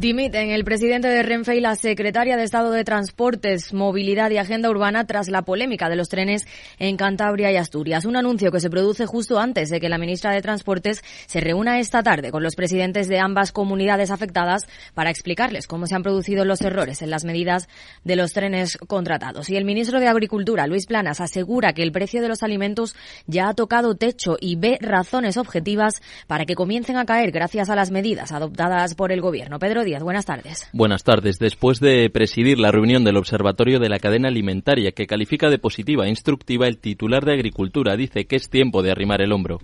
Dimiten 0.00 0.48
el 0.48 0.64
presidente 0.64 1.08
de 1.08 1.22
Renfe 1.22 1.56
y 1.56 1.60
la 1.60 1.76
secretaria 1.76 2.38
de 2.38 2.44
Estado 2.44 2.70
de 2.70 2.84
Transportes, 2.84 3.74
Movilidad 3.74 4.30
y 4.30 4.38
Agenda 4.38 4.70
Urbana 4.70 5.06
tras 5.06 5.28
la 5.28 5.42
polémica 5.42 5.90
de 5.90 5.96
los 5.96 6.08
trenes 6.08 6.46
en 6.78 6.96
Cantabria 6.96 7.52
y 7.52 7.58
Asturias. 7.58 8.06
Un 8.06 8.16
anuncio 8.16 8.50
que 8.50 8.60
se 8.60 8.70
produce 8.70 9.04
justo 9.04 9.38
antes 9.38 9.68
de 9.68 9.78
que 9.78 9.90
la 9.90 9.98
ministra 9.98 10.32
de 10.32 10.40
Transportes 10.40 11.04
se 11.26 11.40
reúna 11.40 11.80
esta 11.80 12.02
tarde 12.02 12.30
con 12.30 12.42
los 12.42 12.56
presidentes 12.56 13.08
de 13.08 13.18
ambas 13.18 13.52
comunidades 13.52 14.10
afectadas 14.10 14.66
para 14.94 15.10
explicarles 15.10 15.66
cómo 15.66 15.86
se 15.86 15.96
han 15.96 16.02
producido 16.02 16.46
los 16.46 16.62
errores 16.62 17.02
en 17.02 17.10
las 17.10 17.26
medidas 17.26 17.68
de 18.02 18.16
los 18.16 18.32
trenes 18.32 18.78
contratados. 18.78 19.50
Y 19.50 19.58
el 19.58 19.66
ministro 19.66 20.00
de 20.00 20.08
Agricultura, 20.08 20.66
Luis 20.66 20.86
Planas, 20.86 21.20
asegura 21.20 21.74
que 21.74 21.82
el 21.82 21.92
precio 21.92 22.22
de 22.22 22.28
los 22.28 22.42
alimentos 22.42 22.96
ya 23.26 23.50
ha 23.50 23.54
tocado 23.54 23.96
techo 23.96 24.38
y 24.40 24.56
ve 24.56 24.78
razones 24.80 25.36
objetivas 25.36 26.00
para 26.26 26.46
que 26.46 26.54
comiencen 26.54 26.96
a 26.96 27.04
caer 27.04 27.32
gracias 27.32 27.68
a 27.68 27.76
las 27.76 27.90
medidas 27.90 28.32
adoptadas 28.32 28.94
por 28.94 29.12
el 29.12 29.20
Gobierno. 29.20 29.58
Pedro 29.58 29.84
buenas 29.98 30.26
tardes. 30.26 30.68
Buenas 30.72 31.04
tardes. 31.04 31.38
Después 31.38 31.80
de 31.80 32.08
presidir 32.10 32.58
la 32.58 32.70
reunión 32.70 33.04
del 33.04 33.16
Observatorio 33.16 33.80
de 33.80 33.88
la 33.88 33.98
Cadena 33.98 34.28
Alimentaria, 34.28 34.92
que 34.92 35.06
califica 35.06 35.50
de 35.50 35.58
positiva 35.58 36.06
e 36.06 36.10
instructiva, 36.10 36.68
el 36.68 36.78
titular 36.78 37.24
de 37.24 37.34
Agricultura 37.34 37.96
dice 37.96 38.26
que 38.26 38.36
es 38.36 38.48
tiempo 38.48 38.82
de 38.82 38.92
arrimar 38.92 39.20
el 39.20 39.32
hombro. 39.32 39.58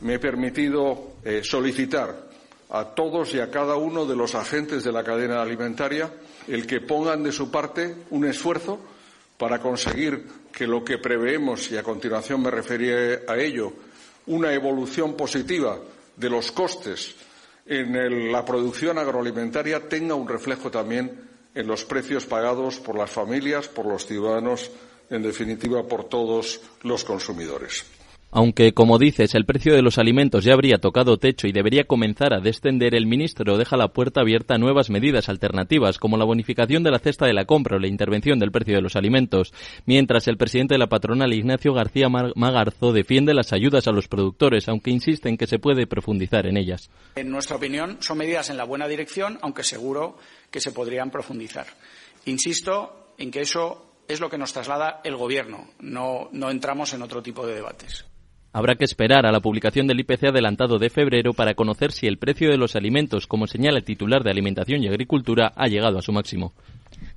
Me 0.00 0.14
he 0.14 0.18
permitido 0.18 1.14
eh, 1.24 1.42
solicitar 1.44 2.28
a 2.70 2.84
todos 2.94 3.34
y 3.34 3.40
a 3.40 3.50
cada 3.50 3.76
uno 3.76 4.06
de 4.06 4.16
los 4.16 4.34
agentes 4.34 4.82
de 4.82 4.92
la 4.92 5.04
cadena 5.04 5.42
alimentaria 5.42 6.10
el 6.48 6.66
que 6.66 6.80
pongan 6.80 7.22
de 7.22 7.32
su 7.32 7.50
parte 7.50 7.94
un 8.10 8.24
esfuerzo 8.24 8.80
para 9.38 9.60
conseguir 9.60 10.26
que 10.52 10.66
lo 10.66 10.84
que 10.84 10.98
preveemos, 10.98 11.70
y 11.70 11.76
a 11.76 11.82
continuación 11.82 12.42
me 12.42 12.50
referiré 12.50 13.20
a 13.28 13.36
ello, 13.36 13.72
una 14.26 14.52
evolución 14.52 15.14
positiva 15.14 15.78
de 16.16 16.30
los 16.30 16.52
costes 16.52 17.14
en 17.66 18.32
la 18.32 18.44
producción 18.44 18.98
agroalimentaria 18.98 19.88
tenga 19.88 20.14
un 20.14 20.28
reflejo 20.28 20.70
también 20.70 21.28
en 21.54 21.66
los 21.66 21.84
precios 21.84 22.26
pagados 22.26 22.80
por 22.80 22.96
las 22.96 23.10
familias, 23.10 23.68
por 23.68 23.86
los 23.86 24.06
ciudadanos, 24.06 24.70
en 25.10 25.22
definitiva, 25.22 25.86
por 25.86 26.04
todos 26.04 26.60
los 26.82 27.04
consumidores. 27.04 27.84
Aunque, 28.36 28.74
como 28.74 28.98
dices, 28.98 29.36
el 29.36 29.46
precio 29.46 29.76
de 29.76 29.82
los 29.82 29.96
alimentos 29.96 30.42
ya 30.42 30.54
habría 30.54 30.78
tocado 30.78 31.18
techo 31.18 31.46
y 31.46 31.52
debería 31.52 31.84
comenzar 31.84 32.34
a 32.34 32.40
descender, 32.40 32.96
el 32.96 33.06
ministro 33.06 33.56
deja 33.56 33.76
la 33.76 33.92
puerta 33.92 34.22
abierta 34.22 34.56
a 34.56 34.58
nuevas 34.58 34.90
medidas 34.90 35.28
alternativas, 35.28 35.98
como 35.98 36.16
la 36.16 36.24
bonificación 36.24 36.82
de 36.82 36.90
la 36.90 36.98
cesta 36.98 37.26
de 37.26 37.32
la 37.32 37.44
compra 37.44 37.76
o 37.76 37.78
la 37.78 37.86
intervención 37.86 38.40
del 38.40 38.50
precio 38.50 38.74
de 38.74 38.82
los 38.82 38.96
alimentos, 38.96 39.54
mientras 39.86 40.26
el 40.26 40.36
presidente 40.36 40.74
de 40.74 40.80
la 40.80 40.88
patronal, 40.88 41.32
Ignacio 41.32 41.74
García 41.74 42.08
Magarzo, 42.08 42.92
defiende 42.92 43.34
las 43.34 43.52
ayudas 43.52 43.86
a 43.86 43.92
los 43.92 44.08
productores, 44.08 44.68
aunque 44.68 44.90
insiste 44.90 45.28
en 45.28 45.36
que 45.36 45.46
se 45.46 45.60
puede 45.60 45.86
profundizar 45.86 46.46
en 46.46 46.56
ellas. 46.56 46.90
En 47.14 47.30
nuestra 47.30 47.54
opinión, 47.54 47.98
son 48.00 48.18
medidas 48.18 48.50
en 48.50 48.56
la 48.56 48.64
buena 48.64 48.88
dirección, 48.88 49.38
aunque 49.42 49.62
seguro 49.62 50.18
que 50.50 50.58
se 50.58 50.72
podrían 50.72 51.12
profundizar. 51.12 51.66
Insisto 52.24 53.12
en 53.16 53.30
que 53.30 53.42
eso 53.42 54.00
es 54.08 54.18
lo 54.18 54.28
que 54.28 54.38
nos 54.38 54.52
traslada 54.52 55.02
el 55.04 55.14
Gobierno. 55.14 55.68
No, 55.78 56.30
no 56.32 56.50
entramos 56.50 56.92
en 56.94 57.02
otro 57.02 57.22
tipo 57.22 57.46
de 57.46 57.54
debates. 57.54 58.04
Habrá 58.56 58.76
que 58.76 58.84
esperar 58.84 59.26
a 59.26 59.32
la 59.32 59.40
publicación 59.40 59.88
del 59.88 59.98
IPC 59.98 60.26
adelantado 60.26 60.78
de 60.78 60.88
febrero 60.88 61.32
para 61.32 61.54
conocer 61.54 61.90
si 61.90 62.06
el 62.06 62.18
precio 62.18 62.50
de 62.50 62.56
los 62.56 62.76
alimentos, 62.76 63.26
como 63.26 63.48
señala 63.48 63.78
el 63.78 63.84
titular 63.84 64.22
de 64.22 64.30
Alimentación 64.30 64.80
y 64.80 64.86
Agricultura, 64.86 65.52
ha 65.56 65.66
llegado 65.66 65.98
a 65.98 66.02
su 66.02 66.12
máximo. 66.12 66.52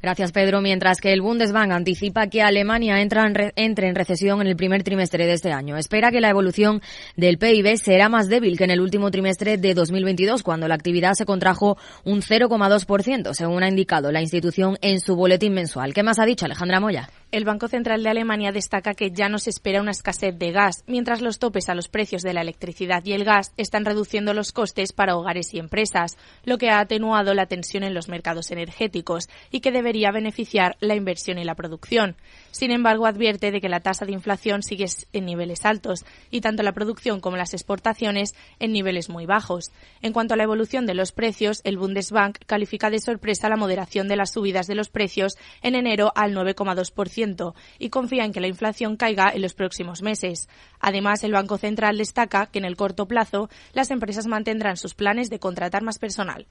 Gracias, 0.02 0.31
Pedro. 0.31 0.62
Mientras 0.62 1.02
que 1.02 1.12
el 1.12 1.22
Bundesbank 1.22 1.72
anticipa 1.72 2.28
que 2.28 2.44
Alemania 2.44 3.02
entra 3.02 3.26
en 3.26 3.52
entre 3.56 3.88
en 3.88 3.95
recesión 3.95 4.42
en 4.42 4.48
el 4.48 4.56
primer 4.56 4.84
trimestre 4.84 5.26
de 5.26 5.34
este 5.34 5.52
año. 5.52 5.76
Espera 5.76 6.12
que 6.12 6.22
la 6.22 6.30
evolución 6.30 6.81
del 7.16 7.38
PIB 7.38 7.78
será 7.78 8.08
más 8.09 8.30
débil 8.30 8.58
que 8.58 8.66
en 8.66 8.72
el 8.72 8.81
último 8.81 9.09
trimestre 9.12 9.58
de 9.58 9.74
2022, 9.74 10.44
cuando 10.44 10.68
la 10.68 10.75
actividad 10.75 11.13
se 11.13 11.25
contrajo 11.25 11.78
un 12.03 12.22
0,2%, 12.22 13.34
según 13.34 13.63
ha 13.63 13.68
indicado 13.68 14.12
la 14.12 14.22
institución 14.22 14.78
en 14.81 15.00
su 15.00 15.16
boletín 15.16 15.53
mensual. 15.53 15.94
¿Qué 15.94 16.03
más 16.03 16.19
ha 16.19 16.25
dicho 16.25 16.46
Alejandra 16.46 16.79
Moya? 16.79 17.09
El 17.29 17.44
Banco 17.44 17.68
Central 17.68 18.03
de 18.03 18.09
Alemania 18.09 18.53
destaca 18.53 18.94
que 18.94 19.12
ya 19.12 19.28
no 19.28 19.38
se 19.38 19.50
espera 19.50 19.81
una 19.81 19.91
escasez 19.91 20.38
de 20.40 20.53
gas, 20.53 20.85
mientras 20.88 21.22
los 21.22 21.40
topes 21.40 21.68
a 21.68 21.75
los 21.75 21.90
precios 21.90 22.22
de 22.22 22.34
la 22.34 22.40
electricidad 22.40 23.03
y 23.03 23.12
el 23.12 23.25
gas 23.25 23.52
están 23.58 23.84
reduciendo 23.84 24.34
los 24.34 24.53
costes 24.53 24.94
para 24.94 25.18
hogares 25.18 25.53
y 25.53 25.59
empresas, 25.59 26.18
lo 26.46 26.58
que 26.58 26.69
ha 26.69 26.79
atenuado 26.79 27.34
la 27.34 27.47
tensión 27.47 27.84
en 27.84 27.94
los 27.94 28.08
mercados 28.08 28.50
energéticos 28.52 29.28
y 29.52 29.59
que 29.59 29.72
debería 29.88 30.12
beneficiar 30.12 30.75
la 30.81 30.96
inversión 30.96 31.40
y 31.40 31.46
la 31.46 31.56
producción. 31.56 32.18
Sin 32.52 32.72
embargo, 32.72 33.06
advierte 33.06 33.52
de 33.52 33.62
que 33.62 33.70
la 33.70 33.80
tasa 33.80 34.06
de 34.06 34.12
inflación 34.12 34.62
sigue 34.62 34.86
en 35.14 35.25
niveles 35.25 35.64
altos 35.64 36.03
y 36.30 36.42
tanto 36.42 36.62
la 36.62 36.74
producción 36.74 37.22
como 37.22 37.38
las 37.38 37.53
exportaciones 37.53 38.36
en 38.59 38.74
niveles 38.74 39.09
muy 39.09 39.26
bajos. 39.26 39.72
En 40.02 40.12
cuanto 40.12 40.34
a 40.34 40.38
la 40.38 40.44
evolución 40.44 40.86
de 40.86 40.94
los 40.94 41.14
precios, 41.14 41.62
el 41.64 41.78
Bundesbank 41.78 42.40
califica 42.46 42.90
de 42.90 43.00
sorpresa 43.00 43.47
la 43.47 43.56
moderación 43.56 44.09
de 44.09 44.18
las 44.18 44.34
subidas 44.34 44.68
de 44.68 44.76
los 44.76 44.90
precios 44.90 45.38
en 45.62 45.76
enero 45.76 46.12
al 46.16 46.36
9,2% 46.36 47.53
y 47.80 47.90
confía 47.90 48.26
en 48.26 48.34
que 48.34 48.42
la 48.42 48.47
inflación 48.47 48.97
caiga 48.97 49.31
en 49.34 49.42
los 49.42 49.53
próximos 49.53 50.02
meses. 50.02 50.50
Además, 50.81 51.24
el 51.24 51.31
Banco 51.31 51.58
Central 51.58 51.97
destaca 51.97 52.47
que 52.47 52.59
en 52.59 52.66
el 52.66 52.76
corto 52.76 53.08
plazo 53.08 53.50
las 53.72 53.90
empresas 53.90 54.28
mantendrán 54.28 54.76
sus 54.76 54.96
planes 54.96 55.30
de 55.30 55.40
contratar 55.40 55.81
más 55.81 55.97
personal. 55.97 56.46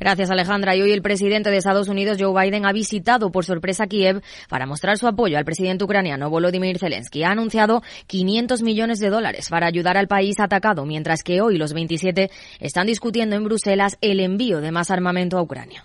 Gracias, 0.00 0.30
Alejandra. 0.30 0.76
Y 0.76 0.82
hoy 0.82 0.92
el 0.92 1.02
presidente 1.02 1.50
de 1.50 1.56
Estados 1.56 1.88
Unidos, 1.88 2.18
Joe 2.20 2.32
Biden, 2.40 2.66
ha 2.66 2.72
visitado 2.72 3.30
por 3.30 3.44
sorpresa 3.44 3.86
Kiev 3.86 4.22
para 4.48 4.66
mostrar 4.66 4.98
su 4.98 5.06
apoyo 5.06 5.38
al 5.38 5.44
presidente 5.44 5.84
ucraniano 5.84 6.30
Volodymyr 6.30 6.78
Zelensky. 6.78 7.24
Ha 7.24 7.30
anunciado 7.30 7.82
500 8.06 8.62
millones 8.62 8.98
de 8.98 9.10
dólares 9.10 9.48
para 9.48 9.66
ayudar 9.66 9.96
al 9.96 10.08
país 10.08 10.40
atacado, 10.40 10.84
mientras 10.86 11.22
que 11.22 11.40
hoy 11.40 11.58
los 11.58 11.72
27 11.72 12.30
están 12.60 12.86
discutiendo 12.86 13.36
en 13.36 13.44
Bruselas 13.44 13.98
el 14.00 14.20
envío 14.20 14.60
de 14.60 14.72
más 14.72 14.90
armamento 14.90 15.38
a 15.38 15.42
Ucrania. 15.42 15.84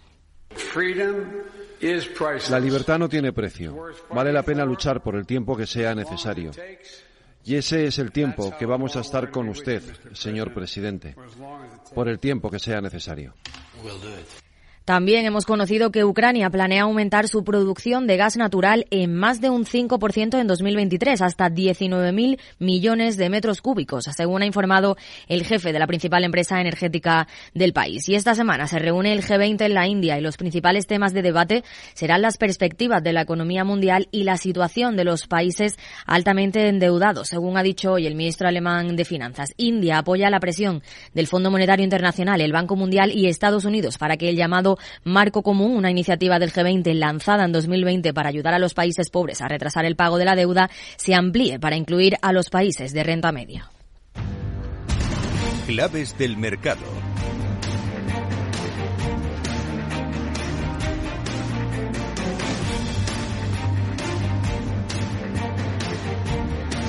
La 2.49 2.59
libertad 2.59 2.97
no 2.97 3.09
tiene 3.09 3.33
precio. 3.33 3.75
Vale 4.09 4.31
la 4.31 4.43
pena 4.43 4.63
luchar 4.65 5.01
por 5.01 5.15
el 5.15 5.25
tiempo 5.25 5.57
que 5.57 5.65
sea 5.65 5.93
necesario. 5.93 6.51
Y 7.45 7.55
ese 7.55 7.87
es 7.87 7.99
el 7.99 8.11
tiempo 8.11 8.55
que 8.57 8.65
vamos 8.65 8.95
a 8.95 9.01
estar 9.01 9.29
con 9.29 9.49
usted, 9.49 9.81
señor 10.13 10.53
presidente, 10.53 11.15
por 11.93 12.07
el 12.07 12.19
tiempo 12.19 12.49
que 12.49 12.59
sea 12.59 12.79
necesario. 12.81 13.33
También 14.85 15.25
hemos 15.25 15.45
conocido 15.45 15.91
que 15.91 16.03
Ucrania 16.03 16.49
planea 16.49 16.83
aumentar 16.83 17.29
su 17.29 17.45
producción 17.45 18.05
de 18.05 18.17
gas 18.17 18.35
natural 18.35 18.85
en 18.91 19.15
más 19.15 19.39
de 19.39 19.49
un 19.49 19.63
5% 19.63 20.37
en 20.37 20.45
2023, 20.45 21.21
hasta 21.21 21.49
19.000 21.49 22.37
millones 22.59 23.15
de 23.15 23.29
metros 23.29 23.61
cúbicos, 23.61 24.09
según 24.13 24.41
ha 24.41 24.45
informado 24.45 24.97
el 25.29 25.45
jefe 25.45 25.71
de 25.71 25.79
la 25.79 25.87
principal 25.87 26.25
empresa 26.25 26.59
energética 26.59 27.29
del 27.53 27.71
país. 27.71 28.09
Y 28.09 28.15
esta 28.15 28.35
semana 28.35 28.67
se 28.67 28.77
reúne 28.77 29.13
el 29.13 29.23
G20 29.23 29.61
en 29.61 29.73
la 29.73 29.87
India 29.87 30.17
y 30.17 30.21
los 30.21 30.35
principales 30.35 30.85
temas 30.85 31.13
de 31.13 31.21
debate 31.21 31.63
serán 31.93 32.21
las 32.21 32.37
perspectivas 32.37 33.01
de 33.01 33.13
la 33.13 33.21
economía 33.21 33.63
mundial 33.63 34.09
y 34.11 34.23
la 34.23 34.35
situación 34.35 34.97
de 34.97 35.05
los 35.05 35.27
países 35.27 35.77
altamente 36.05 36.67
endeudados, 36.67 37.29
según 37.29 37.57
ha 37.57 37.63
dicho 37.63 37.93
hoy 37.93 38.05
el 38.05 38.15
ministro 38.15 38.49
alemán 38.49 38.97
de 38.97 39.05
Finanzas. 39.05 39.53
India 39.55 39.99
apoya 39.99 40.29
la 40.29 40.41
presión 40.41 40.83
del 41.13 41.27
Fondo 41.27 41.51
Monetario 41.51 41.85
Internacional, 41.85 42.41
el 42.41 42.51
Banco 42.51 42.75
Mundial 42.75 43.11
y 43.13 43.27
Estados 43.27 43.63
Unidos 43.63 43.97
para 43.97 44.17
que 44.17 44.27
el 44.27 44.35
llamado 44.35 44.72
Marco 45.03 45.41
Común, 45.41 45.75
una 45.75 45.91
iniciativa 45.91 46.39
del 46.39 46.51
G20 46.51 46.93
lanzada 46.93 47.45
en 47.45 47.51
2020 47.51 48.13
para 48.13 48.29
ayudar 48.29 48.53
a 48.53 48.59
los 48.59 48.73
países 48.73 49.09
pobres 49.09 49.41
a 49.41 49.47
retrasar 49.47 49.85
el 49.85 49.95
pago 49.95 50.17
de 50.17 50.25
la 50.25 50.35
deuda, 50.35 50.69
se 50.97 51.15
amplíe 51.15 51.59
para 51.59 51.75
incluir 51.75 52.15
a 52.21 52.31
los 52.33 52.49
países 52.49 52.93
de 52.93 53.03
renta 53.03 53.31
media. 53.31 53.69
Claves 55.65 56.17
del 56.17 56.37
mercado. 56.37 57.02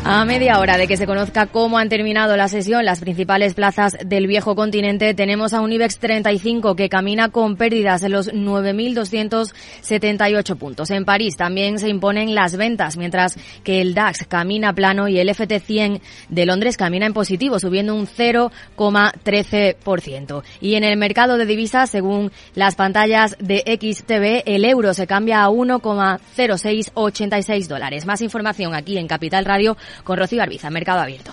A 0.06 0.26
media 0.26 0.58
hora 0.58 0.76
de 0.76 0.86
que 0.86 0.98
se 0.98 1.06
conozca 1.06 1.46
cómo 1.46 1.78
han 1.78 1.88
terminado 1.88 2.36
la 2.36 2.48
sesión 2.48 2.84
las 2.84 3.00
principales 3.00 3.54
plazas 3.54 3.96
del 4.04 4.26
viejo 4.26 4.54
continente, 4.54 5.14
tenemos 5.14 5.54
a 5.54 5.62
un 5.62 5.72
IBEX 5.72 5.98
35 5.98 6.76
que 6.76 6.90
camina 6.90 7.30
con 7.30 7.56
pérdidas 7.56 8.02
en 8.02 8.12
los 8.12 8.30
9.278 8.30 10.58
puntos. 10.58 10.90
En 10.90 11.06
París 11.06 11.38
también 11.38 11.78
se 11.78 11.88
imponen 11.88 12.34
las 12.34 12.54
ventas, 12.54 12.98
mientras 12.98 13.38
que 13.62 13.80
el 13.80 13.94
DAX 13.94 14.26
camina 14.28 14.74
plano 14.74 15.08
y 15.08 15.18
el 15.18 15.30
FT100 15.30 16.02
de 16.28 16.44
Londres 16.44 16.76
camina 16.76 17.06
en 17.06 17.14
positivo, 17.14 17.58
subiendo 17.58 17.94
un 17.94 18.06
0,13%. 18.06 20.42
Y 20.60 20.74
en 20.74 20.84
el 20.84 20.98
mercado 20.98 21.38
de 21.38 21.46
divisas, 21.46 21.88
según 21.88 22.30
las 22.54 22.74
pantallas 22.74 23.38
de 23.40 23.62
XTV, 23.80 24.42
el 24.44 24.66
euro 24.66 24.92
se 24.92 25.06
cambia 25.06 25.44
a 25.44 25.48
1,0686 25.48 27.68
dólares. 27.68 28.04
Más 28.04 28.20
información 28.20 28.74
aquí 28.74 28.98
en 28.98 29.08
Capital 29.08 29.46
Radio 29.46 29.78
con 30.02 30.18
Rocío 30.18 30.42
Arbiza, 30.42 30.70
Mercado 30.70 31.00
Abierto. 31.00 31.32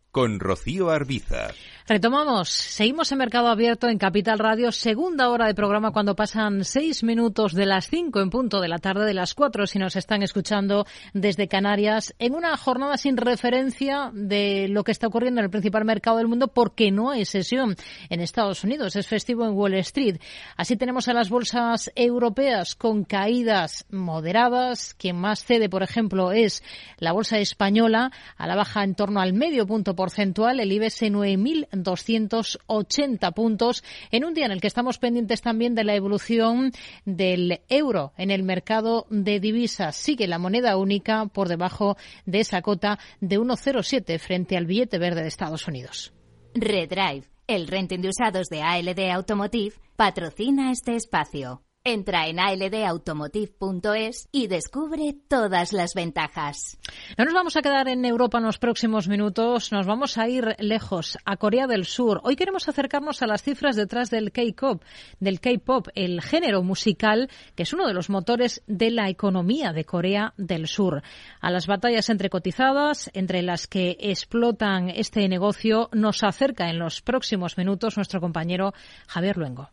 con 0.11 0.39
Rocío 0.39 0.89
Arbiza. 0.89 1.49
Retomamos, 1.87 2.49
seguimos 2.49 3.11
en 3.11 3.17
Mercado 3.17 3.47
Abierto 3.47 3.89
en 3.89 3.97
Capital 3.97 4.39
Radio, 4.39 4.71
segunda 4.71 5.29
hora 5.29 5.47
de 5.47 5.55
programa 5.55 5.91
cuando 5.91 6.15
pasan 6.15 6.63
seis 6.63 7.03
minutos 7.03 7.53
de 7.53 7.65
las 7.65 7.89
cinco 7.89 8.21
en 8.21 8.29
punto 8.29 8.61
de 8.61 8.67
la 8.67 8.77
tarde, 8.77 9.05
de 9.05 9.13
las 9.13 9.33
cuatro 9.33 9.67
si 9.67 9.79
nos 9.79 9.95
están 9.95 10.21
escuchando 10.21 10.85
desde 11.13 11.47
Canarias, 11.47 12.13
en 12.19 12.35
una 12.35 12.55
jornada 12.55 12.97
sin 12.97 13.17
referencia 13.17 14.11
de 14.13 14.67
lo 14.69 14.83
que 14.83 14.91
está 14.91 15.07
ocurriendo 15.07 15.41
en 15.41 15.45
el 15.45 15.51
principal 15.51 15.83
mercado 15.83 16.17
del 16.17 16.27
mundo 16.27 16.49
porque 16.49 16.91
no 16.91 17.09
hay 17.09 17.25
sesión 17.25 17.75
en 18.09 18.21
Estados 18.21 18.63
Unidos, 18.63 18.95
es 18.95 19.07
festivo 19.07 19.45
en 19.45 19.53
Wall 19.53 19.73
Street. 19.75 20.21
Así 20.55 20.77
tenemos 20.77 21.07
a 21.07 21.13
las 21.13 21.29
bolsas 21.29 21.91
europeas 21.95 22.75
con 22.75 23.03
caídas 23.03 23.85
moderadas, 23.89 24.93
quien 24.93 25.17
más 25.17 25.43
cede, 25.43 25.67
por 25.67 25.83
ejemplo, 25.83 26.31
es 26.31 26.63
la 26.99 27.11
bolsa 27.11 27.39
española, 27.39 28.11
a 28.37 28.47
la 28.47 28.55
baja 28.55 28.83
en 28.83 28.95
torno 28.95 29.19
al 29.19 29.33
medio 29.33 29.65
punto 29.65 29.95
porcentual, 30.01 30.59
el 30.59 30.71
IBEX 30.71 31.03
9.280 31.03 33.33
puntos, 33.35 33.83
en 34.09 34.25
un 34.25 34.33
día 34.33 34.47
en 34.47 34.51
el 34.51 34.59
que 34.59 34.65
estamos 34.65 34.97
pendientes 34.97 35.43
también 35.43 35.75
de 35.75 35.83
la 35.83 35.93
evolución 35.93 36.71
del 37.05 37.61
euro 37.69 38.11
en 38.17 38.31
el 38.31 38.41
mercado 38.41 39.05
de 39.11 39.39
divisas. 39.39 39.95
Sigue 39.95 40.25
la 40.25 40.39
moneda 40.39 40.75
única 40.75 41.27
por 41.27 41.49
debajo 41.49 41.97
de 42.25 42.39
esa 42.39 42.63
cota 42.63 42.97
de 43.19 43.39
1,07 43.39 44.17
frente 44.17 44.57
al 44.57 44.65
billete 44.65 44.97
verde 44.97 45.21
de 45.21 45.27
Estados 45.27 45.67
Unidos. 45.67 46.13
Redrive, 46.55 47.27
el 47.45 47.67
renting 47.67 48.01
de 48.01 48.09
usados 48.09 48.49
de 48.49 48.63
ALD 48.63 49.11
Automotive, 49.11 49.75
patrocina 49.95 50.71
este 50.71 50.95
espacio. 50.95 51.61
Entra 51.83 52.27
en 52.27 52.39
aldautomotive.es 52.39 54.29
y 54.31 54.45
descubre 54.45 55.15
todas 55.27 55.73
las 55.73 55.95
ventajas. 55.95 56.77
No 57.17 57.25
nos 57.25 57.33
vamos 57.33 57.57
a 57.57 57.63
quedar 57.63 57.87
en 57.87 58.05
Europa 58.05 58.37
en 58.37 58.43
los 58.43 58.59
próximos 58.59 59.07
minutos, 59.07 59.71
nos 59.71 59.87
vamos 59.87 60.19
a 60.19 60.29
ir 60.29 60.55
lejos, 60.59 61.17
a 61.25 61.37
Corea 61.37 61.65
del 61.65 61.85
Sur. 61.85 62.21
Hoy 62.23 62.35
queremos 62.35 62.69
acercarnos 62.69 63.23
a 63.23 63.25
las 63.25 63.41
cifras 63.41 63.75
detrás 63.75 64.11
del 64.11 64.31
K-pop, 64.31 64.83
del 65.19 65.39
K-pop, 65.39 65.87
el 65.95 66.21
género 66.21 66.61
musical 66.61 67.31
que 67.55 67.63
es 67.63 67.73
uno 67.73 67.87
de 67.87 67.95
los 67.95 68.11
motores 68.11 68.61
de 68.67 68.91
la 68.91 69.09
economía 69.09 69.73
de 69.73 69.83
Corea 69.83 70.35
del 70.37 70.67
Sur. 70.67 71.01
A 71.39 71.49
las 71.49 71.65
batallas 71.65 72.11
entre 72.11 72.29
cotizadas, 72.29 73.09
entre 73.15 73.41
las 73.41 73.65
que 73.65 73.97
explotan 73.99 74.89
este 74.89 75.27
negocio, 75.27 75.89
nos 75.93 76.23
acerca 76.23 76.69
en 76.69 76.77
los 76.77 77.01
próximos 77.01 77.57
minutos 77.57 77.97
nuestro 77.97 78.21
compañero 78.21 78.75
Javier 79.07 79.37
Luengo. 79.37 79.71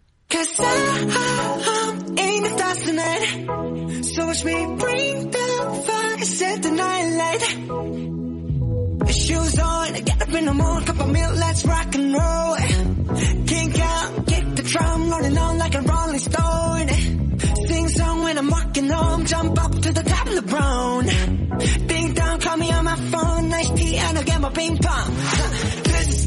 In 2.09 2.43
the 2.43 2.49
stars 2.57 2.79
tonight. 2.83 4.05
So 4.05 4.27
watch 4.27 4.45
me 4.45 4.67
bring 4.79 5.31
the 5.31 5.83
fire, 5.87 6.25
set 6.25 6.63
the 6.63 6.71
night 6.71 7.09
light. 7.21 7.43
Shoes 9.13 9.59
on, 9.59 9.93
get 9.93 10.23
up 10.23 10.35
in 10.35 10.45
the 10.47 10.55
morning, 10.55 10.87
cup 10.87 11.01
of 11.01 11.11
milk, 11.11 11.37
let's 11.37 11.65
rock 11.67 11.95
and 11.95 12.15
roll. 12.15 12.57
Kink 13.47 13.79
out, 13.81 14.27
kick 14.27 14.55
the 14.57 14.63
drum 14.63 15.11
rolling 15.11 15.39
on 15.39 15.59
like 15.59 15.75
a 15.75 15.81
rolling 15.83 16.19
stone. 16.19 16.89
Sing 17.69 17.89
song 17.89 18.23
when 18.23 18.39
I'm 18.39 18.49
walking 18.49 18.89
home, 18.89 19.25
jump 19.27 19.63
up 19.63 19.73
to 19.73 19.93
the 19.93 20.03
top 20.03 20.27
of 20.27 20.35
the 20.35 20.43
brown. 20.43 21.07
Ding 21.87 22.15
dong, 22.15 22.41
call 22.41 22.57
me 22.57 22.73
on 22.73 22.85
my 22.85 22.97
phone, 22.97 23.49
nice 23.49 23.71
tea, 23.71 23.97
and 23.99 24.19
I'll 24.19 24.25
get 24.25 24.41
my 24.41 24.51
ping 24.51 24.79
pong. 24.79 25.15
This 25.15 26.09
is 26.09 26.27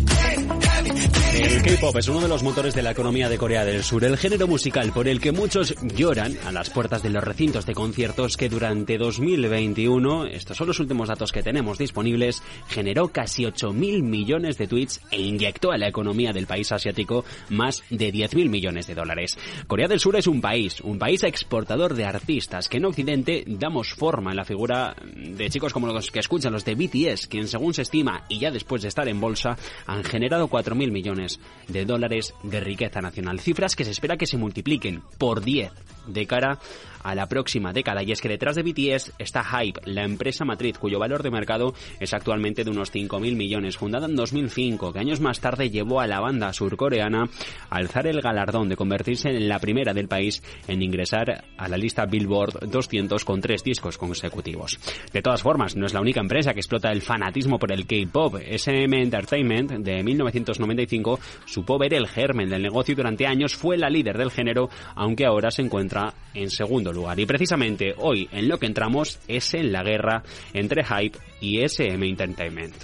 El 0.91 1.61
K-pop 1.61 1.95
es 1.95 2.09
uno 2.09 2.19
de 2.19 2.27
los 2.27 2.43
motores 2.43 2.75
de 2.75 2.81
la 2.81 2.91
economía 2.91 3.29
de 3.29 3.37
Corea 3.37 3.63
del 3.63 3.81
Sur, 3.81 4.03
el 4.03 4.17
género 4.17 4.45
musical 4.45 4.91
por 4.91 5.07
el 5.07 5.21
que 5.21 5.31
muchos 5.31 5.73
lloran 5.95 6.37
a 6.45 6.51
las 6.51 6.69
puertas 6.69 7.01
de 7.01 7.09
los 7.09 7.23
recintos 7.23 7.65
de 7.65 7.73
conciertos 7.73 8.35
que 8.35 8.49
durante 8.49 8.97
2021, 8.97 10.25
estos 10.25 10.57
son 10.57 10.67
los 10.67 10.81
últimos 10.81 11.07
datos 11.07 11.31
que 11.31 11.43
tenemos 11.43 11.77
disponibles, 11.77 12.43
generó 12.67 13.07
casi 13.07 13.43
8.000 13.43 14.03
millones 14.03 14.57
de 14.57 14.67
tweets 14.67 14.99
e 15.11 15.21
inyectó 15.21 15.71
a 15.71 15.77
la 15.77 15.87
economía 15.87 16.33
del 16.33 16.45
país 16.45 16.69
asiático 16.73 17.23
más 17.47 17.83
de 17.89 18.11
10.000 18.11 18.49
millones 18.49 18.85
de 18.87 18.95
dólares. 18.95 19.37
Corea 19.67 19.87
del 19.87 20.01
Sur 20.01 20.17
es 20.17 20.27
un 20.27 20.41
país, 20.41 20.81
un 20.81 20.99
país 20.99 21.23
exportador 21.23 21.93
de 21.93 22.03
artistas 22.03 22.67
que 22.67 22.77
en 22.77 22.85
Occidente 22.85 23.45
damos 23.47 23.93
forma 23.93 24.31
en 24.31 24.37
la 24.37 24.45
figura 24.45 24.93
de 25.15 25.49
chicos 25.49 25.71
como 25.71 25.87
los 25.87 26.11
que 26.11 26.19
escuchan 26.19 26.51
los 26.51 26.65
de 26.65 26.75
BTS, 26.75 27.27
quien 27.27 27.47
según 27.47 27.73
se 27.73 27.83
estima 27.83 28.25
y 28.27 28.39
ya 28.39 28.51
después 28.51 28.81
de 28.81 28.89
estar 28.89 29.07
en 29.07 29.21
bolsa 29.21 29.57
han 29.85 30.03
generado 30.03 30.49
4.000 30.49 30.80
millones 30.89 31.39
de 31.67 31.85
dólares 31.85 32.33
de 32.41 32.59
riqueza 32.59 33.01
nacional. 33.01 33.39
Cifras 33.39 33.75
que 33.75 33.85
se 33.85 33.91
espera 33.91 34.17
que 34.17 34.25
se 34.25 34.37
multipliquen 34.37 35.03
por 35.19 35.43
10 35.43 35.71
de 36.07 36.25
cara 36.25 36.59
a 37.03 37.15
la 37.15 37.27
próxima 37.27 37.73
década. 37.73 38.03
Y 38.03 38.11
es 38.11 38.21
que 38.21 38.29
detrás 38.29 38.55
de 38.55 38.63
BTS 38.63 39.13
está 39.17 39.43
Hype, 39.43 39.81
la 39.85 40.03
empresa 40.03 40.45
matriz 40.45 40.77
cuyo 40.77 40.99
valor 40.99 41.23
de 41.23 41.31
mercado 41.31 41.73
es 41.99 42.13
actualmente 42.13 42.63
de 42.63 42.71
unos 42.71 42.93
5.000 42.93 43.35
millones, 43.35 43.77
fundada 43.77 44.07
en 44.07 44.15
2005, 44.15 44.93
que 44.93 44.99
años 44.99 45.19
más 45.19 45.39
tarde 45.39 45.69
llevó 45.69 45.99
a 45.99 46.07
la 46.07 46.19
banda 46.19 46.53
surcoreana 46.53 47.29
a 47.69 47.75
alzar 47.75 48.07
el 48.07 48.21
galardón 48.21 48.69
de 48.69 48.75
convertirse 48.75 49.29
en 49.29 49.47
la 49.47 49.59
primera 49.59 49.93
del 49.93 50.07
país 50.07 50.43
en 50.67 50.81
ingresar 50.81 51.43
a 51.57 51.67
la 51.67 51.77
lista 51.77 52.05
Billboard 52.05 52.69
200 52.69 53.25
con 53.25 53.41
tres 53.41 53.63
discos 53.63 53.97
consecutivos. 53.97 54.79
De 55.11 55.21
todas 55.21 55.41
formas, 55.41 55.75
no 55.75 55.85
es 55.85 55.93
la 55.93 56.01
única 56.01 56.21
empresa 56.21 56.53
que 56.53 56.59
explota 56.59 56.91
el 56.91 57.01
fanatismo 57.01 57.59
por 57.59 57.71
el 57.71 57.85
K-pop. 57.85 58.35
SM 58.35 59.01
Entertainment 59.01 59.71
de 59.71 60.03
1995 60.03 61.19
supo 61.45 61.77
ver 61.77 61.93
el 61.93 62.07
germen 62.07 62.49
del 62.49 62.61
negocio 62.61 62.93
y 62.93 62.95
durante 62.95 63.27
años 63.27 63.55
fue 63.55 63.77
la 63.77 63.89
líder 63.89 64.17
del 64.17 64.31
género, 64.31 64.69
aunque 64.95 65.25
ahora 65.25 65.51
se 65.51 65.61
encuentra 65.61 65.90
en 66.33 66.49
segundo 66.49 66.91
lugar. 66.91 67.19
Y 67.19 67.25
precisamente 67.25 67.93
hoy 67.97 68.27
en 68.31 68.47
lo 68.47 68.57
que 68.57 68.67
entramos 68.67 69.19
es 69.27 69.53
en 69.53 69.71
la 69.71 69.83
guerra 69.83 70.23
entre 70.53 70.83
Hype 70.83 71.17
y 71.41 71.61
SM 71.63 72.07
Entertainment. 72.07 72.75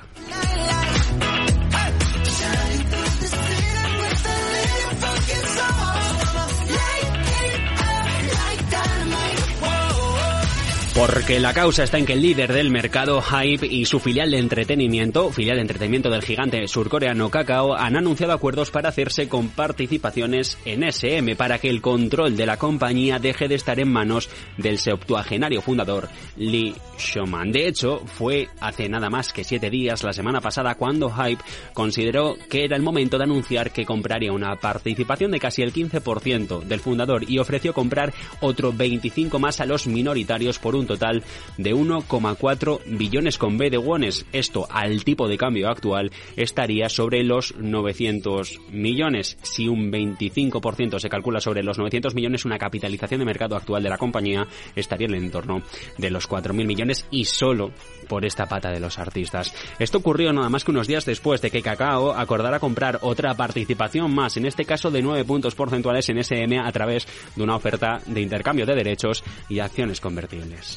Porque 10.97 11.39
la 11.39 11.53
causa 11.53 11.83
está 11.83 11.99
en 11.99 12.07
que 12.07 12.13
el 12.13 12.23
líder 12.23 12.51
del 12.51 12.71
mercado 12.71 13.21
Hype 13.21 13.67
y 13.67 13.85
su 13.85 13.99
filial 13.99 14.31
de 14.31 14.39
entretenimiento, 14.39 15.31
filial 15.31 15.57
de 15.57 15.61
entretenimiento 15.61 16.09
del 16.09 16.23
gigante 16.23 16.67
surcoreano 16.67 17.29
Kakao, 17.29 17.75
han 17.75 17.95
anunciado 17.95 18.33
acuerdos 18.33 18.71
para 18.71 18.89
hacerse 18.89 19.29
con 19.29 19.49
participaciones 19.49 20.57
en 20.65 20.83
SM 20.83 21.35
para 21.35 21.59
que 21.59 21.69
el 21.69 21.81
control 21.81 22.35
de 22.35 22.47
la 22.47 22.57
compañía 22.57 23.19
deje 23.19 23.47
de 23.47 23.53
estar 23.53 23.79
en 23.79 23.91
manos 23.91 24.27
del 24.57 24.79
septuagenario 24.79 25.61
fundador 25.61 26.09
Lee 26.35 26.73
Shoman. 26.97 27.51
De 27.51 27.67
hecho, 27.67 28.01
fue 28.07 28.49
hace 28.59 28.89
nada 28.89 29.11
más 29.11 29.33
que 29.33 29.43
siete 29.43 29.69
días, 29.69 30.03
la 30.03 30.13
semana 30.13 30.41
pasada, 30.41 30.73
cuando 30.73 31.11
Hype 31.11 31.43
consideró 31.73 32.37
que 32.49 32.63
era 32.63 32.75
el 32.75 32.81
momento 32.81 33.19
de 33.19 33.25
anunciar 33.25 33.69
que 33.69 33.85
compraría 33.85 34.31
una 34.31 34.55
participación 34.55 35.29
de 35.29 35.39
casi 35.39 35.61
el 35.61 35.71
15% 35.71 36.63
del 36.63 36.79
fundador 36.79 37.29
y 37.29 37.37
ofreció 37.37 37.71
comprar 37.71 38.15
otro 38.41 38.73
25 38.73 39.37
más 39.37 39.61
a 39.61 39.67
los 39.67 39.85
minoritarios 39.85 40.57
por 40.57 40.75
un 40.75 40.87
total 40.88 41.24
de 41.58 41.75
1,4 41.75 42.82
billones 42.98 43.38
con 43.38 43.58
B 43.58 43.70
de 43.70 43.77
wones. 43.77 44.25
Esto 44.34 44.67
al 44.70 45.03
tipo 45.03 45.27
de 45.27 45.38
cambio 45.38 45.70
actual 45.70 46.12
estaría 46.36 46.89
sobre 46.89 47.24
los 47.24 47.56
900 47.58 48.60
millones. 48.72 49.38
Si 49.44 49.67
un 49.67 49.91
25% 49.91 51.00
se 51.00 51.10
calcula 51.10 51.39
sobre 51.39 51.63
los 51.63 51.77
900 51.77 52.15
millones, 52.15 52.46
una 52.46 52.58
capitalización 52.58 53.20
de 53.20 53.25
mercado 53.25 53.56
actual 53.56 53.84
de 53.84 53.89
la 53.89 53.98
compañía 53.98 54.48
estaría 54.75 55.08
en 55.08 55.15
el 55.15 55.24
entorno 55.24 55.62
de 55.98 56.10
los 56.10 56.27
4.000 56.29 56.65
millones 56.65 57.06
y 57.12 57.25
solo 57.25 57.72
por 58.08 58.25
esta 58.25 58.46
pata 58.46 58.72
de 58.72 58.79
los 58.79 59.00
artistas. 59.00 59.53
Esto 59.79 60.00
ocurrió 60.00 60.32
nada 60.34 60.50
más 60.50 60.63
que 60.63 60.72
unos 60.72 60.88
días 60.88 61.06
después 61.06 61.41
de 61.41 61.51
que 61.51 61.62
Kakao 61.62 62.13
acordara 62.13 62.60
comprar 62.60 63.00
otra 63.01 63.34
participación 63.34 64.13
más, 64.13 64.38
en 64.38 64.46
este 64.46 64.65
caso 64.65 64.91
de 64.91 65.01
9 65.01 65.25
puntos 65.25 65.56
porcentuales 65.56 66.08
en 66.10 66.20
SM 66.20 66.60
a 66.60 66.72
través 66.72 67.08
de 67.36 67.44
una 67.44 67.56
oferta 67.56 68.00
de 68.06 68.22
intercambio 68.22 68.65
de 68.65 68.75
derechos 68.75 69.24
y 69.50 69.60
acciones 69.60 70.00
convertibles. 70.00 70.76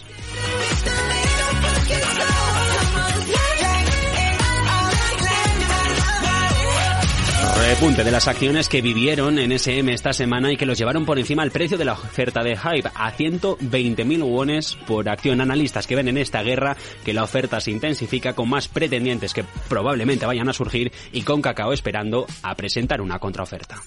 Repunte 7.70 8.02
de 8.04 8.10
las 8.10 8.26
acciones 8.26 8.68
que 8.68 8.82
vivieron 8.82 9.38
en 9.38 9.52
SM 9.52 9.92
esta 9.92 10.12
semana 10.12 10.50
y 10.52 10.56
que 10.56 10.66
los 10.66 10.76
llevaron 10.76 11.06
por 11.06 11.18
encima 11.18 11.44
el 11.44 11.50
precio 11.50 11.78
de 11.78 11.84
la 11.84 11.92
oferta 11.92 12.42
de 12.42 12.56
Hype 12.56 12.90
a 12.94 13.12
120.000 13.12 14.22
wones 14.24 14.76
por 14.86 15.08
acción. 15.08 15.40
Analistas 15.40 15.86
que 15.86 15.94
ven 15.94 16.08
en 16.08 16.18
esta 16.18 16.42
guerra 16.42 16.76
que 17.04 17.14
la 17.14 17.22
oferta 17.22 17.60
se 17.60 17.70
intensifica 17.70 18.34
con 18.34 18.48
más 18.48 18.66
pretendientes 18.66 19.32
que 19.32 19.44
probablemente 19.68 20.26
vayan 20.26 20.48
a 20.48 20.52
surgir 20.52 20.90
y 21.12 21.22
con 21.22 21.42
Cacao 21.42 21.72
esperando 21.72 22.26
a 22.42 22.54
presentar 22.56 23.00
una 23.00 23.18
contraoferta. 23.18 23.80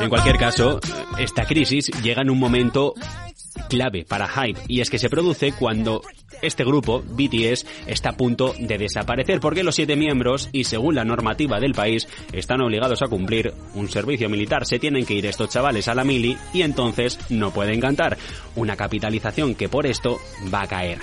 En 0.00 0.08
cualquier 0.08 0.36
caso, 0.36 0.80
esta 1.18 1.44
crisis 1.44 1.90
llega 2.02 2.22
en 2.22 2.30
un 2.30 2.38
momento 2.38 2.94
clave 3.68 4.04
para 4.04 4.28
Hype 4.28 4.60
y 4.68 4.80
es 4.80 4.90
que 4.90 4.98
se 4.98 5.08
produce 5.08 5.52
cuando 5.52 6.02
este 6.42 6.64
grupo, 6.64 7.02
BTS, 7.02 7.66
está 7.86 8.10
a 8.10 8.16
punto 8.16 8.54
de 8.58 8.78
desaparecer 8.78 9.40
porque 9.40 9.64
los 9.64 9.74
siete 9.74 9.96
miembros 9.96 10.48
y 10.52 10.64
según 10.64 10.94
la 10.94 11.04
normativa 11.04 11.58
del 11.58 11.72
país 11.72 12.06
están 12.32 12.60
obligados 12.60 13.02
a 13.02 13.08
cumplir 13.08 13.52
un 13.74 13.88
servicio 13.88 14.28
militar. 14.28 14.66
Se 14.66 14.78
tienen 14.78 15.04
que 15.04 15.14
ir 15.14 15.26
estos 15.26 15.50
chavales 15.50 15.88
a 15.88 15.94
la 15.94 16.04
mili 16.04 16.36
y 16.52 16.62
entonces 16.62 17.18
no 17.30 17.50
pueden 17.50 17.80
cantar. 17.80 18.18
Una 18.54 18.76
capitalización 18.76 19.54
que 19.54 19.68
por 19.68 19.86
esto 19.86 20.18
va 20.52 20.62
a 20.62 20.68
caer. 20.68 20.98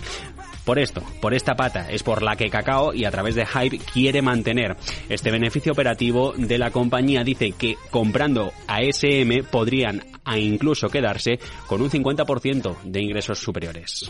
Por 0.66 0.80
esto, 0.80 1.02
por 1.22 1.34
esta 1.34 1.56
pata, 1.56 1.90
es 1.90 2.04
por 2.04 2.22
la 2.22 2.36
que 2.36 2.50
Cacao 2.50 2.94
y 2.94 3.06
a 3.06 3.12
través 3.12 3.36
de 3.36 3.46
Hype 3.46 3.80
quiere 3.80 4.22
mantener 4.22 4.78
este 5.10 5.32
beneficio 5.32 5.74
operativo 5.74 6.34
de 6.38 6.58
la 6.58 6.72
compañía. 6.72 7.24
Dice 7.24 7.52
que 7.52 7.76
comprando 7.92 8.54
a 8.68 8.82
SM 8.82 9.44
podrían 9.44 10.04
a 10.24 10.38
incluso 10.38 10.90
quedarse 10.90 11.40
con 11.68 11.82
un 11.82 11.90
50% 11.90 12.78
de 12.84 13.02
ingresos 13.02 13.40
superiores. 13.40 14.10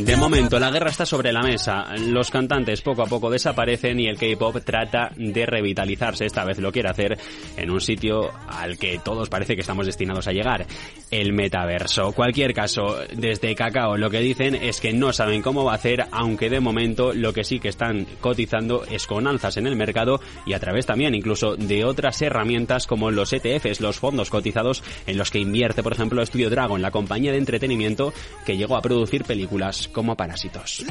De 0.00 0.16
momento, 0.16 0.58
la 0.58 0.70
guerra 0.70 0.90
está 0.90 1.06
sobre 1.06 1.32
la 1.32 1.40
mesa. 1.40 1.86
Los 1.96 2.30
cantantes 2.30 2.82
poco 2.82 3.02
a 3.02 3.06
poco 3.06 3.30
desaparecen 3.30 3.98
y 3.98 4.06
el 4.06 4.18
K-pop 4.18 4.58
trata 4.64 5.10
de 5.16 5.46
revitalizarse. 5.46 6.26
Esta 6.26 6.44
vez 6.44 6.58
lo 6.58 6.70
quiere 6.70 6.90
hacer 6.90 7.18
en 7.56 7.70
un 7.70 7.80
sitio 7.80 8.30
al 8.48 8.78
que 8.78 9.00
todos 9.02 9.30
parece 9.30 9.54
que 9.54 9.62
estamos 9.62 9.86
destinados 9.86 10.28
a 10.28 10.32
llegar: 10.32 10.66
el 11.10 11.32
metaverso. 11.32 12.12
Cualquier 12.12 12.52
caso, 12.52 12.98
desde 13.14 13.54
Cacao 13.54 13.96
lo 13.96 14.10
que 14.10 14.20
dicen 14.20 14.54
es 14.54 14.80
que 14.80 14.92
no 14.92 15.12
saben 15.12 15.42
cómo 15.42 15.64
va 15.64 15.72
a 15.72 15.76
hacer, 15.76 16.06
aunque 16.12 16.50
de 16.50 16.60
momento 16.60 17.12
lo 17.14 17.32
que 17.32 17.44
sí 17.44 17.60
que 17.60 17.68
están 17.68 18.06
cotizando 18.20 18.84
es 18.84 19.06
con 19.06 19.26
alzas 19.26 19.56
en 19.56 19.66
el 19.66 19.76
mercado 19.76 20.20
y 20.46 20.52
a 20.52 20.60
través 20.60 20.86
también 20.86 21.14
incluso 21.14 21.56
de 21.56 21.84
otras 21.84 22.20
herramientas 22.20 22.86
como 22.86 23.10
los 23.10 23.32
ETFs, 23.32 23.80
los 23.80 23.98
fondos 23.98 24.28
cotizados 24.30 24.82
en 25.06 25.16
los 25.16 25.30
que 25.30 25.38
invierte, 25.38 25.82
por 25.82 25.94
ejemplo, 25.94 26.22
Estudio 26.22 26.50
Dragon, 26.50 26.82
la 26.82 26.90
compañía 26.90 27.32
de 27.32 27.38
entretenimiento 27.38 28.12
que 28.44 28.56
llegó 28.56 28.76
a 28.76 28.82
producir 28.82 28.97
películas 29.24 29.88
como 29.88 30.16
Parásitos. 30.16 30.84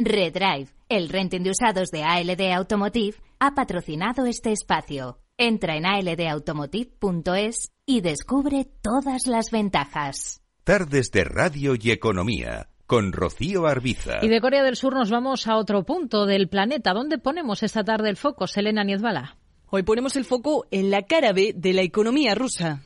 Redrive, 0.00 0.68
el 0.88 1.08
renting 1.08 1.42
de 1.42 1.50
usados 1.50 1.90
de 1.90 2.02
ALD 2.04 2.52
Automotive, 2.54 3.16
ha 3.40 3.54
patrocinado 3.54 4.26
este 4.26 4.52
espacio. 4.52 5.18
Entra 5.40 5.76
en 5.76 5.86
aldautomotive.es 5.86 7.70
y 7.86 8.00
descubre 8.00 8.66
todas 8.82 9.28
las 9.28 9.52
ventajas. 9.52 10.42
Tardes 10.64 11.12
de 11.12 11.22
Radio 11.22 11.76
y 11.80 11.92
Economía 11.92 12.70
con 12.86 13.12
Rocío 13.12 13.68
Arbiza. 13.68 14.14
Y 14.20 14.28
de 14.28 14.40
Corea 14.40 14.64
del 14.64 14.74
Sur 14.74 14.94
nos 14.94 15.10
vamos 15.10 15.46
a 15.46 15.56
otro 15.56 15.84
punto 15.84 16.26
del 16.26 16.48
planeta. 16.48 16.92
¿Dónde 16.92 17.18
ponemos 17.18 17.62
esta 17.62 17.84
tarde 17.84 18.10
el 18.10 18.16
foco, 18.16 18.48
Selena 18.48 18.82
Niezbala? 18.82 19.36
Hoy 19.70 19.84
ponemos 19.84 20.16
el 20.16 20.24
foco 20.24 20.66
en 20.72 20.90
la 20.90 21.02
cara 21.02 21.32
B 21.32 21.52
de 21.54 21.72
la 21.72 21.82
economía 21.82 22.34
rusa. 22.34 22.82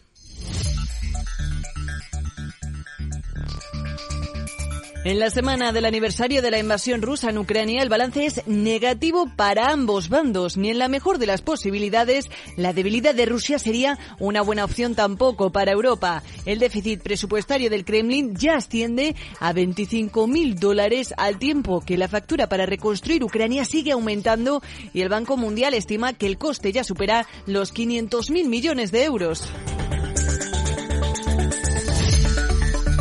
En 5.04 5.18
la 5.18 5.30
semana 5.30 5.72
del 5.72 5.84
aniversario 5.84 6.42
de 6.42 6.52
la 6.52 6.60
invasión 6.60 7.02
rusa 7.02 7.30
en 7.30 7.38
Ucrania, 7.38 7.82
el 7.82 7.88
balance 7.88 8.24
es 8.24 8.46
negativo 8.46 9.28
para 9.34 9.70
ambos 9.70 10.08
bandos. 10.08 10.56
Ni 10.56 10.70
en 10.70 10.78
la 10.78 10.86
mejor 10.86 11.18
de 11.18 11.26
las 11.26 11.42
posibilidades, 11.42 12.30
la 12.56 12.72
debilidad 12.72 13.12
de 13.12 13.26
Rusia 13.26 13.58
sería 13.58 13.98
una 14.20 14.42
buena 14.42 14.64
opción 14.64 14.94
tampoco 14.94 15.50
para 15.50 15.72
Europa. 15.72 16.22
El 16.46 16.60
déficit 16.60 17.02
presupuestario 17.02 17.68
del 17.68 17.84
Kremlin 17.84 18.36
ya 18.36 18.54
asciende 18.54 19.16
a 19.40 19.52
25.000 19.52 20.54
dólares 20.54 21.12
al 21.16 21.40
tiempo 21.40 21.80
que 21.80 21.98
la 21.98 22.06
factura 22.06 22.48
para 22.48 22.64
reconstruir 22.64 23.24
Ucrania 23.24 23.64
sigue 23.64 23.90
aumentando 23.90 24.62
y 24.94 25.00
el 25.00 25.08
Banco 25.08 25.36
Mundial 25.36 25.74
estima 25.74 26.12
que 26.12 26.26
el 26.26 26.38
coste 26.38 26.70
ya 26.70 26.84
supera 26.84 27.26
los 27.46 27.74
500.000 27.74 28.46
millones 28.46 28.92
de 28.92 29.02
euros. 29.02 29.48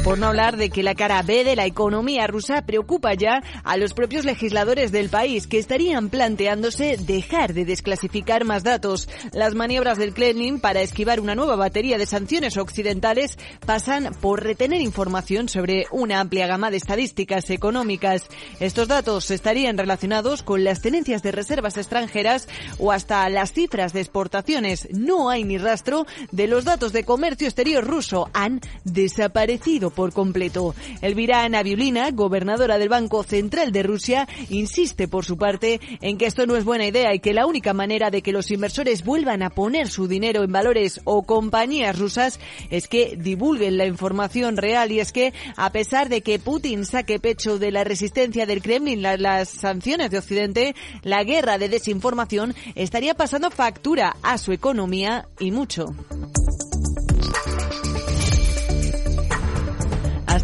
Por 0.04 0.18
no 0.18 0.26
hablar 0.26 0.58
de 0.58 0.72
que 0.72 0.82
la 0.82 0.96
cara 0.96 1.22
B 1.22 1.44
de 1.44 1.56
la 1.56 1.68
economía 1.68 2.26
rusa 2.26 2.64
preocupa 2.64 3.14
ya 3.14 3.44
a 3.64 3.78
los 3.78 3.94
propios 3.94 4.26
legisladores 4.26 4.92
del 4.92 5.10
país, 5.10 5.46
que 5.46 5.60
estarían 5.60 6.10
planteándose 6.10 6.98
dejar 6.98 7.54
de 7.54 7.66
desclasificar 7.66 8.44
más 8.44 8.64
datos. 8.64 9.08
Las 9.32 9.54
maniobras 9.54 10.00
del 10.00 10.16
Kremlin 10.16 10.60
para 10.60 10.82
esquivar 10.82 11.20
una 11.20 11.36
nueva 11.36 11.56
batería 11.56 12.00
de 12.00 12.08
sanciones 12.08 12.58
occidentales 12.58 13.38
pasan 13.64 14.10
por 14.20 14.44
retener 14.44 14.82
información 14.82 15.48
sobre 15.48 15.86
una 15.92 16.20
amplia 16.20 16.48
gama 16.48 16.72
de 16.72 16.78
estadísticas 16.78 17.52
económicas. 17.52 18.28
Estos 18.60 18.88
datos 18.88 19.30
estarían 19.30 19.78
relacionados 19.78 20.42
con 20.42 20.64
las 20.64 20.82
tenencias 20.82 21.22
de 21.22 21.32
reservas 21.32 21.78
extranjeras 21.78 22.48
o 22.80 22.92
hasta 22.92 23.30
las 23.30 23.54
cifras 23.54 23.94
de 23.94 24.02
exportaciones. 24.02 24.88
No 24.92 25.30
hay 25.30 25.44
ni 25.44 25.60
rastro 25.60 26.08
de 26.32 26.48
los 26.48 26.66
datos 26.66 26.92
de 26.92 27.04
comercio 27.04 27.48
exterior 27.48 27.86
ruso. 27.86 28.32
Han 28.34 28.62
desaparecido 28.84 29.91
por 29.92 30.14
completo. 30.14 30.76
Elvira 31.02 31.48
Naviulina, 31.48 32.12
gobernadora 32.12 32.78
del 32.78 32.90
Banco 32.90 33.24
Central 33.24 33.72
de 33.72 33.84
Rusia, 33.84 34.28
insiste 34.50 35.08
por 35.08 35.26
su 35.26 35.38
parte 35.38 35.80
en 36.02 36.18
que 36.18 36.26
esto 36.26 36.46
no 36.46 36.56
es 36.56 36.66
buena 36.66 36.88
idea 36.88 37.14
y 37.14 37.20
que 37.20 37.34
la 37.34 37.46
única 37.46 37.74
manera 37.74 38.10
de 38.10 38.22
que 38.22 38.32
los 38.32 38.52
inversores 38.52 39.04
vuelvan 39.04 39.44
a 39.44 39.50
poner 39.50 39.90
su 39.90 40.08
dinero 40.08 40.44
en 40.44 40.52
valores 40.52 41.02
o 41.04 41.24
compañías 41.24 41.98
rusas 41.98 42.40
es 42.70 42.88
que 42.88 43.18
divulguen 43.18 43.78
la 43.78 43.86
información 43.86 44.58
real 44.58 44.92
y 44.92 45.00
es 45.00 45.12
que 45.12 45.34
a 45.56 45.72
pesar 45.72 46.10
de 46.10 46.22
que 46.22 46.40
Putin 46.40 46.86
saque 46.86 47.20
pecho 47.20 47.60
de 47.60 47.72
la 47.72 47.84
resistencia 47.84 48.46
del 48.46 48.62
Kremlin 48.62 49.06
a 49.06 49.18
las 49.18 49.50
sanciones 49.50 50.12
de 50.12 50.18
Occidente, 50.18 50.76
la 51.04 51.24
guerra 51.24 51.58
de 51.58 51.70
desinformación 51.70 52.56
estaría 52.76 53.14
pasando 53.14 53.52
factura 53.52 54.16
a 54.24 54.38
su 54.38 54.52
economía 54.52 55.28
y 55.40 55.52
mucho. 55.52 55.88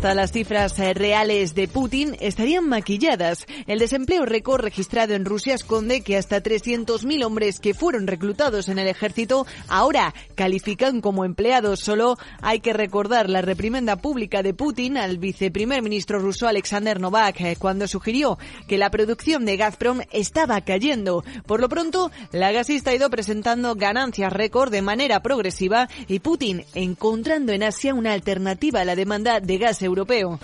Hasta 0.07 0.21
las 0.21 0.31
cifras 0.31 0.79
eh, 0.79 0.93
reales 0.93 1.53
de 1.53 1.67
Putin 1.67 2.15
estarían 2.21 2.69
maquilladas. 2.69 3.45
El 3.65 3.79
desempleo 3.79 4.25
récord 4.25 4.61
registrado 4.61 5.15
en 5.15 5.25
Rusia 5.25 5.53
esconde 5.53 5.99
que 5.99 6.15
hasta 6.15 6.41
300.000 6.41 7.25
hombres 7.25 7.59
que 7.59 7.73
fueron 7.73 8.07
reclutados 8.07 8.69
en 8.69 8.79
el 8.79 8.87
ejército 8.87 9.45
ahora 9.67 10.13
califican 10.35 11.01
como 11.01 11.25
empleados. 11.25 11.81
Solo 11.81 12.15
hay 12.41 12.61
que 12.61 12.71
recordar 12.71 13.29
la 13.29 13.41
reprimenda 13.41 13.97
pública 13.97 14.43
de 14.43 14.53
Putin 14.53 14.95
al 14.95 15.17
viceprimer 15.17 15.81
ministro 15.81 16.19
ruso 16.19 16.47
Alexander 16.47 17.01
Novak 17.01 17.41
eh, 17.41 17.57
cuando 17.59 17.85
sugirió 17.85 18.37
que 18.69 18.77
la 18.77 18.89
producción 18.89 19.43
de 19.43 19.57
Gazprom 19.57 19.99
estaba 20.13 20.61
cayendo. 20.61 21.25
Por 21.45 21.59
lo 21.59 21.67
pronto, 21.67 22.11
la 22.31 22.53
gasista 22.53 22.91
ha 22.91 22.95
ido 22.95 23.09
presentando 23.09 23.75
ganancias 23.75 24.31
récord 24.31 24.71
de 24.71 24.81
manera 24.81 25.21
progresiva 25.21 25.89
y 26.07 26.19
Putin 26.19 26.63
encontrando 26.75 27.51
en 27.51 27.63
Asia 27.63 27.93
una 27.93 28.13
alternativa 28.13 28.79
a 28.79 28.85
la 28.85 28.95
demanda 28.95 29.41
de 29.41 29.57
gas 29.57 29.81
europeo 29.81 29.96
europeo. 29.97 30.39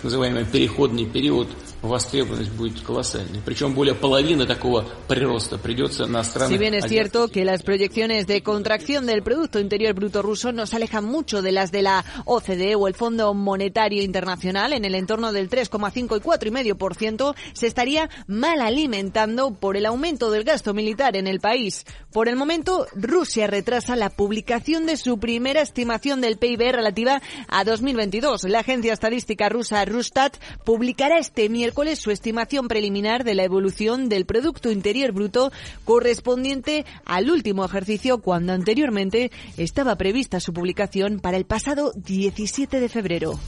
Si 6.48 6.58
bien 6.58 6.74
es 6.74 6.86
cierto 6.86 7.28
que 7.28 7.44
las 7.44 7.62
proyecciones 7.62 8.26
de 8.26 8.42
contracción 8.42 9.04
del 9.06 9.22
Producto 9.22 9.60
Interior 9.60 9.94
Bruto 9.94 10.22
ruso 10.22 10.52
nos 10.52 10.72
alejan 10.72 11.04
mucho 11.04 11.42
de 11.42 11.52
las 11.52 11.72
de 11.72 11.82
la 11.82 12.04
OCDE 12.24 12.74
o 12.74 12.88
el 12.88 12.94
Fondo 12.94 13.34
Monetario 13.34 14.02
Internacional, 14.02 14.72
en 14.72 14.84
el 14.84 14.94
entorno 14.94 15.32
del 15.32 15.50
3,5 15.50 16.16
y 16.16 16.20
4,5% 16.20 17.34
se 17.52 17.66
estaría 17.66 18.08
mal 18.26 18.60
alimentando 18.62 19.52
por 19.52 19.76
el 19.76 19.86
aumento 19.86 20.30
del 20.30 20.44
gasto 20.44 20.72
militar 20.72 21.16
en 21.16 21.26
el 21.26 21.40
país. 21.40 21.84
Por 22.12 22.28
el 22.28 22.36
momento, 22.36 22.86
Rusia 22.94 23.46
retrasa 23.46 23.94
la 23.96 24.08
publicación 24.08 24.86
de 24.86 24.96
su 24.96 25.18
primera 25.18 25.60
estimación 25.60 26.20
del 26.20 26.38
PIB 26.38 26.72
relativa 26.72 27.20
a 27.48 27.64
2022. 27.64 28.44
La 28.44 28.60
agencia 28.60 28.92
estadística 28.92 29.33
rusa 29.48 29.84
Rustat 29.84 30.36
publicará 30.64 31.18
este 31.18 31.48
miércoles 31.48 31.98
su 31.98 32.10
estimación 32.10 32.68
preliminar 32.68 33.24
de 33.24 33.34
la 33.34 33.44
evolución 33.44 34.08
del 34.08 34.24
Producto 34.26 34.70
Interior 34.70 35.12
Bruto 35.12 35.52
correspondiente 35.84 36.84
al 37.04 37.30
último 37.30 37.64
ejercicio 37.64 38.18
cuando 38.18 38.52
anteriormente 38.52 39.30
estaba 39.56 39.96
prevista 39.96 40.40
su 40.40 40.52
publicación 40.52 41.20
para 41.20 41.36
el 41.36 41.44
pasado 41.44 41.92
17 41.96 42.80
de 42.80 42.88
febrero. 42.88 43.38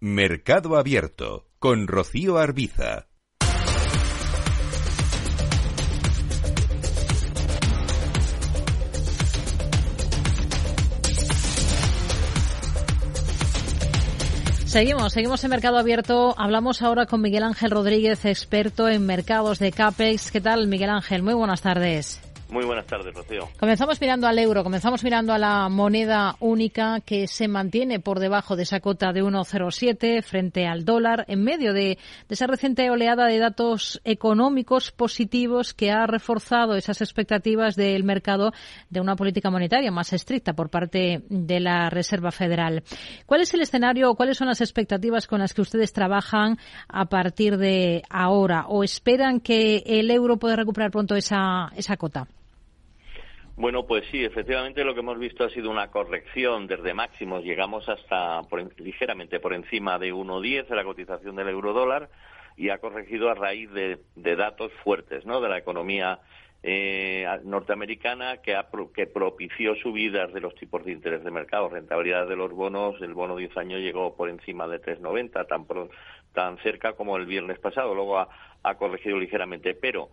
Mercado 0.00 0.78
Abierto 0.78 1.50
con 1.58 1.86
Rocío 1.86 2.38
Arbiza. 2.38 3.09
Seguimos, 14.70 15.14
seguimos 15.14 15.42
en 15.42 15.50
Mercado 15.50 15.78
Abierto. 15.78 16.32
Hablamos 16.38 16.80
ahora 16.80 17.06
con 17.06 17.20
Miguel 17.20 17.42
Ángel 17.42 17.72
Rodríguez, 17.72 18.24
experto 18.24 18.88
en 18.88 19.04
mercados 19.04 19.58
de 19.58 19.72
CAPEX. 19.72 20.30
¿Qué 20.30 20.40
tal, 20.40 20.68
Miguel 20.68 20.90
Ángel? 20.90 21.24
Muy 21.24 21.34
buenas 21.34 21.60
tardes. 21.60 22.20
Muy 22.50 22.64
buenas 22.64 22.86
tardes, 22.86 23.14
Rocío. 23.14 23.48
Comenzamos 23.60 24.00
mirando 24.00 24.26
al 24.26 24.36
euro, 24.38 24.64
comenzamos 24.64 25.04
mirando 25.04 25.32
a 25.32 25.38
la 25.38 25.68
moneda 25.68 26.34
única 26.40 27.00
que 27.00 27.28
se 27.28 27.46
mantiene 27.46 28.00
por 28.00 28.18
debajo 28.18 28.56
de 28.56 28.64
esa 28.64 28.80
cota 28.80 29.12
de 29.12 29.22
1,07 29.22 30.22
frente 30.24 30.66
al 30.66 30.84
dólar 30.84 31.24
en 31.28 31.44
medio 31.44 31.72
de, 31.72 31.98
esa 32.28 32.48
reciente 32.48 32.90
oleada 32.90 33.26
de 33.26 33.38
datos 33.38 34.00
económicos 34.04 34.90
positivos 34.90 35.74
que 35.74 35.92
ha 35.92 36.08
reforzado 36.08 36.74
esas 36.74 37.00
expectativas 37.00 37.76
del 37.76 38.02
mercado 38.02 38.52
de 38.88 39.00
una 39.00 39.14
política 39.14 39.50
monetaria 39.50 39.92
más 39.92 40.12
estricta 40.12 40.52
por 40.52 40.70
parte 40.70 41.22
de 41.28 41.60
la 41.60 41.88
Reserva 41.88 42.32
Federal. 42.32 42.82
¿Cuál 43.26 43.42
es 43.42 43.54
el 43.54 43.60
escenario 43.60 44.10
o 44.10 44.16
cuáles 44.16 44.36
son 44.36 44.48
las 44.48 44.60
expectativas 44.60 45.28
con 45.28 45.38
las 45.38 45.54
que 45.54 45.62
ustedes 45.62 45.92
trabajan 45.92 46.58
a 46.88 47.04
partir 47.06 47.58
de 47.58 48.02
ahora 48.10 48.66
o 48.66 48.82
esperan 48.82 49.38
que 49.38 49.84
el 49.86 50.10
euro 50.10 50.38
pueda 50.38 50.56
recuperar 50.56 50.90
pronto 50.90 51.14
esa, 51.14 51.70
esa 51.76 51.96
cota? 51.96 52.26
Bueno, 53.60 53.86
pues 53.86 54.04
sí, 54.10 54.24
efectivamente 54.24 54.84
lo 54.84 54.94
que 54.94 55.00
hemos 55.00 55.18
visto 55.18 55.44
ha 55.44 55.50
sido 55.50 55.70
una 55.70 55.90
corrección 55.90 56.66
desde 56.66 56.94
máximos. 56.94 57.44
Llegamos 57.44 57.86
hasta 57.90 58.40
por, 58.44 58.80
ligeramente 58.80 59.38
por 59.38 59.52
encima 59.52 59.98
de 59.98 60.14
1,10 60.14 60.66
de 60.66 60.76
la 60.76 60.82
cotización 60.82 61.36
del 61.36 61.50
euro 61.50 61.74
dólar 61.74 62.08
y 62.56 62.70
ha 62.70 62.78
corregido 62.78 63.28
a 63.28 63.34
raíz 63.34 63.70
de, 63.70 63.98
datos 64.16 64.72
fuertes 64.82 65.26
¿no? 65.26 65.42
de 65.42 65.50
la 65.50 65.58
economía 65.58 66.20
eh, 66.62 67.26
norteamericana 67.44 68.38
que, 68.38 68.56
ha, 68.56 68.66
que 68.94 69.06
propició 69.06 69.74
subidas 69.74 70.32
de 70.32 70.40
los 70.40 70.54
tipos 70.54 70.82
de 70.82 70.92
interés 70.92 71.22
de 71.22 71.30
mercado. 71.30 71.68
Rentabilidad 71.68 72.26
de 72.28 72.36
los 72.36 72.52
bonos, 72.52 72.94
el 73.02 73.12
bono 73.12 73.36
10 73.36 73.58
años 73.58 73.80
llegó 73.80 74.16
por 74.16 74.30
encima 74.30 74.66
de 74.68 74.80
3,90, 74.80 75.46
tan, 75.46 75.66
tan 76.32 76.56
cerca 76.62 76.94
como 76.94 77.18
el 77.18 77.26
viernes 77.26 77.58
pasado. 77.58 77.94
Luego 77.94 78.20
ha 78.62 78.74
corregido 78.76 79.18
ligeramente, 79.18 79.74
pero 79.74 80.08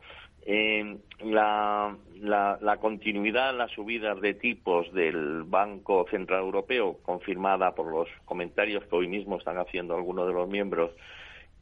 eh, 0.49 0.97
la, 1.25 1.97
la, 2.21 2.57
la, 2.61 2.77
continuidad 2.77 3.49
en 3.49 3.57
las 3.57 3.71
subidas 3.71 4.21
de 4.21 4.33
tipos 4.33 4.91
del 4.93 5.43
Banco 5.43 6.07
Central 6.09 6.39
Europeo, 6.39 6.99
confirmada 7.03 7.75
por 7.75 7.91
los 7.91 8.07
comentarios 8.23 8.85
que 8.85 8.95
hoy 8.95 9.09
mismo 9.09 9.37
están 9.37 9.57
haciendo 9.57 9.93
algunos 9.93 10.25
de 10.25 10.33
los 10.33 10.47
miembros, 10.47 10.91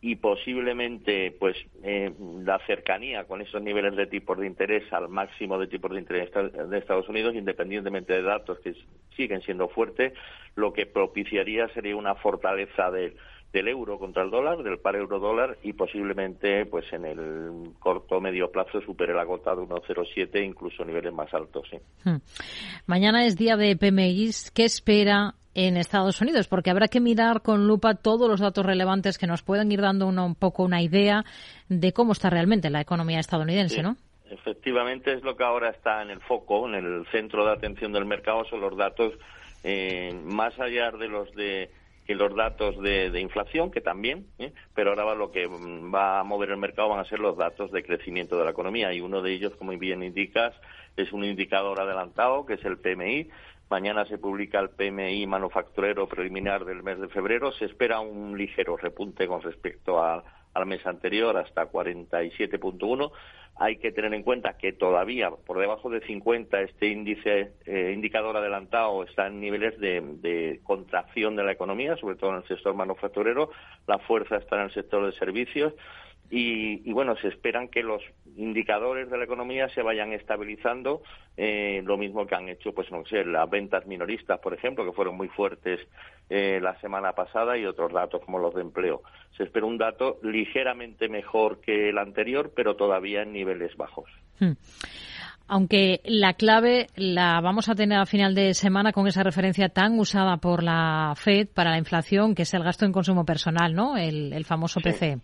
y 0.02 0.18
posiblemente 0.18 1.36
pues 1.40 1.58
eh, 1.82 2.14
la 2.44 2.60
cercanía 2.68 3.24
con 3.24 3.42
esos 3.42 3.60
niveles 3.60 3.96
de 3.96 4.06
tipos 4.06 4.38
de 4.38 4.46
interés 4.46 4.94
al 4.94 5.10
máximo 5.10 5.58
de 5.58 5.66
tipos 5.66 5.92
de 5.92 6.02
interés 6.02 6.30
de 6.32 6.78
Estados 6.78 7.10
Unidos, 7.10 7.34
independientemente 7.34 8.14
de 8.14 8.22
datos 8.22 8.60
que 8.60 8.76
siguen 9.16 9.42
siendo 9.42 9.68
fuertes, 9.68 10.14
lo 10.56 10.74
que 10.74 10.86
propiciaría 10.86 11.70
sería 11.70 11.96
una 11.96 12.14
fortaleza 12.14 12.92
del 12.92 13.16
del 13.56 13.70
euro 13.70 13.98
contra 13.98 14.22
el 14.22 14.30
dólar, 14.30 14.62
del 14.64 14.80
par 14.80 14.98
euro-dólar 14.98 15.58
y 15.64 15.72
posiblemente 15.72 16.66
pues 16.66 16.92
en 16.92 17.06
el 17.06 17.72
corto 17.80 18.20
medio 18.20 18.52
plazo 18.52 18.82
supere 18.82 19.14
la 19.14 19.26
cota 19.26 19.56
de 19.56 19.62
1,07 19.62 20.46
incluso 20.46 20.84
niveles 20.84 21.14
más 21.14 21.34
altos. 21.34 21.66
¿sí? 21.72 21.78
Hmm. 22.04 22.18
Mañana 22.86 23.26
es 23.26 23.38
día 23.38 23.56
de 23.56 23.78
PMI. 23.78 24.32
¿Qué 24.54 24.66
espera 24.66 25.36
en 25.54 25.78
Estados 25.78 26.20
Unidos? 26.20 26.50
Porque 26.50 26.70
habrá 26.70 26.90
que 26.90 27.00
mirar 27.00 27.42
con 27.42 27.66
lupa 27.66 27.96
todos 27.96 28.30
los 28.30 28.42
datos 28.42 28.66
relevantes 28.66 29.18
que 29.18 29.26
nos 29.26 29.42
puedan 29.42 29.72
ir 29.72 29.80
dando 29.80 30.06
una, 30.06 30.26
un 30.26 30.36
poco 30.36 30.64
una 30.64 30.82
idea 30.82 31.24
de 31.70 31.94
cómo 31.94 32.12
está 32.12 32.30
realmente 32.30 32.70
la 32.70 32.82
economía 32.82 33.22
estadounidense, 33.22 33.78
sí. 33.78 33.82
¿no? 33.82 33.96
Efectivamente 34.30 35.14
es 35.14 35.24
lo 35.24 35.38
que 35.38 35.46
ahora 35.46 35.70
está 35.70 36.02
en 36.02 36.10
el 36.10 36.20
foco, 36.20 36.68
en 36.68 36.76
el 36.76 37.06
centro 37.10 37.46
de 37.46 37.54
atención 37.54 37.94
del 37.94 38.04
mercado, 38.04 38.44
son 38.50 38.60
los 38.60 38.76
datos 38.76 39.14
eh, 39.64 40.14
más 40.26 40.60
allá 40.60 40.92
de 40.92 41.08
los 41.08 41.34
de 41.36 41.70
que 42.06 42.16
los 42.16 42.36
datos 42.36 42.80
de, 42.82 43.10
de 43.10 43.20
inflación, 43.20 43.72
que 43.72 43.82
también, 43.82 44.28
¿eh? 44.38 44.54
pero 44.74 44.92
ahora 44.92 45.06
va 45.06 45.16
lo 45.16 45.32
que 45.32 45.48
va 45.48 46.20
a 46.20 46.24
mover 46.24 46.52
el 46.52 46.58
mercado 46.58 46.90
van 46.90 47.00
a 47.00 47.06
ser 47.06 47.20
los 47.20 47.36
datos 47.36 47.72
de 47.72 47.84
crecimiento 47.84 48.38
de 48.38 48.46
la 48.46 48.52
economía 48.52 48.94
y 48.94 49.02
uno 49.02 49.22
de 49.22 49.34
ellos, 49.34 49.56
como 49.56 49.72
bien 49.78 50.04
indicas, 50.04 50.54
es 50.96 51.12
un 51.12 51.24
indicador 51.24 51.80
adelantado, 51.80 52.46
que 52.46 52.54
es 52.54 52.66
el 52.66 52.78
PMI. 52.78 53.30
Mañana 53.70 54.06
se 54.06 54.20
publica 54.20 54.60
el 54.60 54.70
PMI 54.70 55.26
manufacturero 55.26 56.08
preliminar 56.08 56.66
del 56.66 56.84
mes 56.84 57.00
de 57.00 57.08
febrero. 57.08 57.52
Se 57.52 57.66
espera 57.66 58.00
un 58.00 58.38
ligero 58.38 58.78
repunte 58.78 59.28
con 59.28 59.42
respecto 59.42 60.02
a, 60.02 60.24
al 60.56 60.66
mes 60.66 60.84
anterior, 60.88 61.38
hasta 61.38 61.72
47.1 61.72 63.12
hay 63.58 63.78
que 63.78 63.92
tener 63.92 64.14
en 64.14 64.24
cuenta 64.24 64.58
que 64.58 64.74
todavía 64.74 65.30
por 65.32 65.60
debajo 65.60 65.90
de 65.90 66.02
50 66.02 66.60
este 66.62 66.88
índice 66.88 67.54
eh, 67.66 67.92
indicador 67.94 68.36
adelantado 68.36 69.04
está 69.04 69.28
en 69.28 69.40
niveles 69.40 69.80
de, 69.80 70.02
de, 70.02 70.60
contracción 70.64 71.38
de 71.38 71.44
la 71.44 71.54
economía, 71.54 71.96
sobre 71.96 72.18
todo 72.18 72.32
en 72.32 72.38
el 72.38 72.48
sector 72.48 72.74
manufacturero. 72.76 73.52
La 73.88 74.00
fuerza 74.00 74.38
está 74.38 74.58
en 74.58 74.64
el 74.64 74.74
sector 74.74 75.06
de 75.06 75.18
servicios 75.18 75.74
y, 76.30 76.90
y, 76.90 76.94
bueno, 76.94 77.16
se 77.18 77.28
esperan 77.28 77.68
que 77.68 77.84
los 77.84 78.02
indicadores 78.36 79.10
de 79.10 79.18
la 79.18 79.24
economía 79.24 79.70
se 79.70 79.82
vayan 79.82 80.14
estabilizando, 80.14 81.02
eh, 81.38 81.82
lo 81.86 81.98
mismo 81.98 82.26
que 82.26 82.36
han 82.36 82.50
hecho, 82.50 82.74
pues 82.74 82.92
no 82.92 83.06
sé, 83.06 83.24
las 83.26 83.50
ventas 83.50 83.86
minoristas, 83.86 84.40
por 84.40 84.54
ejemplo, 84.54 84.86
que 84.86 84.92
fueron 84.92 85.16
muy 85.16 85.28
fuertes 85.30 85.80
eh, 86.30 86.60
la 86.62 86.80
semana 86.80 87.14
pasada 87.14 87.58
y 87.58 87.66
otros 87.66 87.94
datos 87.94 88.22
como 88.24 88.40
los 88.40 88.54
de 88.56 88.62
empleo. 88.62 89.02
Se 89.38 89.44
espera 89.44 89.66
un 89.66 89.78
dato 89.78 90.18
ligeramente 90.24 91.10
mejor 91.10 91.62
que 91.62 91.90
el 91.90 91.98
anterior, 91.98 92.52
pero 92.56 92.76
todavía 92.76 93.22
en 93.22 93.34
niveles 93.34 93.76
bajos. 93.78 94.10
Hmm. 94.38 94.52
aunque 95.48 96.02
la 96.04 96.34
clave 96.34 96.88
la 96.98 97.40
vamos 97.40 97.70
a 97.70 97.76
tener 97.76 97.98
a 98.00 98.06
final 98.06 98.36
de 98.36 98.54
semana 98.54 98.92
con 98.92 99.08
esa 99.08 99.24
referencia 99.24 99.70
tan 99.70 99.98
usada 99.98 100.36
por 100.38 100.62
la 100.62 101.14
Fed 101.16 101.48
para 101.54 101.72
la 101.72 101.78
inflación, 101.78 102.36
que 102.36 102.42
es 102.42 102.54
el 102.54 102.64
gasto 102.64 102.86
en 102.86 102.92
consumo 102.92 103.24
personal, 103.24 103.74
¿no? 103.74 103.96
El, 103.96 104.44
famoso 104.44 104.82
PC. 104.82 105.22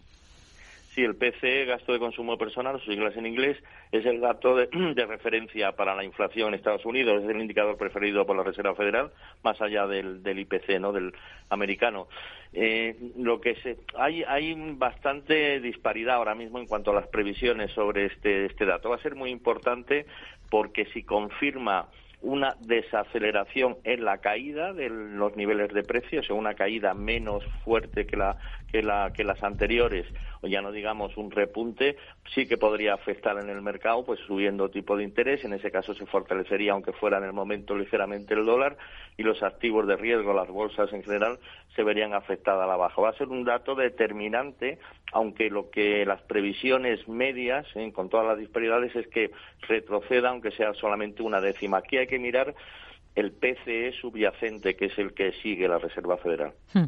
Sí, 0.93 1.04
el 1.04 1.15
PC, 1.15 1.63
gasto 1.65 1.93
de 1.93 1.99
consumo 1.99 2.38
personal, 2.38 2.77
sus 2.80 2.93
siglas 2.93 3.15
en 3.15 3.25
inglés, 3.25 3.58
es 3.93 4.06
el 4.06 4.19
dato 4.19 4.56
de, 4.56 5.06
referencia 5.06 5.71
para 5.71 5.95
la 5.95 6.04
inflación 6.04 6.49
en 6.49 6.56
Estados 6.56 6.86
Unidos, 6.86 7.23
es 7.23 7.30
el 7.30 7.39
indicador 7.39 7.77
preferido 7.77 8.25
por 8.25 8.36
la 8.36 8.43
Reserva 8.43 8.75
Federal, 8.75 9.12
más 9.41 9.62
allá 9.62 9.88
del, 9.88 10.21
del 10.21 10.39
IPC, 10.39 10.82
¿no? 10.82 10.91
Del 10.91 11.13
americano. 11.49 12.10
Eh, 12.51 12.97
lo 13.17 13.39
que 13.39 13.56
se, 13.56 13.77
hay, 13.97 14.23
hay 14.23 14.54
bastante 14.75 15.62
disparidad 15.62 16.15
ahora 16.15 16.36
mismo 16.36 16.60
en 16.60 16.67
cuanto 16.67 16.91
a 16.91 16.95
las 16.95 17.08
previsiones 17.08 17.71
sobre 17.71 18.08
este, 18.08 18.47
este 18.47 18.65
dato. 18.65 18.89
Va 18.89 18.97
a 18.97 19.01
ser 19.01 19.15
muy 19.15 19.30
importante 19.30 20.06
porque 20.49 20.86
si 20.88 21.04
confirma 21.04 21.88
una 22.22 22.56
desaceleración 22.60 23.78
en 23.84 24.06
la 24.06 24.20
caída 24.20 24.74
de 24.74 24.90
los 24.90 25.36
niveles 25.36 25.74
de 25.74 25.84
precios, 25.84 26.30
o 26.30 26.36
una 26.36 26.54
caída 26.54 26.94
menos 26.94 27.44
fuerte 27.64 28.06
que, 28.06 28.16
la, 28.16 28.38
que, 28.72 28.84
la, 28.84 29.12
que 29.14 29.24
las 29.24 29.42
anteriores, 29.44 30.06
o 30.42 30.48
ya 30.48 30.62
no 30.62 30.72
digamos 30.72 31.18
un 31.18 31.32
repunte, 31.32 31.98
sí 32.34 32.48
que 32.48 32.58
podría 32.58 32.94
afectar 32.94 33.38
en 33.40 33.50
el 33.50 33.62
mercado, 33.62 34.06
pues 34.06 34.20
subiendo 34.28 34.70
tipo 34.70 34.96
de 34.96 35.04
interés, 35.04 35.44
en 35.44 35.54
ese 35.54 35.72
caso 35.72 35.94
se 35.94 36.06
fortalecería, 36.06 36.74
aunque 36.74 36.94
fuera 36.94 37.18
en 37.18 37.24
el 37.24 37.34
momento 37.34 37.76
ligeramente 37.76 38.34
el 38.34 38.46
dólar, 38.46 38.78
y 39.18 39.24
los 39.24 39.42
activos 39.44 39.88
de 39.88 39.98
riesgo, 39.98 40.34
las 40.34 40.50
bolsas 40.50 40.94
en 40.94 41.04
general, 41.04 41.40
se 41.76 41.84
verían 41.84 42.14
afectadas 42.14 42.64
a 42.64 42.68
la 42.68 42.76
baja. 42.76 43.02
Va 43.02 43.10
a 43.10 43.18
ser 43.18 43.28
un 43.30 43.44
dato 43.44 43.76
determinante, 43.76 44.80
aunque 45.14 45.50
lo 45.50 45.70
que 45.70 46.06
las 46.06 46.22
previsiones 46.24 47.08
medias, 47.08 47.66
¿eh? 47.76 47.92
con 47.94 48.10
todas 48.10 48.28
las 48.28 48.38
disparidades, 48.38 48.96
es 48.96 49.08
que 49.08 49.32
retroceda, 49.68 50.30
aunque 50.30 50.52
sea 50.52 50.74
solamente 50.74 51.24
una 51.24 51.40
décima. 51.40 51.78
Aquí 51.78 51.98
hay 51.98 52.08
que 52.08 52.20
mirar 52.20 52.54
el 53.16 53.32
PCE 53.32 53.94
subyacente, 54.00 54.76
que 54.76 54.86
es 54.86 54.98
el 54.98 55.14
que 55.14 55.34
sigue 55.42 55.68
la 55.68 55.78
Reserva 55.78 56.18
Federal. 56.18 56.54
Hmm. 56.74 56.86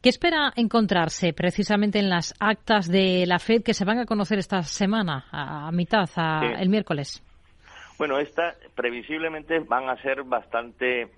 ¿Qué 0.00 0.10
espera 0.10 0.52
encontrarse 0.54 1.32
precisamente 1.32 1.98
en 1.98 2.08
las 2.08 2.32
actas 2.38 2.88
de 2.88 3.24
la 3.26 3.40
FED 3.40 3.64
que 3.64 3.74
se 3.74 3.84
van 3.84 3.98
a 3.98 4.06
conocer 4.06 4.38
esta 4.38 4.62
semana, 4.62 5.26
a, 5.32 5.72
mitad, 5.72 6.08
el 6.60 6.68
miércoles? 6.68 7.20
Bueno, 7.98 8.20
estas 8.20 8.56
previsiblemente 8.76 9.58
van 9.58 9.88
a 9.88 10.00
ser 10.00 10.22
bastante 10.22 11.08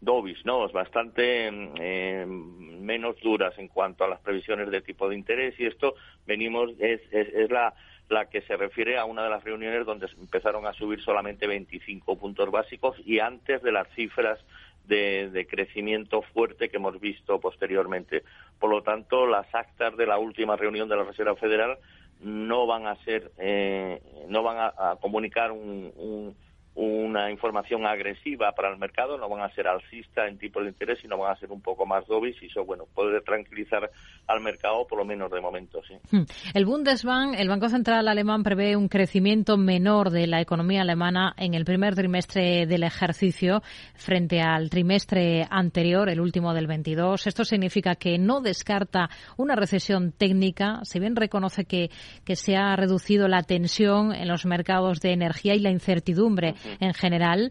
dovis, 0.00 0.44
¿no? 0.44 0.66
Bastante 0.68 1.48
eh, 1.48 2.26
menos 2.26 3.20
duras 3.20 3.56
en 3.58 3.68
cuanto 3.68 4.04
a 4.04 4.08
las 4.08 4.20
previsiones 4.20 4.70
de 4.70 4.80
tipo 4.80 5.08
de 5.08 5.16
interés 5.16 5.54
y 5.58 5.66
esto 5.66 5.94
venimos 6.26 6.70
es, 6.78 7.00
es, 7.12 7.50
la 7.50 7.74
la 8.08 8.28
que 8.28 8.42
se 8.42 8.56
refiere 8.56 8.98
a 8.98 9.04
una 9.04 9.22
de 9.22 9.30
las 9.30 9.44
reuniones 9.44 9.86
donde 9.86 10.08
empezaron 10.20 10.66
a 10.66 10.72
subir 10.72 11.00
solamente 11.00 11.46
25 11.46 12.18
puntos 12.18 12.50
básicos 12.50 12.96
y 13.06 13.20
antes 13.20 13.62
de 13.62 13.70
las 13.70 13.88
cifras 13.94 14.40
de, 14.88 15.46
crecimiento 15.48 16.22
fuerte 16.22 16.68
que 16.68 16.78
hemos 16.78 16.98
visto 16.98 17.38
posteriormente. 17.38 18.24
Por 18.58 18.70
lo 18.70 18.82
tanto, 18.82 19.28
las 19.28 19.46
actas 19.54 19.96
de 19.96 20.06
la 20.06 20.18
última 20.18 20.56
reunión 20.56 20.88
de 20.88 20.96
la 20.96 21.04
Reserva 21.04 21.36
Federal 21.36 21.78
no 22.20 22.66
van 22.66 22.88
a 22.88 22.96
ser, 23.04 23.30
eh, 23.38 24.02
no 24.28 24.42
van 24.42 24.56
a, 24.76 24.96
comunicar 25.00 25.52
un 25.52 26.34
una 26.74 27.30
información 27.30 27.84
agresiva 27.84 28.52
para 28.52 28.70
el 28.70 28.78
mercado, 28.78 29.18
no 29.18 29.28
van 29.28 29.42
a 29.42 29.54
ser 29.54 29.66
alcista 29.66 30.26
en 30.28 30.38
tipo 30.38 30.62
de 30.62 30.68
interés, 30.68 30.98
sino 31.02 31.18
van 31.18 31.32
a 31.32 31.36
ser 31.36 31.50
un 31.50 31.60
poco 31.60 31.84
más 31.84 32.06
dovish 32.06 32.42
y 32.42 32.46
eso, 32.46 32.64
bueno, 32.64 32.84
puede 32.94 33.20
tranquilizar 33.22 33.90
al 34.26 34.40
mercado, 34.40 34.86
por 34.86 34.98
lo 34.98 35.04
menos 35.04 35.30
de 35.30 35.40
momento, 35.40 35.82
sí. 35.86 35.94
Hmm. 36.10 36.24
El 36.54 36.64
Bundesbank, 36.64 37.34
el 37.38 37.48
Banco 37.48 37.68
Central 37.68 38.06
alemán, 38.06 38.42
prevé 38.44 38.76
un 38.76 38.88
crecimiento 38.88 39.56
menor 39.56 40.10
de 40.10 40.26
la 40.26 40.40
economía 40.40 40.82
alemana 40.82 41.34
en 41.36 41.54
el 41.54 41.64
primer 41.64 41.94
trimestre 41.96 42.66
del 42.66 42.84
ejercicio 42.84 43.62
frente 43.94 44.40
al 44.40 44.70
trimestre 44.70 45.46
anterior, 45.50 46.08
el 46.08 46.20
último 46.20 46.54
del 46.54 46.68
22. 46.68 47.26
Esto 47.26 47.44
significa 47.44 47.96
que 47.96 48.16
no 48.16 48.40
descarta 48.40 49.10
una 49.36 49.56
recesión 49.56 50.12
técnica, 50.12 50.80
si 50.84 51.00
bien 51.00 51.16
reconoce 51.16 51.64
que, 51.64 51.90
que 52.24 52.36
se 52.36 52.56
ha 52.56 52.76
reducido 52.76 53.26
la 53.26 53.42
tensión 53.42 54.14
en 54.14 54.28
los 54.28 54.46
mercados 54.46 55.00
de 55.00 55.12
energía 55.12 55.54
y 55.54 55.58
la 55.58 55.70
incertidumbre 55.70 56.54
en 56.78 56.94
general. 56.94 57.50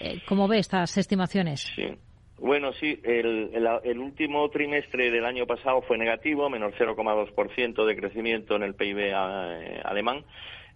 Eh, 0.00 0.20
¿Cómo 0.26 0.48
ve 0.48 0.58
estas 0.58 0.96
estimaciones? 0.96 1.72
Sí. 1.74 1.88
Bueno, 2.40 2.72
sí, 2.72 3.00
el, 3.02 3.50
el, 3.82 3.98
último 3.98 4.48
trimestre 4.50 5.10
del 5.10 5.24
año 5.24 5.44
pasado 5.44 5.82
fue 5.82 5.98
negativo, 5.98 6.48
menos 6.48 6.72
0,2% 6.78 7.84
de 7.84 7.96
crecimiento 7.96 8.54
en 8.54 8.62
el 8.62 8.74
PIB 8.74 8.98
eh, 8.98 9.80
alemán. 9.84 10.24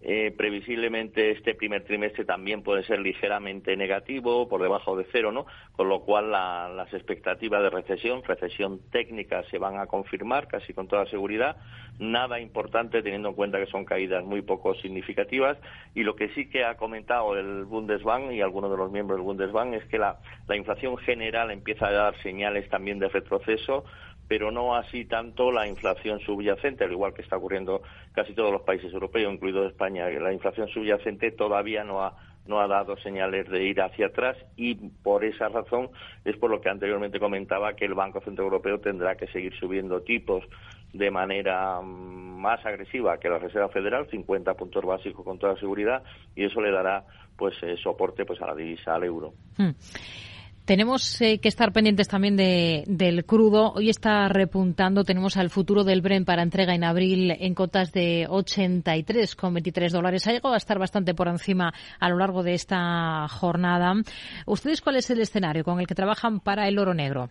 Eh, 0.05 0.33
previsiblemente 0.35 1.31
este 1.31 1.55
primer 1.55 1.85
trimestre 1.85 2.25
también 2.25 2.61
puede 2.61 2.83
ser 2.83 2.99
ligeramente 2.99 3.77
negativo, 3.77 4.49
por 4.49 4.61
debajo 4.61 4.97
de 4.97 5.07
cero, 5.13 5.31
¿no? 5.31 5.45
Con 5.77 5.87
lo 5.87 6.01
cual 6.01 6.29
las 6.29 6.93
expectativas 6.93 7.63
de 7.63 7.69
recesión, 7.69 8.21
recesión 8.21 8.81
técnica, 8.91 9.43
se 9.49 9.57
van 9.57 9.79
a 9.79 9.87
confirmar 9.87 10.49
casi 10.49 10.73
con 10.73 10.89
toda 10.89 11.05
seguridad. 11.05 11.55
Nada 11.99 12.41
importante 12.41 13.01
teniendo 13.01 13.29
en 13.29 13.35
cuenta 13.35 13.59
que 13.59 13.67
son 13.67 13.85
caídas 13.85 14.25
muy 14.25 14.41
poco 14.41 14.75
significativas. 14.75 15.57
Y 15.95 16.03
lo 16.03 16.17
que 16.17 16.29
sí 16.29 16.49
que 16.49 16.65
ha 16.65 16.75
comentado 16.75 17.37
el 17.37 17.63
Bundesbank 17.63 18.33
y 18.33 18.41
algunos 18.41 18.71
de 18.71 18.77
los 18.77 18.91
miembros 18.91 19.17
del 19.17 19.25
Bundesbank 19.25 19.73
es 19.75 19.85
que 19.85 19.99
la, 19.99 20.19
la 20.49 20.57
inflación 20.57 20.97
general 20.97 21.49
empieza 21.49 21.87
a 21.87 21.91
dar 21.93 22.21
señales 22.21 22.67
también 22.67 22.99
de 22.99 23.07
retroceso 23.07 23.85
pero 24.33 24.49
no 24.49 24.75
así 24.75 25.05
tanto 25.05 25.51
la 25.51 25.67
inflación 25.67 26.19
subyacente, 26.21 26.83
al 26.83 26.91
igual 26.91 27.13
que 27.13 27.21
está 27.21 27.37
ocurriendo 27.37 27.83
casi 28.13 28.33
todos 28.33 28.51
los 28.51 28.63
países 28.63 28.91
europeos, 28.91 29.31
incluido 29.31 29.67
España. 29.67 30.09
La 30.09 30.33
inflación 30.33 30.67
subyacente 30.69 31.29
todavía 31.29 31.83
no 31.83 32.01
ha, 32.01 32.17
no 32.47 32.59
ha 32.59 32.67
dado 32.67 32.97
señales 32.97 33.47
de 33.47 33.63
ir 33.63 33.79
hacia 33.79 34.07
atrás 34.07 34.35
y 34.55 34.73
por 34.73 35.23
esa 35.23 35.49
razón 35.49 35.91
es 36.25 36.35
por 36.37 36.49
lo 36.49 36.61
que 36.61 36.69
anteriormente 36.69 37.19
comentaba 37.19 37.75
que 37.75 37.85
el 37.85 37.93
Banco 37.93 38.21
Central 38.21 38.45
Europeo 38.45 38.79
tendrá 38.79 39.15
que 39.17 39.27
seguir 39.27 39.53
subiendo 39.59 40.01
tipos 40.01 40.43
de 40.93 41.11
manera 41.11 41.79
mm, 41.79 42.41
más 42.41 42.65
agresiva 42.65 43.19
que 43.19 43.29
la 43.29 43.37
Reserva 43.37 43.69
Federal, 43.69 44.07
50 44.09 44.55
puntos 44.55 44.83
básicos 44.83 45.23
con 45.23 45.37
toda 45.37 45.55
seguridad, 45.59 46.01
y 46.35 46.45
eso 46.45 46.59
le 46.59 46.71
dará 46.71 47.05
pues 47.37 47.53
eh, 47.61 47.77
soporte 47.77 48.25
pues 48.25 48.41
a 48.41 48.47
la 48.47 48.55
divisa 48.55 48.95
al 48.95 49.03
euro. 49.03 49.35
Hmm. 49.59 49.73
Tenemos 50.65 51.21
eh, 51.21 51.39
que 51.41 51.49
estar 51.49 51.73
pendientes 51.73 52.07
también 52.07 52.37
de, 52.37 52.85
del 52.87 53.25
crudo. 53.25 53.73
Hoy 53.73 53.89
está 53.89 54.29
repuntando. 54.29 55.03
Tenemos 55.03 55.35
al 55.35 55.49
futuro 55.49 55.83
del 55.83 56.01
Bren 56.01 56.23
para 56.23 56.41
entrega 56.41 56.73
en 56.73 56.85
abril 56.85 57.31
en 57.31 57.53
cotas 57.53 57.91
de 57.91 58.27
83,23 58.29 59.91
dólares. 59.91 60.25
Ha 60.25 60.31
llegado 60.31 60.53
a 60.53 60.57
estar 60.57 60.79
bastante 60.79 61.13
por 61.13 61.27
encima 61.27 61.73
a 61.99 62.09
lo 62.09 62.17
largo 62.17 62.43
de 62.43 62.53
esta 62.53 63.27
jornada. 63.27 63.93
¿Ustedes 64.45 64.81
cuál 64.81 64.95
es 64.95 65.09
el 65.09 65.19
escenario 65.19 65.65
con 65.65 65.81
el 65.81 65.87
que 65.87 65.95
trabajan 65.95 66.39
para 66.39 66.69
el 66.69 66.79
oro 66.79 66.93
negro? 66.93 67.29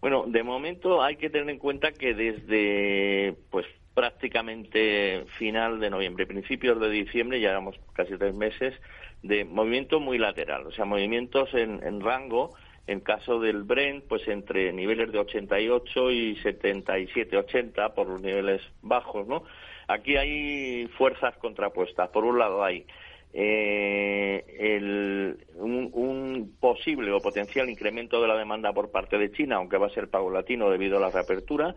Bueno, 0.00 0.24
de 0.28 0.44
momento 0.44 1.02
hay 1.02 1.16
que 1.16 1.30
tener 1.30 1.50
en 1.50 1.58
cuenta 1.58 1.90
que 1.90 2.14
desde 2.14 3.34
pues 3.50 3.66
prácticamente 3.92 5.24
final 5.36 5.80
de 5.80 5.90
noviembre, 5.90 6.26
principios 6.26 6.80
de 6.80 6.90
diciembre, 6.90 7.40
ya 7.40 7.48
llevamos 7.48 7.76
casi 7.92 8.16
tres 8.16 8.34
meses, 8.34 8.72
de 9.22 9.44
movimiento 9.44 10.00
muy 10.00 10.18
lateral, 10.18 10.66
o 10.66 10.72
sea, 10.72 10.84
movimientos 10.84 11.52
en, 11.54 12.00
rango, 12.00 12.54
en 12.86 13.00
caso 13.00 13.38
del 13.38 13.64
Brent, 13.64 14.04
pues 14.04 14.26
entre 14.28 14.72
niveles 14.72 15.12
de 15.12 15.18
88 15.18 16.10
y 16.10 16.36
77, 16.36 17.36
80 17.36 17.94
por 17.94 18.08
los 18.08 18.22
niveles 18.22 18.62
bajos, 18.82 19.26
¿no? 19.26 19.44
Aquí 19.88 20.16
hay 20.16 20.86
fuerzas 20.96 21.36
contrapuestas. 21.38 22.08
Por 22.10 22.24
un 22.24 22.38
lado 22.38 22.62
hay 22.62 22.86
eh, 23.32 25.36
un, 25.56 25.90
un, 25.92 26.56
posible 26.58 27.12
o 27.12 27.20
potencial 27.20 27.68
incremento 27.68 28.20
de 28.20 28.28
la 28.28 28.36
demanda 28.36 28.72
por 28.72 28.90
parte 28.90 29.18
de 29.18 29.32
China, 29.32 29.56
aunque 29.56 29.78
va 29.78 29.86
a 29.86 29.90
ser 29.90 30.08
paulatino 30.08 30.70
debido 30.70 30.96
a 30.96 31.00
la 31.00 31.10
reapertura, 31.10 31.74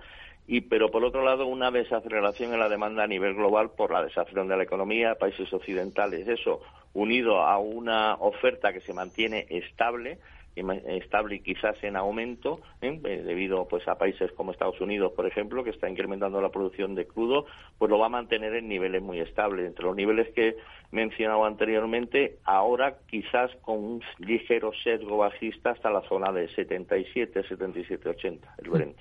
y 0.47 0.62
pero 0.62 0.91
por 0.91 1.03
otro 1.03 1.23
lado 1.23 1.45
una 1.47 1.71
desaceleración 1.71 2.53
en 2.53 2.60
la 2.60 2.69
demanda 2.69 3.03
a 3.03 3.08
nivel 3.08 3.36
global 3.36 3.71
por 3.71 3.91
la 3.91 4.03
desaceleración 4.03 4.47
de 4.47 4.58
la 4.58 4.63
economía, 4.63 5.15
países 5.15 5.51
occidentales, 5.53 6.27
eso 6.27 6.62
unido 6.93 7.41
a 7.41 7.58
una 7.58 8.15
oferta 8.15 8.73
que 8.73 8.82
se 8.82 8.93
mantiene 8.93 9.47
estable, 9.49 10.19
estable 10.56 11.36
y 11.36 11.39
quizás 11.39 11.76
en 11.84 11.96
aumento 11.96 12.62
¿eh? 12.82 13.00
Eh, 13.04 13.24
debido 13.24 13.68
pues 13.68 13.88
a 13.88 13.96
países 13.96 14.32
como 14.34 14.52
Estados 14.52 14.80
Unidos 14.82 15.13
por 15.16 15.26
ejemplo 15.26 15.63
que 15.63 15.72
está 15.72 15.89
incrementando 15.89 16.42
la 16.42 16.50
producción 16.50 16.96
de 16.96 17.08
crudo 17.08 17.46
pues 17.78 17.89
lo 17.89 17.98
va 17.98 18.06
a 18.06 18.10
mantener 18.10 18.56
en 18.56 18.68
niveles 18.68 19.02
muy 19.02 19.20
estables. 19.20 19.66
Entre 19.66 19.86
los 19.86 19.96
niveles 19.96 20.34
que 20.34 20.50
he 20.50 20.56
mencionado 20.92 21.46
anteriormente 21.46 22.38
ahora 22.44 22.98
quizás 23.08 23.52
con 23.62 23.80
un 23.80 24.04
ligero 24.20 24.72
sesgo 24.84 25.18
bajista 25.18 25.72
hasta 25.72 25.89
la 25.89 26.02
zona 26.08 26.32
de 26.32 26.48
77 26.50 27.44
77 27.48 28.10
80 28.10 28.56
el 28.63 28.70
Brent. 28.70 28.98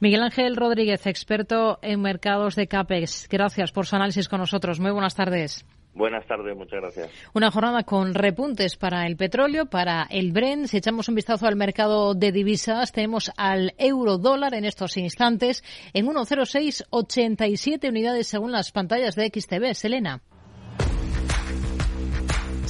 Miguel 0.00 0.22
Ángel 0.22 0.56
Rodríguez 0.56 1.06
experto 1.06 1.78
en 1.82 2.02
mercados 2.02 2.54
de 2.54 2.66
CAPEX. 2.66 3.28
Gracias 3.30 3.72
por 3.72 3.86
su 3.86 3.96
análisis 3.96 4.28
con 4.28 4.40
nosotros. 4.40 4.78
Muy 4.80 4.90
buenas 4.90 5.14
tardes 5.14 5.64
Buenas 5.94 6.26
tardes, 6.26 6.56
muchas 6.56 6.80
gracias. 6.80 7.10
Una 7.34 7.50
jornada 7.50 7.82
con 7.82 8.14
repuntes 8.14 8.76
para 8.76 9.06
el 9.06 9.16
petróleo, 9.16 9.66
para 9.66 10.06
el 10.08 10.32
Brent. 10.32 10.66
Si 10.66 10.78
echamos 10.78 11.08
un 11.08 11.14
vistazo 11.14 11.46
al 11.46 11.56
mercado 11.56 12.14
de 12.14 12.32
divisas, 12.32 12.92
tenemos 12.92 13.30
al 13.36 13.74
euro 13.76 14.16
dólar 14.16 14.54
en 14.54 14.64
estos 14.64 14.96
instantes 14.96 15.62
en 15.92 16.06
1,0687 16.06 17.88
unidades 17.88 18.26
según 18.26 18.52
las 18.52 18.72
pantallas 18.72 19.16
de 19.16 19.30
XTB. 19.30 19.74
Selena. 19.74 20.22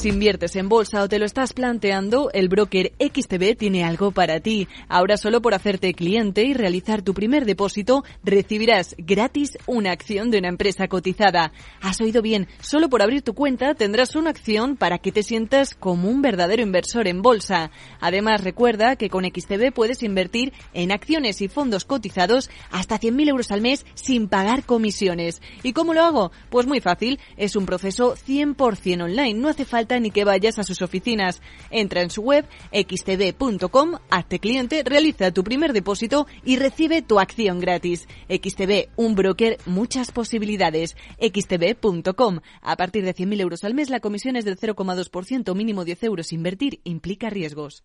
Si 0.02 0.08
inviertes 0.08 0.56
en 0.56 0.68
bolsa 0.68 1.00
o 1.04 1.08
te 1.08 1.20
lo 1.20 1.24
estás 1.24 1.52
planteando, 1.52 2.32
el 2.32 2.48
broker 2.48 2.90
XTB 2.98 3.56
tiene 3.56 3.84
algo 3.84 4.10
para 4.10 4.40
ti. 4.40 4.66
Ahora 4.88 5.16
solo 5.16 5.40
por 5.40 5.54
hacerte 5.54 5.94
cliente 5.94 6.42
y 6.42 6.54
realizar 6.54 7.02
tu 7.02 7.14
primer 7.14 7.44
depósito, 7.44 8.02
recibirás 8.24 8.96
gratis 8.98 9.56
una 9.66 9.92
acción 9.92 10.32
de 10.32 10.38
una 10.38 10.48
empresa 10.48 10.88
cotizada. 10.88 11.52
Has 11.80 12.00
oído 12.00 12.20
bien, 12.20 12.48
solo 12.60 12.88
por 12.88 13.00
abrir 13.00 13.22
tu 13.22 13.34
cuenta 13.34 13.76
tendrás 13.76 14.16
una 14.16 14.30
acción 14.30 14.76
para 14.76 14.98
que 14.98 15.12
te 15.12 15.22
sientas 15.22 15.76
como 15.76 16.08
un 16.08 16.20
verdadero 16.20 16.62
inversor 16.62 17.06
en 17.06 17.22
bolsa. 17.22 17.70
Además, 18.00 18.42
recuerda 18.42 18.96
que 18.96 19.08
con 19.08 19.24
XTB 19.24 19.72
puedes 19.72 20.02
invertir 20.02 20.52
en 20.74 20.90
acciones 20.90 21.40
y 21.42 21.46
fondos 21.46 21.84
cotizados 21.84 22.50
hasta 22.72 22.98
100.000 22.98 23.28
euros 23.28 23.52
al 23.52 23.60
mes 23.60 23.86
sin 23.94 24.26
pagar 24.26 24.64
comisiones. 24.64 25.40
¿Y 25.62 25.74
cómo 25.74 25.94
lo 25.94 26.02
hago? 26.02 26.32
Pues 26.50 26.66
muy 26.66 26.80
fácil, 26.80 27.20
es 27.36 27.54
un 27.54 27.66
proceso 27.66 28.16
100% 28.16 29.04
online, 29.04 29.34
no 29.34 29.48
hace 29.48 29.64
falta 29.64 29.91
ni 30.00 30.10
que 30.10 30.24
vayas 30.24 30.58
a 30.58 30.64
sus 30.64 30.82
oficinas. 30.82 31.40
Entra 31.70 32.02
en 32.02 32.10
su 32.10 32.22
web 32.22 32.46
xtb.com, 32.72 33.98
hazte 34.10 34.38
cliente, 34.38 34.82
realiza 34.84 35.30
tu 35.30 35.44
primer 35.44 35.72
depósito 35.72 36.26
y 36.44 36.56
recibe 36.56 37.02
tu 37.02 37.18
acción 37.18 37.60
gratis. 37.60 38.08
XTB, 38.28 38.90
un 38.96 39.14
broker, 39.14 39.58
muchas 39.66 40.10
posibilidades. 40.10 40.96
xtb.com. 41.18 42.40
A 42.60 42.76
partir 42.76 43.04
de 43.04 43.14
100.000 43.14 43.40
euros 43.40 43.64
al 43.64 43.74
mes 43.74 43.90
la 43.90 44.00
comisión 44.00 44.36
es 44.36 44.44
del 44.44 44.58
0,2%, 44.58 45.54
mínimo 45.54 45.84
10 45.84 46.02
euros. 46.04 46.32
Invertir 46.32 46.80
implica 46.84 47.30
riesgos. 47.30 47.84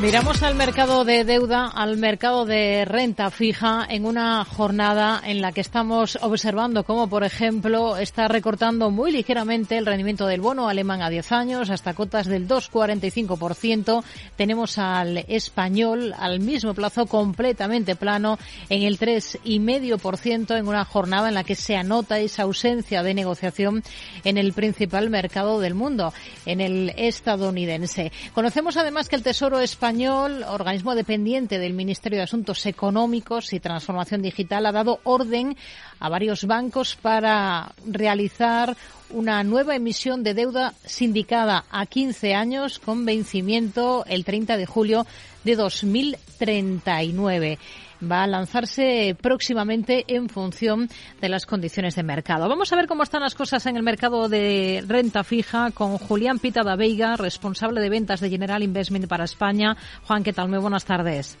Miramos 0.00 0.44
al 0.44 0.54
mercado 0.54 1.04
de 1.04 1.24
deuda, 1.24 1.66
al 1.66 1.96
mercado 1.96 2.44
de 2.44 2.84
renta 2.84 3.32
fija 3.32 3.84
en 3.90 4.06
una 4.06 4.44
jornada 4.44 5.20
en 5.24 5.40
la 5.40 5.50
que 5.50 5.60
estamos 5.60 6.16
observando 6.22 6.84
cómo, 6.84 7.08
por 7.08 7.24
ejemplo, 7.24 7.96
está 7.96 8.28
recortando 8.28 8.92
muy 8.92 9.10
ligeramente 9.10 9.76
el 9.76 9.86
rendimiento 9.86 10.28
del 10.28 10.40
bono 10.40 10.68
alemán 10.68 11.02
a 11.02 11.10
10 11.10 11.32
años 11.32 11.70
hasta 11.70 11.94
cotas 11.94 12.28
del 12.28 12.46
2,45%. 12.46 14.04
Tenemos 14.36 14.78
al 14.78 15.18
español 15.26 16.14
al 16.16 16.38
mismo 16.38 16.74
plazo 16.74 17.06
completamente 17.06 17.96
plano 17.96 18.38
en 18.68 18.84
el 18.84 19.00
3,5% 19.00 20.56
en 20.56 20.68
una 20.68 20.84
jornada 20.84 21.26
en 21.26 21.34
la 21.34 21.42
que 21.42 21.56
se 21.56 21.74
anota 21.74 22.20
esa 22.20 22.44
ausencia 22.44 23.02
de 23.02 23.14
negociación 23.14 23.82
en 24.22 24.38
el 24.38 24.52
principal 24.52 25.10
mercado 25.10 25.58
del 25.58 25.74
mundo, 25.74 26.14
en 26.46 26.60
el 26.60 26.92
estadounidense. 26.96 28.12
Conocemos 28.32 28.76
además 28.76 29.08
que 29.08 29.16
el 29.16 29.24
Tesoro 29.24 29.58
español 29.58 29.87
español, 29.88 30.44
organismo 30.46 30.94
dependiente 30.94 31.58
del 31.58 31.72
Ministerio 31.72 32.18
de 32.18 32.24
Asuntos 32.24 32.66
Económicos 32.66 33.54
y 33.54 33.58
Transformación 33.58 34.20
Digital, 34.20 34.66
ha 34.66 34.72
dado 34.72 35.00
orden 35.04 35.56
a 35.98 36.10
varios 36.10 36.44
bancos 36.44 36.94
para 36.94 37.72
realizar 37.86 38.76
una 39.08 39.42
nueva 39.44 39.76
emisión 39.76 40.22
de 40.22 40.34
deuda 40.34 40.74
sindicada 40.84 41.64
a 41.70 41.86
15 41.86 42.34
años 42.34 42.78
con 42.78 43.06
vencimiento 43.06 44.04
el 44.06 44.26
30 44.26 44.58
de 44.58 44.66
julio 44.66 45.06
de 45.44 45.56
2039 45.56 47.58
va 48.02 48.22
a 48.22 48.26
lanzarse 48.26 49.16
próximamente 49.20 50.04
en 50.08 50.28
función 50.28 50.88
de 51.20 51.28
las 51.28 51.46
condiciones 51.46 51.94
de 51.94 52.02
mercado. 52.02 52.48
Vamos 52.48 52.72
a 52.72 52.76
ver 52.76 52.86
cómo 52.86 53.02
están 53.02 53.22
las 53.22 53.34
cosas 53.34 53.66
en 53.66 53.76
el 53.76 53.82
mercado 53.82 54.28
de 54.28 54.84
renta 54.86 55.24
fija 55.24 55.70
con 55.72 55.98
Julián 55.98 56.38
Pita 56.38 56.62
da 56.62 56.76
Veiga, 56.76 57.16
responsable 57.16 57.80
de 57.80 57.90
ventas 57.90 58.20
de 58.20 58.30
General 58.30 58.62
Investment 58.62 59.06
para 59.06 59.24
España. 59.24 59.76
Juan, 60.06 60.22
¿qué 60.22 60.32
tal? 60.32 60.48
Muy 60.48 60.58
buenas 60.58 60.84
tardes. 60.84 61.36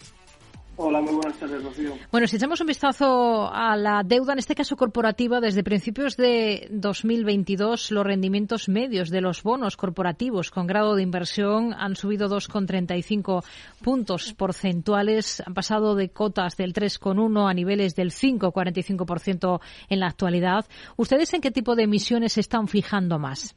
Hola, 0.80 1.00
muy 1.00 1.14
buenas 1.14 1.36
tardes, 1.36 1.60
Rocío. 1.64 1.94
Bueno, 2.12 2.28
si 2.28 2.36
echamos 2.36 2.60
un 2.60 2.68
vistazo 2.68 3.52
a 3.52 3.74
la 3.74 4.02
deuda, 4.04 4.34
en 4.34 4.38
este 4.38 4.54
caso 4.54 4.76
corporativa, 4.76 5.40
desde 5.40 5.64
principios 5.64 6.16
de 6.16 6.68
2022, 6.70 7.90
los 7.90 8.06
rendimientos 8.06 8.68
medios 8.68 9.10
de 9.10 9.20
los 9.20 9.42
bonos 9.42 9.76
corporativos 9.76 10.52
con 10.52 10.68
grado 10.68 10.94
de 10.94 11.02
inversión 11.02 11.74
han 11.74 11.96
subido 11.96 12.28
2,35 12.28 13.44
puntos 13.82 14.32
porcentuales, 14.34 15.42
han 15.44 15.54
pasado 15.54 15.96
de 15.96 16.10
cotas 16.10 16.56
del 16.56 16.72
3,1 16.72 17.50
a 17.50 17.54
niveles 17.54 17.96
del 17.96 18.12
5,45% 18.12 19.60
en 19.88 19.98
la 19.98 20.06
actualidad. 20.06 20.64
¿Ustedes 20.96 21.34
en 21.34 21.40
qué 21.40 21.50
tipo 21.50 21.74
de 21.74 21.82
emisiones 21.82 22.34
se 22.34 22.40
están 22.40 22.68
fijando 22.68 23.18
más? 23.18 23.56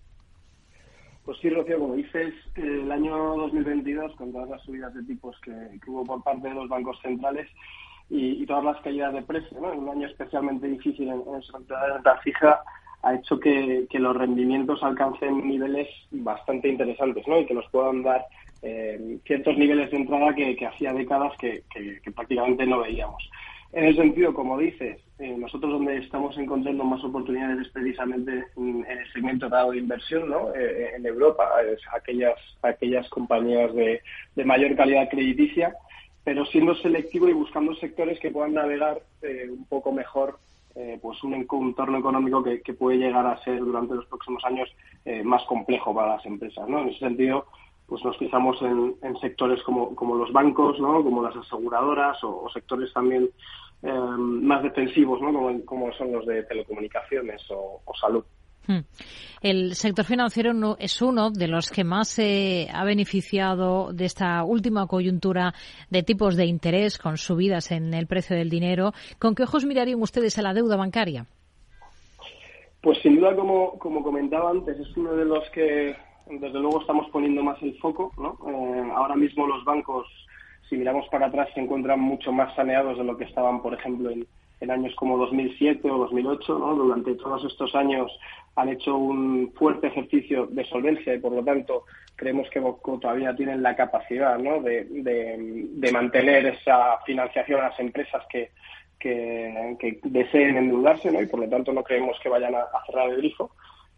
Pues 1.25 1.37
sí, 1.39 1.49
Rocío, 1.49 1.79
como 1.79 1.95
dices, 1.95 2.33
el 2.55 2.91
año 2.91 3.15
2022, 3.35 4.15
con 4.15 4.31
todas 4.31 4.49
las 4.49 4.61
subidas 4.63 4.93
de 4.93 5.03
tipos 5.03 5.39
que, 5.41 5.51
hubo 5.87 6.03
por 6.03 6.23
parte 6.23 6.49
de 6.49 6.55
los 6.55 6.67
bancos 6.67 6.99
centrales 7.01 7.47
y, 8.09 8.45
todas 8.45 8.63
las 8.63 8.81
caídas 8.81 9.13
de 9.13 9.21
precio, 9.21 9.59
¿no? 9.61 9.71
un 9.71 9.87
año 9.89 10.07
especialmente 10.07 10.67
difícil 10.67 11.09
en, 11.09 11.21
en 11.21 11.67
de 11.67 11.93
renta 11.93 12.17
fija, 12.17 12.61
ha 13.03 13.15
hecho 13.15 13.39
que, 13.39 13.87
los 13.91 14.15
rendimientos 14.15 14.81
alcancen 14.83 15.47
niveles 15.47 15.87
bastante 16.09 16.67
interesantes 16.67 17.27
¿no? 17.27 17.39
y 17.39 17.45
que 17.45 17.53
nos 17.53 17.69
puedan 17.69 18.01
dar 18.01 18.25
eh, 18.63 19.19
ciertos 19.25 19.57
niveles 19.57 19.91
de 19.91 19.97
entrada 19.97 20.33
que, 20.33 20.65
hacía 20.65 20.91
décadas 20.91 21.33
que 21.37 21.63
prácticamente 22.15 22.65
no 22.65 22.79
veíamos. 22.79 23.29
En 23.73 23.85
ese 23.85 24.01
sentido, 24.01 24.33
como 24.33 24.57
dices, 24.57 24.99
eh, 25.17 25.35
nosotros 25.37 25.71
donde 25.71 25.97
estamos 25.97 26.37
encontrando 26.37 26.83
más 26.83 27.01
oportunidades 27.05 27.67
es 27.67 27.71
precisamente 27.71 28.45
en 28.57 28.85
el 28.85 29.11
segmento 29.13 29.47
dado 29.47 29.71
de 29.71 29.77
inversión, 29.77 30.29
¿no? 30.29 30.49
Eh, 30.53 30.59
eh, 30.59 30.89
en 30.97 31.05
Europa, 31.05 31.47
es 31.71 31.79
aquellas, 31.93 32.35
aquellas 32.63 33.07
compañías 33.09 33.73
de, 33.73 34.01
mayor 34.43 34.75
calidad 34.75 35.09
crediticia, 35.09 35.73
pero 36.25 36.45
siendo 36.47 36.75
selectivo 36.75 37.29
y 37.29 37.33
buscando 37.33 37.73
sectores 37.75 38.19
que 38.19 38.31
puedan 38.31 38.55
navegar 38.55 39.01
un 39.49 39.65
poco 39.65 39.91
mejor 39.91 40.39
pues 41.01 41.21
un 41.23 41.33
entorno 41.33 41.97
económico 41.97 42.43
que, 42.43 42.73
puede 42.73 42.97
llegar 42.97 43.25
a 43.25 43.41
ser 43.43 43.59
durante 43.59 43.95
los 43.95 44.05
próximos 44.05 44.43
años 44.45 44.69
más 45.23 45.43
complejo 45.43 45.93
para 45.93 46.15
las 46.15 46.25
empresas. 46.25 46.67
¿no? 46.67 46.81
En 46.81 46.89
ese 46.89 46.99
sentido, 46.99 47.45
pues 47.91 48.05
nos 48.05 48.17
fijamos 48.17 48.55
en, 48.61 49.17
sectores 49.19 49.61
como, 49.63 49.93
como, 49.97 50.15
los 50.15 50.31
bancos, 50.31 50.79
¿no? 50.79 51.03
como 51.03 51.21
las 51.21 51.35
aseguradoras 51.35 52.17
o, 52.23 52.49
sectores 52.53 52.93
también 52.93 53.29
eh, 53.83 53.91
más 53.91 54.63
defensivos, 54.63 55.19
¿no? 55.19 55.33
como, 55.65 55.91
son 55.97 56.13
los 56.13 56.25
de 56.25 56.41
telecomunicaciones 56.43 57.41
o, 57.49 57.81
salud. 57.99 58.23
Hmm. 58.65 58.79
El 59.41 59.75
sector 59.75 60.05
financiero 60.05 60.53
no, 60.53 60.77
es 60.79 61.01
uno 61.01 61.31
de 61.31 61.49
los 61.49 61.69
que 61.69 61.83
más 61.83 62.07
se 62.07 62.69
ha 62.73 62.85
beneficiado 62.85 63.91
de 63.91 64.05
esta 64.05 64.41
última 64.45 64.87
coyuntura 64.87 65.53
de 65.89 66.01
tipos 66.01 66.37
de 66.37 66.45
interés 66.45 66.97
con 66.97 67.17
subidas 67.17 67.73
en 67.73 67.93
el 67.93 68.07
precio 68.07 68.37
del 68.37 68.49
dinero. 68.49 68.93
¿Con 69.19 69.35
qué 69.35 69.43
ojos 69.43 69.65
mirarían 69.65 70.01
ustedes 70.01 70.37
a 70.37 70.43
la 70.43 70.53
deuda 70.53 70.77
bancaria? 70.77 71.25
Pues 72.81 72.99
sin 72.99 73.17
duda, 73.17 73.35
como, 73.35 73.77
como 73.79 74.01
comentaba 74.01 74.49
antes, 74.49 74.79
es 74.79 74.95
uno 74.95 75.11
de 75.11 75.25
los 75.25 75.43
que 75.49 75.93
desde 76.39 76.59
luego 76.59 76.81
estamos 76.81 77.09
poniendo 77.09 77.43
más 77.43 77.61
el 77.61 77.77
foco. 77.79 78.11
¿no? 78.17 78.37
Eh, 78.49 78.91
ahora 78.95 79.15
mismo 79.15 79.47
los 79.47 79.63
bancos, 79.65 80.07
si 80.69 80.77
miramos 80.77 81.07
para 81.09 81.27
atrás, 81.27 81.49
se 81.53 81.59
encuentran 81.59 81.99
mucho 81.99 82.31
más 82.31 82.53
saneados 82.55 82.97
de 82.97 83.03
lo 83.03 83.17
que 83.17 83.25
estaban, 83.25 83.61
por 83.61 83.73
ejemplo, 83.73 84.09
en, 84.09 84.27
años 84.69 84.93
como 84.95 85.17
2007 85.17 85.89
o 85.89 85.97
2008. 85.97 86.59
¿no? 86.59 86.75
Durante 86.75 87.15
todos 87.15 87.43
estos 87.45 87.75
años 87.75 88.11
han 88.55 88.69
hecho 88.69 88.95
un 88.95 89.51
fuerte 89.55 89.87
ejercicio 89.87 90.47
de 90.47 90.65
solvencia 90.65 91.13
y, 91.13 91.19
por 91.19 91.31
lo 91.31 91.43
tanto, 91.43 91.85
creemos 92.15 92.47
que 92.49 92.61
todavía 93.01 93.35
tienen 93.35 93.63
la 93.63 93.75
capacidad 93.75 94.37
de, 94.37 95.91
mantener 95.91 96.45
esa 96.45 96.99
financiación 97.05 97.61
a 97.61 97.69
las 97.69 97.79
empresas 97.79 98.23
que, 98.29 98.51
deseen 100.03 100.57
endeudarse 100.57 101.11
¿no? 101.11 101.21
y, 101.21 101.25
por 101.25 101.39
lo 101.39 101.49
tanto, 101.49 101.73
no 101.73 101.83
creemos 101.83 102.17
que 102.21 102.29
vayan 102.29 102.53
a 102.53 102.67
cerrar 102.85 103.09
el 103.09 103.17
grifo 103.17 103.51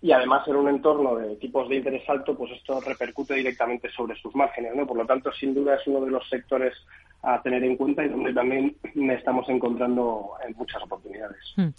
y 0.04 0.12
además 0.12 0.46
en 0.50 0.58
un 0.58 0.68
entorno 0.68 1.16
de 1.16 1.38
tipos 1.38 1.70
de 1.70 1.78
interés 1.78 2.04
alto, 2.10 2.36
pues 2.36 2.52
esto 2.52 2.82
repercute 2.82 3.36
directamente 3.36 3.90
sobre 3.90 4.20
sus 4.20 4.36
márgenes, 4.36 4.76
¿no? 4.76 4.86
Por 4.86 4.98
lo 4.98 5.06
tanto, 5.06 5.32
sin 5.32 5.54
duda 5.54 5.76
es 5.76 5.88
uno 5.88 6.04
de 6.04 6.12
los 6.12 6.28
sectores 6.28 6.74
a 7.22 7.42
tener 7.42 7.64
en 7.64 7.78
cuenta 7.78 8.04
y 8.04 8.10
donde 8.10 8.34
también 8.34 8.76
estamos 9.12 9.48
encontrando 9.48 10.32
muchas 10.58 10.84
oportunidades. 10.84 11.40
Hmm. 11.56 11.70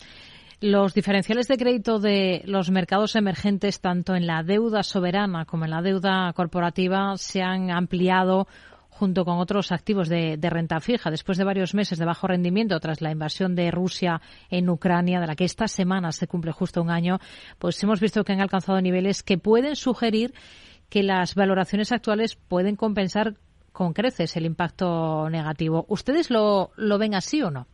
Los 0.63 0.95
diferenciales 0.95 1.49
de 1.49 1.59
crédito 1.59 1.99
de 1.99 2.41
los 2.47 2.71
mercados 2.71 3.15
emergentes, 3.15 3.83
tanto 3.83 4.15
en 4.15 4.27
la 4.27 4.43
deuda 4.43 4.83
soberana 4.83 5.45
como 5.45 5.67
en 5.67 5.73
la 5.73 5.83
deuda 5.83 6.33
corporativa, 6.33 7.19
se 7.19 7.43
han 7.43 7.71
ampliado 7.71 8.47
junto 8.95 9.25
con 9.25 9.39
otros 9.39 9.73
activos 9.73 10.09
de, 10.09 10.39
renta 10.41 10.79
fija. 10.81 11.11
Después 11.11 11.37
de 11.37 11.45
varios 11.45 11.75
meses 11.75 11.99
de 11.99 12.05
bajo 12.05 12.29
rendimiento 12.29 12.79
tras 12.79 13.01
la 13.01 13.11
invasión 13.11 13.57
de 13.57 13.73
Rusia 13.73 14.21
en 14.51 14.71
Ucrania, 14.71 15.21
de 15.21 15.27
la 15.27 15.35
que 15.35 15.45
esta 15.45 15.67
semana 15.67 16.13
se 16.13 16.29
cumple 16.29 16.53
justo 16.53 16.81
un 16.81 16.91
año, 16.91 17.19
pues 17.59 17.83
hemos 17.83 18.01
visto 18.01 18.23
que 18.23 18.33
han 18.33 18.41
alcanzado 18.41 18.81
niveles 18.81 19.25
que 19.25 19.37
pueden 19.37 19.75
sugerir 19.75 20.33
que 20.89 21.03
las 21.03 21.35
valoraciones 21.35 21.91
actuales 21.91 22.37
pueden 22.37 22.77
compensar 22.77 23.35
con 23.73 23.95
creces 23.95 24.37
el 24.37 24.47
impacto 24.47 25.29
negativo. 25.29 25.87
¿Ustedes 25.89 26.31
lo, 26.31 26.71
lo 26.77 26.97
ven 26.97 27.17
así 27.17 27.43
o 27.43 27.51
no? 27.51 27.67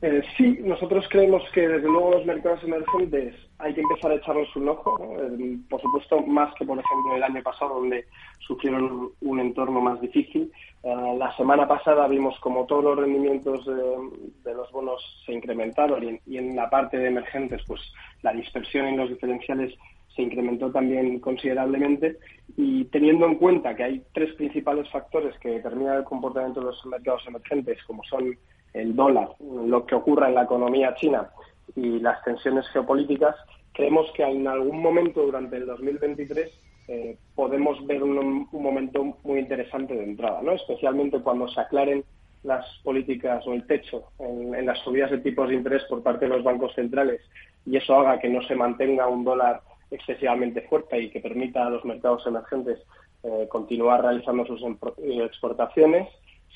Eh, 0.00 0.22
sí, 0.36 0.58
nosotros 0.62 1.04
creemos 1.10 1.42
que 1.52 1.66
desde 1.66 1.88
luego 1.88 2.12
los 2.12 2.26
mercados 2.26 2.62
emergentes 2.62 3.34
hay 3.62 3.74
que 3.74 3.80
empezar 3.80 4.10
a 4.10 4.16
echarles 4.16 4.54
un 4.56 4.68
ojo, 4.68 4.98
eh, 5.18 5.56
por 5.70 5.80
supuesto 5.80 6.20
más 6.22 6.52
que 6.54 6.64
por 6.64 6.78
ejemplo 6.78 7.14
el 7.14 7.22
año 7.22 7.42
pasado 7.42 7.76
donde 7.76 8.06
sufrieron 8.40 9.10
un 9.20 9.40
entorno 9.40 9.80
más 9.80 10.00
difícil. 10.00 10.50
Eh, 10.82 11.14
la 11.16 11.34
semana 11.36 11.66
pasada 11.68 12.08
vimos 12.08 12.38
como 12.40 12.66
todos 12.66 12.82
los 12.82 12.98
rendimientos 12.98 13.64
de, 13.64 14.52
los 14.52 14.70
bonos 14.72 15.00
se 15.24 15.32
incrementaron 15.32 16.02
y 16.02 16.20
y 16.26 16.38
en, 16.38 16.56
la 16.56 16.68
parte 16.68 16.98
de 16.98 17.08
emergentes 17.08 17.62
pues 17.66 17.80
la 18.22 18.32
dispersión 18.32 18.86
en 18.86 18.96
los 18.96 19.08
diferenciales 19.08 19.74
se 20.14 20.22
incrementó 20.22 20.70
también 20.70 21.20
considerablemente 21.20 22.18
y 22.56 22.84
teniendo 22.86 23.26
en 23.26 23.36
cuenta 23.36 23.74
que 23.74 23.84
hay 23.84 24.02
tres 24.12 24.34
principales 24.34 24.90
factores 24.90 25.38
que 25.38 25.50
determinan 25.50 25.98
el 25.98 26.04
comportamiento 26.04 26.60
de 26.60 26.66
los 26.66 26.86
mercados 26.86 27.22
emergentes 27.26 27.82
como 27.84 28.02
son 28.04 28.36
el 28.74 28.96
dólar, 28.96 29.28
lo 29.40 29.84
que 29.86 29.94
ocurra 29.94 30.28
en 30.28 30.34
la 30.34 30.44
economía 30.44 30.94
china 30.94 31.30
y 31.76 32.00
las 32.00 32.22
tensiones 32.24 32.68
geopolíticas, 32.68 33.36
creemos 33.72 34.10
que 34.14 34.22
en 34.22 34.46
algún 34.46 34.80
momento 34.80 35.22
durante 35.22 35.56
el 35.56 35.66
2023 35.66 36.50
eh, 36.88 37.16
podemos 37.34 37.84
ver 37.86 38.02
un, 38.02 38.48
momento 38.52 39.16
muy 39.22 39.38
interesante 39.38 39.94
de 39.94 40.04
entrada, 40.04 40.42
¿no? 40.42 40.52
especialmente 40.52 41.20
cuando 41.20 41.48
se 41.48 41.60
aclaren 41.60 42.04
las 42.42 42.66
políticas 42.82 43.46
o 43.46 43.52
el 43.52 43.66
techo 43.66 44.04
en, 44.18 44.66
las 44.66 44.78
subidas 44.80 45.10
de 45.10 45.18
tipos 45.18 45.48
de 45.48 45.54
interés 45.54 45.84
por 45.84 46.02
parte 46.02 46.26
de 46.26 46.34
los 46.34 46.42
bancos 46.42 46.74
centrales 46.74 47.20
y 47.64 47.76
eso 47.76 47.94
haga 47.94 48.18
que 48.18 48.28
no 48.28 48.42
se 48.42 48.56
mantenga 48.56 49.06
un 49.06 49.24
dólar 49.24 49.60
excesivamente 49.92 50.62
fuerte 50.62 51.00
y 51.00 51.10
que 51.10 51.20
permita 51.20 51.66
a 51.66 51.70
los 51.70 51.84
mercados 51.84 52.26
emergentes 52.26 52.80
eh, 53.22 53.46
continuar 53.48 54.02
realizando 54.02 54.44
sus 54.44 54.60
exportaciones. 54.98 56.08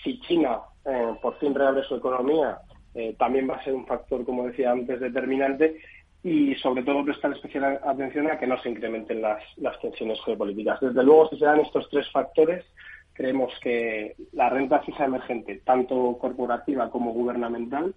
Si 0.02 0.18
China 0.20 0.58
eh, 0.84 1.14
por 1.22 1.38
fin 1.38 1.54
reabre 1.54 1.84
su 1.84 1.94
economía, 1.96 2.58
eh, 2.96 3.14
también 3.18 3.48
va 3.48 3.56
a 3.56 3.64
ser 3.64 3.74
un 3.74 3.86
factor, 3.86 4.24
como 4.24 4.46
decía 4.46 4.72
antes, 4.72 4.98
determinante 4.98 5.76
y 6.22 6.54
sobre 6.56 6.82
todo 6.82 7.04
prestar 7.04 7.32
especial 7.32 7.78
atención 7.84 8.30
a 8.30 8.38
que 8.38 8.46
no 8.46 8.60
se 8.62 8.70
incrementen 8.70 9.20
las, 9.20 9.42
las 9.58 9.78
tensiones 9.80 10.18
geopolíticas. 10.24 10.80
Desde 10.80 11.04
luego, 11.04 11.28
si 11.28 11.38
se 11.38 11.44
dan 11.44 11.60
estos 11.60 11.88
tres 11.90 12.10
factores, 12.10 12.64
creemos 13.12 13.52
que 13.60 14.16
la 14.32 14.48
renta 14.48 14.80
fija 14.80 15.04
emergente, 15.04 15.60
tanto 15.64 16.16
corporativa 16.18 16.90
como 16.90 17.12
gubernamental, 17.12 17.94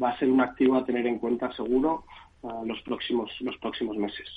va 0.00 0.10
a 0.10 0.18
ser 0.18 0.30
un 0.30 0.42
activo 0.42 0.76
a 0.76 0.84
tener 0.84 1.06
en 1.06 1.18
cuenta 1.18 1.50
seguro 1.52 2.04
los 2.64 2.80
próximos 2.82 3.30
los 3.40 3.56
próximos 3.58 3.96
meses. 3.96 4.28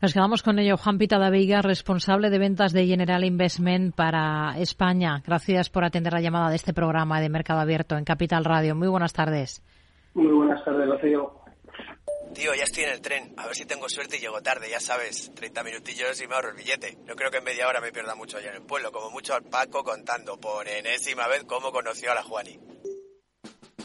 Nos 0.00 0.12
quedamos 0.12 0.42
con 0.42 0.58
ello. 0.58 0.76
Juan 0.76 0.98
Pita 0.98 1.18
Veiga, 1.30 1.62
responsable 1.62 2.30
de 2.30 2.38
ventas 2.38 2.72
de 2.72 2.86
General 2.86 3.24
Investment 3.24 3.94
para 3.94 4.58
España. 4.58 5.22
Gracias 5.24 5.70
por 5.70 5.84
atender 5.84 6.12
la 6.12 6.20
llamada 6.20 6.50
de 6.50 6.56
este 6.56 6.72
programa 6.72 7.20
de 7.20 7.28
Mercado 7.28 7.60
Abierto 7.60 7.96
en 7.96 8.04
Capital 8.04 8.44
Radio. 8.44 8.74
Muy 8.74 8.88
buenas 8.88 9.12
tardes. 9.12 9.62
Muy 10.14 10.32
buenas 10.32 10.64
tardes, 10.64 10.88
Rocío. 10.88 11.42
Tío, 12.34 12.54
ya 12.54 12.64
estoy 12.64 12.84
en 12.84 12.90
el 12.90 13.00
tren. 13.02 13.34
A 13.36 13.46
ver 13.46 13.54
si 13.54 13.66
tengo 13.66 13.88
suerte 13.90 14.16
y 14.16 14.20
llego 14.20 14.40
tarde, 14.40 14.68
ya 14.70 14.80
sabes. 14.80 15.32
30 15.34 15.62
minutillos 15.64 16.20
y 16.22 16.26
me 16.26 16.34
ahorro 16.34 16.50
el 16.50 16.56
billete. 16.56 16.96
No 17.06 17.14
creo 17.14 17.30
que 17.30 17.38
en 17.38 17.44
media 17.44 17.68
hora 17.68 17.80
me 17.80 17.92
pierda 17.92 18.14
mucho 18.14 18.38
allá 18.38 18.50
en 18.50 18.56
el 18.56 18.62
pueblo. 18.62 18.90
Como 18.90 19.10
mucho 19.10 19.34
al 19.34 19.42
Paco 19.42 19.84
contando 19.84 20.40
por 20.40 20.66
enésima 20.66 21.28
vez 21.28 21.44
cómo 21.44 21.72
conoció 21.72 22.10
a 22.10 22.14
la 22.14 22.22
Juani. 22.22 22.58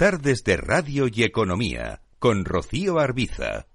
Tardes 0.00 0.44
de 0.44 0.56
Radio 0.56 1.08
y 1.12 1.24
Economía 1.24 2.00
con 2.18 2.46
Rocío 2.46 2.98
Arbiza. 2.98 3.66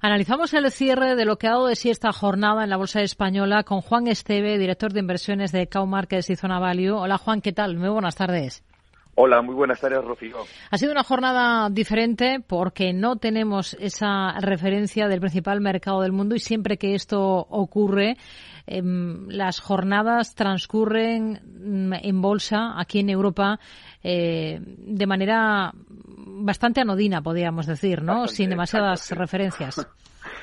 Analizamos 0.00 0.54
el 0.54 0.72
cierre 0.72 1.14
de 1.14 1.24
lo 1.24 1.38
que 1.38 1.46
ha 1.46 1.50
dado 1.50 1.68
de 1.68 1.76
sí 1.76 1.88
esta 1.88 2.12
jornada 2.12 2.64
en 2.64 2.70
la 2.70 2.76
Bolsa 2.76 3.00
Española 3.00 3.62
con 3.62 3.80
Juan 3.80 4.08
Esteve, 4.08 4.58
director 4.58 4.92
de 4.92 4.98
inversiones 4.98 5.52
de 5.52 5.68
Cow 5.68 5.86
Markets 5.86 6.30
y 6.30 6.34
Zona 6.34 6.58
Value. 6.58 6.96
Hola 6.96 7.16
Juan, 7.16 7.42
¿qué 7.42 7.52
tal? 7.52 7.76
Muy 7.76 7.90
buenas 7.90 8.16
tardes. 8.16 8.64
Hola, 9.14 9.40
muy 9.40 9.54
buenas 9.54 9.80
tardes, 9.80 10.04
Rocío. 10.04 10.36
Ha 10.70 10.76
sido 10.76 10.92
una 10.92 11.02
jornada 11.02 11.70
diferente 11.70 12.40
porque 12.46 12.92
no 12.92 13.16
tenemos 13.16 13.74
esa 13.80 14.32
referencia 14.40 15.08
del 15.08 15.20
principal 15.20 15.60
mercado 15.60 16.02
del 16.02 16.12
mundo 16.12 16.34
y 16.34 16.40
siempre 16.40 16.76
que 16.76 16.94
esto 16.94 17.20
ocurre, 17.20 18.16
em, 18.66 19.28
las 19.28 19.60
jornadas 19.60 20.34
transcurren 20.34 21.40
mm, 21.42 21.92
en 22.02 22.22
bolsa 22.22 22.78
aquí 22.78 23.00
en 23.00 23.10
Europa 23.10 23.58
eh, 24.02 24.60
de 24.60 25.06
manera 25.06 25.72
bastante 25.74 26.80
anodina, 26.80 27.22
podríamos 27.22 27.66
decir, 27.66 28.02
¿no? 28.02 28.28
Sin 28.28 28.50
demasiadas 28.50 29.10
referencias. 29.12 29.86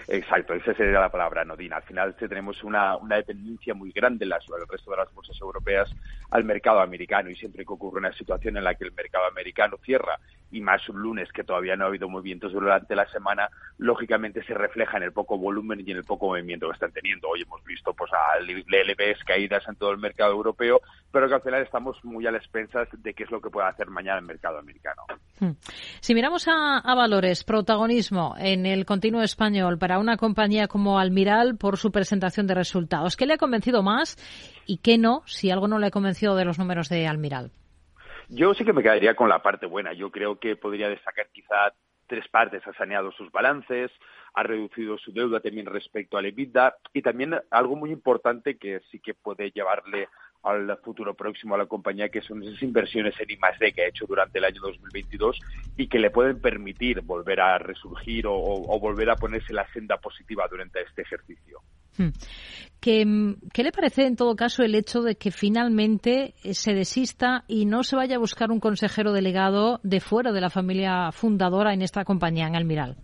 Exacto, 0.07 0.53
esa 0.53 0.73
sería 0.73 0.99
la 0.99 1.09
palabra, 1.09 1.45
Nodina. 1.45 1.77
Al 1.77 1.83
final 1.83 2.15
tenemos 2.15 2.63
una, 2.63 2.97
una 2.97 3.17
dependencia 3.17 3.73
muy 3.73 3.91
grande 3.91 4.25
en 4.25 4.29
las, 4.29 4.43
el 4.47 4.67
resto 4.67 4.91
de 4.91 4.97
las 4.97 5.13
bolsas 5.13 5.39
europeas 5.39 5.89
al 6.31 6.43
mercado 6.43 6.81
americano 6.81 7.29
y 7.29 7.35
siempre 7.35 7.65
que 7.65 7.73
ocurre 7.73 7.99
una 7.99 8.13
situación 8.13 8.57
en 8.57 8.63
la 8.63 8.75
que 8.75 8.85
el 8.85 8.91
mercado 8.91 9.25
americano 9.25 9.77
cierra 9.83 10.19
y 10.53 10.61
más 10.61 10.87
un 10.87 11.01
lunes 11.01 11.31
que 11.33 11.43
todavía 11.43 11.75
no 11.75 11.85
ha 11.85 11.87
habido 11.87 12.07
movimientos 12.07 12.53
durante 12.53 12.95
la 12.95 13.09
semana, 13.09 13.49
lógicamente 13.79 14.43
se 14.43 14.53
refleja 14.53 14.97
en 14.97 15.03
el 15.03 15.11
poco 15.11 15.37
volumen 15.37 15.83
y 15.85 15.91
en 15.91 15.97
el 15.97 16.03
poco 16.03 16.27
movimiento 16.27 16.67
que 16.67 16.73
están 16.73 16.91
teniendo. 16.91 17.27
Hoy 17.27 17.41
hemos 17.41 17.63
visto 17.63 17.93
pues 17.93 18.11
a 18.13 18.39
LBs 18.39 19.23
caídas 19.25 19.63
en 19.67 19.75
todo 19.75 19.91
el 19.91 19.97
mercado 19.97 20.31
europeo, 20.31 20.79
pero 21.11 21.27
que 21.27 21.33
al 21.33 21.41
final 21.41 21.63
estamos 21.63 21.97
muy 22.03 22.27
a 22.27 22.31
las 22.31 22.43
expensas 22.43 22.87
de 22.91 23.13
qué 23.15 23.23
es 23.23 23.31
lo 23.31 23.41
que 23.41 23.49
puede 23.49 23.67
hacer 23.67 23.87
mañana 23.89 24.19
el 24.19 24.25
mercado 24.25 24.59
americano. 24.59 25.01
Hmm. 25.39 25.53
Si 25.99 26.13
miramos 26.13 26.47
a, 26.47 26.77
a 26.77 26.95
valores, 26.95 27.43
protagonismo 27.43 28.35
en 28.37 28.67
el 28.67 28.85
continuo 28.85 29.23
español 29.23 29.79
para 29.79 29.97
una 29.97 30.17
compañía 30.17 30.67
como 30.67 30.99
Almiral 30.99 31.57
por 31.57 31.77
su 31.77 31.91
presentación 31.91 32.45
de 32.45 32.53
resultados, 32.53 33.17
¿qué 33.17 33.25
le 33.25 33.33
ha 33.33 33.37
convencido 33.37 33.81
más 33.81 34.17
y 34.67 34.77
qué 34.77 34.99
no, 34.99 35.23
si 35.25 35.49
algo 35.49 35.67
no 35.67 35.79
le 35.79 35.87
ha 35.87 35.91
convencido 35.91 36.35
de 36.35 36.45
los 36.45 36.59
números 36.59 36.89
de 36.89 37.07
Almiral? 37.07 37.51
Yo 38.35 38.55
sí 38.55 38.65
que 38.65 38.73
me 38.73 38.81
quedaría 38.81 39.15
con 39.15 39.29
la 39.29 39.43
parte 39.43 39.67
buena. 39.67 39.93
Yo 39.93 40.09
creo 40.09 40.39
que 40.39 40.55
podría 40.55 40.89
destacar 40.89 41.27
quizá 41.31 41.71
tres 42.07 42.27
partes. 42.29 42.65
Ha 42.65 42.73
saneado 42.73 43.11
sus 43.11 43.31
balances, 43.31 43.91
ha 44.33 44.41
reducido 44.41 44.97
su 44.97 45.13
deuda 45.13 45.39
también 45.39 45.67
respecto 45.67 46.17
al 46.17 46.25
EBITDA 46.25 46.75
y 46.93 47.03
también 47.03 47.39
algo 47.51 47.75
muy 47.75 47.91
importante 47.91 48.57
que 48.57 48.81
sí 48.89 48.99
que 48.99 49.13
puede 49.13 49.51
llevarle 49.51 50.09
al 50.43 50.77
futuro 50.83 51.13
próximo 51.13 51.55
a 51.55 51.57
la 51.57 51.65
compañía, 51.65 52.09
que 52.09 52.21
son 52.21 52.43
esas 52.43 52.61
inversiones 52.61 53.13
en 53.19 53.31
I+D 53.31 53.71
que 53.73 53.83
ha 53.83 53.87
hecho 53.87 54.05
durante 54.05 54.39
el 54.39 54.45
año 54.45 54.61
2022 54.61 55.39
y 55.77 55.87
que 55.87 55.99
le 55.99 56.09
pueden 56.11 56.39
permitir 56.39 57.01
volver 57.01 57.39
a 57.39 57.57
resurgir 57.57 58.27
o, 58.27 58.35
o 58.35 58.79
volver 58.79 59.09
a 59.09 59.15
ponerse 59.15 59.53
la 59.53 59.65
senda 59.71 59.97
positiva 59.97 60.45
durante 60.49 60.81
este 60.81 61.03
ejercicio. 61.03 61.59
Hmm. 61.97 62.09
¿Qué, 62.79 63.05
¿Qué, 63.53 63.63
le 63.63 63.71
parece 63.71 64.05
en 64.05 64.15
todo 64.15 64.35
caso 64.35 64.63
el 64.63 64.75
hecho 64.75 65.01
de 65.01 65.15
que 65.15 65.31
finalmente 65.31 66.33
eh, 66.43 66.53
se 66.53 66.73
desista 66.73 67.45
y 67.47 67.65
no 67.65 67.83
se 67.83 67.95
vaya 67.95 68.17
a 68.17 68.19
buscar 68.19 68.51
un 68.51 68.59
consejero 68.59 69.13
delegado 69.13 69.79
de 69.83 70.01
fuera 70.01 70.33
de 70.33 70.41
la 70.41 70.49
familia 70.49 71.11
fundadora 71.11 71.73
en 71.73 71.81
esta 71.81 72.03
compañía, 72.03 72.47
en 72.47 72.55
Almiral? 72.55 72.97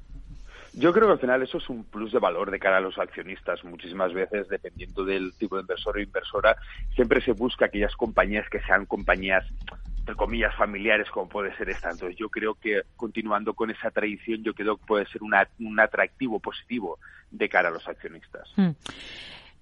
Yo 0.73 0.93
creo 0.93 1.07
que 1.07 1.13
al 1.13 1.19
final 1.19 1.41
eso 1.41 1.57
es 1.57 1.69
un 1.69 1.83
plus 1.83 2.11
de 2.11 2.19
valor 2.19 2.51
de 2.51 2.59
cara 2.59 2.77
a 2.77 2.81
los 2.81 2.97
accionistas. 2.97 3.63
Muchísimas 3.63 4.13
veces, 4.13 4.47
dependiendo 4.47 5.03
del 5.03 5.33
tipo 5.37 5.55
de 5.55 5.61
inversor 5.61 5.97
o 5.97 6.01
inversora, 6.01 6.57
siempre 6.95 7.21
se 7.21 7.31
busca 7.31 7.65
aquellas 7.65 7.95
compañías 7.95 8.47
que 8.49 8.61
sean 8.61 8.85
compañías 8.85 9.45
entre 9.99 10.15
comillas 10.15 10.55
familiares 10.55 11.09
como 11.11 11.29
puede 11.29 11.55
ser 11.57 11.69
esta. 11.69 11.91
Entonces 11.91 12.17
yo 12.17 12.29
creo 12.29 12.55
que 12.55 12.81
continuando 12.95 13.53
con 13.53 13.69
esa 13.69 13.91
tradición 13.91 14.43
yo 14.43 14.53
creo 14.53 14.77
que 14.77 14.85
puede 14.85 15.05
ser 15.07 15.21
un 15.23 15.79
atractivo 15.79 16.39
positivo 16.39 16.99
de 17.29 17.49
cara 17.49 17.69
a 17.69 17.71
los 17.71 17.87
accionistas. 17.87 18.49
Hmm. 18.55 18.71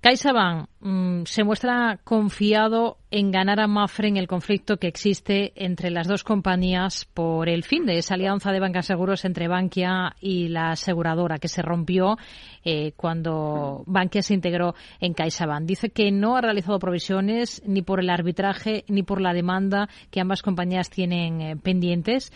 CaixaBank 0.08 0.70
mm, 0.80 1.24
se 1.26 1.44
muestra 1.44 2.00
confiado 2.06 2.98
en 3.12 3.30
ganar 3.30 3.60
a 3.60 3.68
Mafre 3.68 4.08
en 4.08 4.16
el 4.16 4.26
conflicto 4.26 4.78
que 4.78 4.88
existe 4.88 5.52
entre 5.58 5.92
las 5.92 6.08
dos 6.08 6.24
compañías 6.24 7.04
por 7.04 7.50
el 7.50 7.66
fin 7.66 7.86
de 7.86 7.98
esa 7.98 8.14
alianza 8.14 8.54
de 8.54 8.62
bancas 8.62 8.86
seguros 8.86 9.26
entre 9.26 9.50
Bankia 9.50 10.16
y 10.22 10.48
la 10.48 10.72
aseguradora 10.72 11.40
que 11.40 11.50
se 11.50 11.62
rompió 11.62 12.16
eh, 12.64 12.94
cuando 12.96 13.84
Bankia 13.86 14.22
se 14.22 14.34
integró 14.34 14.76
en 15.02 15.14
CaixaBank. 15.14 15.66
Dice 15.66 15.90
que 15.90 16.10
no 16.10 16.38
ha 16.38 16.42
realizado 16.42 16.80
provisiones 16.80 17.62
ni 17.66 17.82
por 17.82 18.00
el 18.00 18.10
arbitraje 18.10 18.86
ni 18.88 19.04
por 19.04 19.20
la 19.20 19.34
demanda 19.34 19.90
que 20.10 20.22
ambas 20.22 20.42
compañías 20.42 20.90
tienen 20.90 21.42
eh, 21.42 21.58
pendientes. 21.58 22.32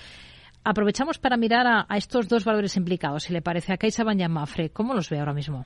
Aprovechamos 0.65 1.19
para 1.19 1.37
mirar 1.37 1.65
a, 1.87 1.97
estos 1.97 2.27
dos 2.27 2.43
valores 2.43 2.75
implicados, 2.75 3.23
si 3.23 3.31
le 3.31 3.41
parece 3.41 3.71
a 3.71 3.77
CaixaBank 3.77 4.19
y 4.19 4.23
a 4.23 4.27
Mafre. 4.27 4.71
¿Cómo 4.71 4.93
los 4.93 5.09
ve 5.09 5.19
ahora 5.19 5.33
mismo? 5.33 5.65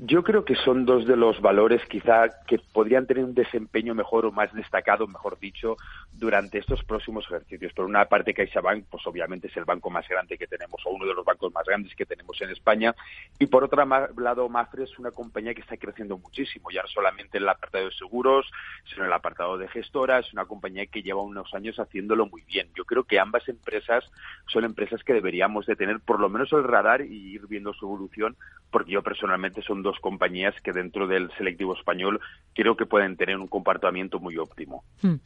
Yo 0.00 0.22
creo 0.22 0.44
que 0.44 0.54
son 0.54 0.86
dos 0.86 1.06
de 1.08 1.16
los 1.16 1.40
valores 1.40 1.84
quizá 1.86 2.44
que 2.46 2.60
podrían 2.72 3.08
tener 3.08 3.24
un 3.24 3.34
desempeño 3.34 3.96
mejor 3.96 4.26
o 4.26 4.30
más 4.30 4.52
destacado, 4.54 5.08
mejor 5.08 5.40
dicho, 5.40 5.76
durante 6.12 6.58
estos 6.58 6.84
próximos 6.84 7.24
ejercicios. 7.24 7.72
Por 7.72 7.84
una 7.84 8.04
parte, 8.04 8.32
CaixaBank, 8.32 8.84
pues 8.88 9.04
obviamente 9.08 9.48
es 9.48 9.56
el 9.56 9.64
banco 9.64 9.90
más 9.90 10.08
grande 10.08 10.38
que 10.38 10.46
tenemos 10.46 10.80
o 10.86 10.90
uno 10.90 11.04
de 11.04 11.14
los 11.14 11.24
bancos 11.24 11.52
más 11.52 11.66
grandes 11.66 11.96
que 11.96 12.06
tenemos 12.06 12.40
en 12.40 12.50
España. 12.50 12.94
Y 13.40 13.46
por 13.46 13.64
otro 13.64 13.84
lado, 14.18 14.48
Mafre 14.48 14.84
es 14.84 14.96
una 15.00 15.10
compañía 15.10 15.52
que 15.52 15.62
está 15.62 15.76
creciendo 15.76 16.16
muchísimo, 16.16 16.70
ya 16.70 16.82
no 16.82 16.88
solamente 16.88 17.38
en 17.38 17.42
el 17.42 17.48
apartado 17.48 17.86
de 17.86 17.90
seguros, 17.90 18.48
sino 18.84 19.02
en 19.02 19.08
el 19.08 19.12
apartado 19.12 19.58
de 19.58 19.66
gestora. 19.66 20.20
Es 20.20 20.32
una 20.32 20.44
compañía 20.44 20.86
que 20.86 21.02
lleva 21.02 21.22
unos 21.22 21.52
años 21.54 21.76
haciéndolo 21.80 22.26
muy 22.26 22.42
bien. 22.42 22.68
Yo 22.76 22.84
creo 22.84 23.02
que 23.02 23.18
ambas 23.18 23.48
empresas 23.48 24.08
son 24.46 24.62
empresas 24.62 25.02
que 25.02 25.12
deberíamos 25.12 25.66
de 25.66 25.74
tener 25.74 25.98
por 25.98 26.20
lo 26.20 26.28
menos 26.28 26.52
el 26.52 26.62
radar 26.62 27.00
y 27.00 27.34
ir 27.34 27.48
viendo 27.48 27.72
su 27.72 27.86
evolución, 27.86 28.36
porque 28.70 28.92
yo 28.92 29.02
personalmente 29.02 29.60
son 29.62 29.82
dos 29.82 29.87
compañías 30.00 30.54
que 30.62 30.72
dentro 30.72 31.06
del 31.06 31.30
selectivo 31.36 31.74
español 31.74 32.20
creo 32.54 32.76
que 32.76 32.86
pueden 32.86 33.16
tener 33.16 33.36
un 33.36 33.46
comportamiento 33.46 34.18
muy 34.18 34.36
óptimo. 34.36 34.84
Hmm. 35.02 35.16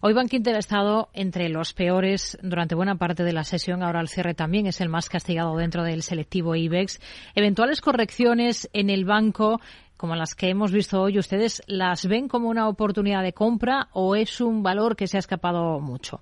Hoy 0.00 0.12
Bank 0.12 0.32
Inter 0.32 0.56
ha 0.56 0.58
estado 0.58 1.08
entre 1.14 1.48
los 1.48 1.72
peores 1.72 2.38
durante 2.42 2.74
buena 2.74 2.96
parte 2.96 3.24
de 3.24 3.32
la 3.32 3.44
sesión. 3.44 3.82
Ahora 3.82 4.00
el 4.00 4.08
cierre 4.08 4.34
también 4.34 4.66
es 4.66 4.80
el 4.80 4.88
más 4.88 5.08
castigado 5.08 5.56
dentro 5.56 5.82
del 5.84 6.02
selectivo 6.02 6.54
IBEX. 6.54 7.00
Eventuales 7.34 7.80
correcciones 7.80 8.68
en 8.72 8.90
el 8.90 9.04
banco 9.04 9.60
como 10.02 10.16
las 10.16 10.34
que 10.34 10.48
hemos 10.48 10.72
visto 10.72 11.00
hoy, 11.00 11.16
¿ustedes 11.16 11.62
las 11.68 12.08
ven 12.08 12.26
como 12.26 12.48
una 12.48 12.68
oportunidad 12.68 13.22
de 13.22 13.32
compra 13.32 13.86
o 13.92 14.16
es 14.16 14.40
un 14.40 14.64
valor 14.64 14.96
que 14.96 15.06
se 15.06 15.16
ha 15.16 15.20
escapado 15.20 15.78
mucho? 15.78 16.20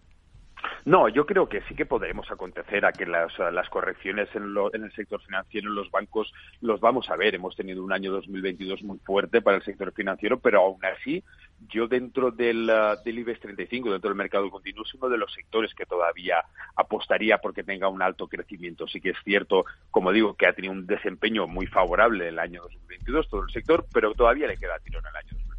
No, 0.85 1.09
yo 1.09 1.27
creo 1.27 1.49
que 1.49 1.61
sí 1.63 1.75
que 1.75 1.85
podremos 1.85 2.31
acontecer 2.31 2.87
a 2.87 2.93
que 2.93 3.05
las, 3.05 3.33
las 3.39 3.69
correcciones 3.69 4.29
en, 4.35 4.55
lo, 4.55 4.75
en, 4.75 4.85
el 4.85 4.93
sector 4.93 5.21
financiero, 5.23 5.69
en 5.69 5.75
los 5.75 5.91
bancos, 5.91 6.33
los 6.63 6.81
vamos 6.81 7.11
a 7.11 7.17
ver. 7.17 7.35
Hemos 7.35 7.55
tenido 7.55 7.85
un 7.85 7.93
año 7.93 8.11
2022 8.13 8.83
muy 8.83 8.99
fuerte 8.99 9.43
para 9.43 9.59
el 9.59 9.63
sector 9.63 9.93
financiero, 9.93 10.39
pero 10.39 10.61
aún 10.61 10.83
así, 10.85 11.23
yo 11.69 11.87
dentro 11.87 12.31
del, 12.31 12.71
uh, 12.71 13.03
del 13.05 13.19
IBEX 13.19 13.41
35, 13.41 13.93
dentro 13.93 14.09
del 14.09 14.17
mercado 14.17 14.51
continuo, 14.51 14.85
es 14.85 14.95
uno 14.95 15.09
de 15.11 15.19
los 15.19 15.33
sectores 15.35 15.75
que 15.75 15.85
todavía 15.85 16.43
apostaría 16.77 17.39
porque 17.39 17.63
tenga 17.63 17.89
un 17.89 18.01
alto 18.01 18.27
crecimiento. 18.27 18.89
Sí 18.89 19.01
que 19.01 19.11
es 19.11 19.19
cierto, 19.23 19.67
como 19.91 20.13
digo, 20.13 20.35
que 20.35 20.47
ha 20.47 20.55
tenido 20.55 20.73
un 20.73 20.87
desempeño 20.87 21.47
muy 21.47 21.67
favorable 21.67 22.29
el 22.29 22.39
año 22.39 22.63
2022 22.63 23.29
todo 23.29 23.43
el 23.43 23.51
sector, 23.51 23.85
pero 23.93 24.15
todavía 24.15 24.47
le 24.47 24.57
queda 24.57 24.79
tiro 24.79 24.99
en 25.01 25.07
el 25.07 25.17
año 25.17 25.29
2023. 25.33 25.50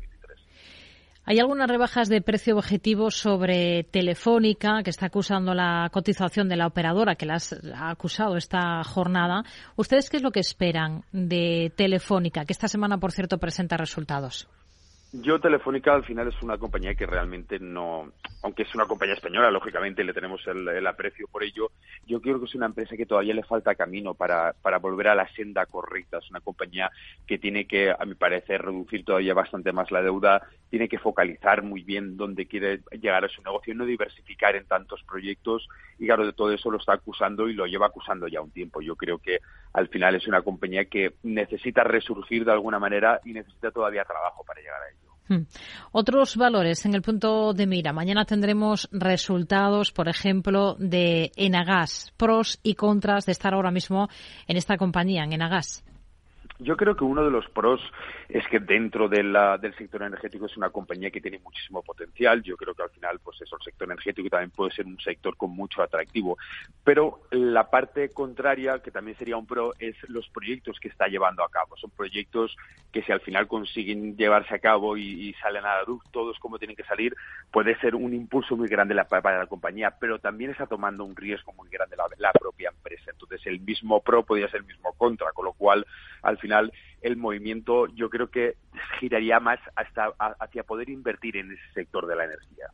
Hay 1.24 1.40
algunas 1.40 1.70
rebajas 1.70 2.10
de 2.10 2.22
precio 2.22 2.58
objetivo 2.58 3.12
sobre 3.12 3.84
Telefónica, 3.84 4.82
que 4.84 4.90
está 4.90 5.06
acusando 5.06 5.54
la 5.54 5.88
cotización 5.92 6.50
de 6.50 6.56
la 6.56 6.66
operadora, 6.66 7.16
que 7.16 7.28
las 7.28 7.54
ha 7.76 7.92
acusado 7.92 8.38
esta 8.38 8.84
jornada. 8.84 9.44
¿Ustedes 9.76 10.10
qué 10.10 10.18
es 10.18 10.24
lo 10.24 10.32
que 10.32 10.40
esperan 10.40 11.04
de 11.12 11.72
Telefónica, 11.76 12.46
que 12.46 12.54
esta 12.54 12.68
semana, 12.68 12.98
por 12.98 13.12
cierto, 13.12 13.38
presenta 13.38 13.78
resultados? 13.78 14.48
Yo 15.14 15.42
Telefónica 15.42 15.94
al 15.94 16.06
final 16.06 16.30
es 16.30 16.42
una 16.42 16.58
compañía 16.58 16.96
que 16.96 17.06
realmente 17.06 17.60
no, 17.60 18.14
aunque 18.44 18.64
es 18.64 18.74
una 18.74 18.86
compañía 18.86 19.16
española, 19.16 19.52
lógicamente 19.52 20.06
le 20.06 20.14
tenemos 20.14 20.42
el, 20.48 20.88
aprecio 20.88 21.28
por 21.28 21.44
ello, 21.44 21.72
yo 22.08 22.22
creo 22.22 22.40
que 22.40 22.46
es 22.46 22.56
una 22.56 22.68
empresa 22.68 22.96
que 22.96 23.06
todavía 23.06 23.34
le 23.34 23.44
falta 23.44 23.76
camino 23.76 24.14
para, 24.14 24.54
para 24.62 24.80
volver 24.80 25.10
a 25.10 25.16
la 25.16 25.28
senda 25.34 25.66
correcta. 25.66 26.20
Es 26.20 26.30
una 26.30 26.40
compañía 26.40 26.90
que 27.28 27.38
tiene 27.38 27.68
que, 27.68 27.92
a 27.92 28.06
mi 28.06 28.16
parecer, 28.16 28.62
reducir 28.62 29.04
todavía 29.04 29.34
bastante 29.34 29.74
más 29.74 29.92
la 29.92 30.02
deuda, 30.02 30.48
tiene 30.70 30.88
que 30.88 30.98
focalizar 30.98 31.62
muy 31.62 31.84
bien 31.84 32.16
dónde 32.16 32.46
quiere 32.46 32.80
llegar 32.92 33.26
a 33.26 33.30
su 33.30 33.42
negocio, 33.42 33.76
no 33.76 33.86
diversificar 33.86 34.56
en 34.56 34.66
tantos 34.66 35.04
proyectos 35.04 35.68
y 36.00 36.06
claro, 36.06 36.26
de 36.26 36.32
todo 36.32 36.54
eso 36.54 36.72
lo 36.72 36.78
está 36.78 36.94
acusando 36.94 37.50
y 37.50 37.54
lo 37.54 37.66
lleva 37.66 37.88
acusando 37.88 38.30
ya 38.30 38.40
un 38.40 38.52
tiempo. 38.52 38.82
Yo 38.82 38.96
creo 38.96 39.18
que 39.18 39.40
al 39.74 39.90
final 39.90 40.16
es 40.16 40.26
una 40.26 40.42
compañía 40.42 40.86
que 40.86 41.16
necesita 41.24 41.84
resurgir 41.84 42.46
de 42.46 42.54
alguna 42.54 42.80
manera 42.80 43.20
y 43.26 43.34
necesita 43.34 43.72
todavía 43.72 44.06
trabajo 44.06 44.46
para 44.46 44.62
llegar 44.62 44.82
a 44.82 44.90
ello. 44.90 45.01
Hmm. 45.28 45.44
Otros 45.92 46.36
valores 46.36 46.86
en 46.86 46.94
el 46.94 47.02
punto 47.02 47.54
de 47.54 47.68
mira. 47.68 47.94
Mañana 47.94 48.26
tendremos 48.26 48.90
resultados, 48.92 49.92
por 49.92 50.10
ejemplo, 50.10 50.76
de 50.80 51.32
Enagas, 51.36 52.14
pros 52.18 52.60
y 52.64 52.76
contras 52.76 53.26
de 53.26 53.32
estar 53.32 53.54
ahora 53.54 53.72
mismo 53.72 54.10
en 54.48 54.58
esta 54.58 54.78
compañía, 54.78 55.24
en 55.24 55.34
Enagas. 55.34 55.84
Yo 56.64 56.78
creo 56.78 56.96
que 56.96 57.04
uno 57.04 57.24
de 57.24 57.32
los 57.32 57.50
pros 57.50 57.82
es 58.30 58.48
que 58.48 58.60
dentro 58.60 59.10
del 59.10 59.36
sector 59.76 60.04
energético 60.04 60.46
es 60.46 60.56
una 60.58 60.70
compañía 60.70 61.10
que 61.10 61.20
tiene 61.20 61.40
muchísimo 61.40 61.82
potencial. 61.82 62.44
Yo 62.44 62.56
creo 62.56 62.76
que 62.76 62.84
al 62.84 62.92
final, 62.92 63.20
pues 63.20 63.42
eso, 63.42 63.56
el 63.56 63.64
sector 63.64 63.88
energético 63.88 64.30
también 64.30 64.52
puede 64.52 64.72
ser 64.72 64.86
un 64.86 65.00
sector 65.00 65.36
con 65.38 65.50
mucho 65.52 65.82
atractivo. 65.82 66.38
Pero 66.84 67.22
la 67.32 67.70
parte 67.72 68.10
contraria, 68.10 68.80
que 68.80 68.92
también 68.92 69.18
sería 69.18 69.38
un 69.38 69.48
pro, 69.48 69.74
es 69.80 69.96
los 70.08 70.30
proyectos 70.30 70.80
que 70.80 70.90
está 70.90 71.08
llevando 71.08 71.44
a 71.44 71.50
cabo. 71.50 71.76
Son 71.78 71.90
proyectos 71.90 72.56
que 72.92 73.02
si 73.02 73.12
al 73.12 73.22
final 73.22 73.48
consiguen 73.48 74.16
llevarse 74.16 74.54
a 74.54 74.60
cabo 74.60 74.98
y, 74.98 75.34
salen 75.42 75.66
a 75.66 75.78
la 75.78 75.84
luz 75.84 76.04
todos 76.12 76.38
como 76.38 76.60
tienen 76.60 76.76
que 76.76 76.84
salir, 76.84 77.16
puede 77.52 77.76
ser 77.80 77.96
un 77.96 78.14
impulso 78.14 78.56
muy 78.56 78.68
grande 78.68 78.94
la, 78.94 79.06
para 79.06 79.40
la 79.40 79.48
compañía, 79.48 79.96
pero 80.00 80.20
también 80.20 80.52
está 80.52 80.68
tomando 80.68 81.06
un 81.06 81.16
riesgo 81.16 81.54
muy 81.54 81.70
grande 81.70 81.96
la 82.18 82.32
propia 82.34 82.70
empresa. 82.70 83.10
Entonces, 83.12 83.42
el 83.48 83.60
mismo 83.62 84.02
pro 84.02 84.24
podría 84.24 84.50
ser 84.50 84.62
el 84.62 84.68
mismo 84.68 84.94
contra, 84.94 85.32
con 85.32 85.46
lo 85.46 85.54
cual, 85.54 85.86
al 86.22 86.38
final, 86.38 86.51
el 87.02 87.18
movimiento 87.18 87.88
yo 87.96 88.10
creo 88.10 88.30
que 88.30 88.56
giraría 89.00 89.40
más 89.40 89.60
hasta 89.76 90.14
hacia 90.40 90.64
poder 90.64 90.90
invertir 90.90 91.38
en 91.38 91.52
ese 91.52 91.74
sector 91.74 92.08
de 92.08 92.16
la 92.16 92.26
energía. 92.26 92.68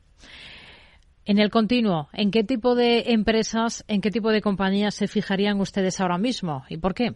En 1.25 1.39
el 1.39 1.49
continuo, 1.49 2.07
¿en 2.13 2.31
qué 2.31 2.43
tipo 2.43 2.73
de 2.73 3.11
empresas, 3.11 3.83
en 3.89 3.99
qué 3.99 4.11
tipo 4.11 4.29
de 4.31 4.41
compañías 4.41 4.95
se 4.95 5.07
fijarían 5.07 5.59
ustedes 5.59 5.99
ahora 5.99 6.17
mismo 6.17 6.63
y 6.69 6.77
por 6.77 6.93
qué? 6.93 7.15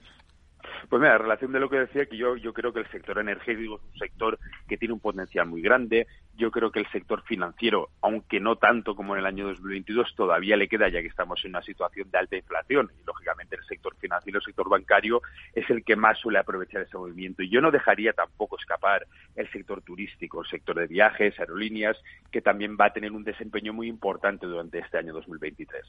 Pues 0.89 1.01
mira, 1.01 1.15
en 1.15 1.21
relación 1.21 1.51
de 1.53 1.59
lo 1.61 1.69
que 1.69 1.79
decía, 1.79 2.05
que 2.05 2.17
yo, 2.17 2.35
yo 2.35 2.51
creo 2.51 2.73
que 2.73 2.81
el 2.81 2.91
sector 2.91 3.19
energético 3.19 3.75
es 3.75 3.93
un 3.93 3.97
sector 3.97 4.37
que 4.67 4.77
tiene 4.77 4.93
un 4.93 4.99
potencial 4.99 5.47
muy 5.47 5.61
grande. 5.61 6.07
Yo 6.37 6.49
creo 6.51 6.71
que 6.71 6.79
el 6.79 6.89
sector 6.91 7.23
financiero, 7.23 7.89
aunque 8.01 8.39
no 8.39 8.55
tanto 8.55 8.95
como 8.95 9.13
en 9.13 9.19
el 9.19 9.25
año 9.25 9.47
2022, 9.47 10.15
todavía 10.15 10.55
le 10.55 10.67
queda 10.67 10.89
ya 10.89 11.01
que 11.01 11.07
estamos 11.07 11.43
en 11.43 11.51
una 11.51 11.61
situación 11.61 12.09
de 12.09 12.17
alta 12.17 12.35
inflación. 12.35 12.91
Y 12.99 13.05
lógicamente 13.05 13.55
el 13.55 13.63
sector 13.65 13.95
financiero, 13.97 14.39
el 14.39 14.45
sector 14.45 14.69
bancario, 14.69 15.21
es 15.53 15.69
el 15.69 15.83
que 15.83 15.95
más 15.95 16.17
suele 16.19 16.39
aprovechar 16.39 16.81
ese 16.81 16.97
movimiento. 16.97 17.43
Y 17.43 17.49
yo 17.49 17.61
no 17.61 17.71
dejaría 17.71 18.13
tampoco 18.13 18.57
escapar 18.57 19.05
el 19.35 19.49
sector 19.51 19.81
turístico, 19.81 20.41
el 20.41 20.49
sector 20.49 20.75
de 20.77 20.87
viajes, 20.87 21.39
aerolíneas, 21.39 21.97
que 22.31 22.41
también 22.41 22.77
va 22.79 22.87
a 22.87 22.93
tener 22.93 23.11
un 23.11 23.23
desempeño 23.23 23.73
muy 23.73 23.87
importante 23.87 24.45
durante 24.45 24.79
este 24.79 24.97
año 24.97 25.13
2023. 25.13 25.83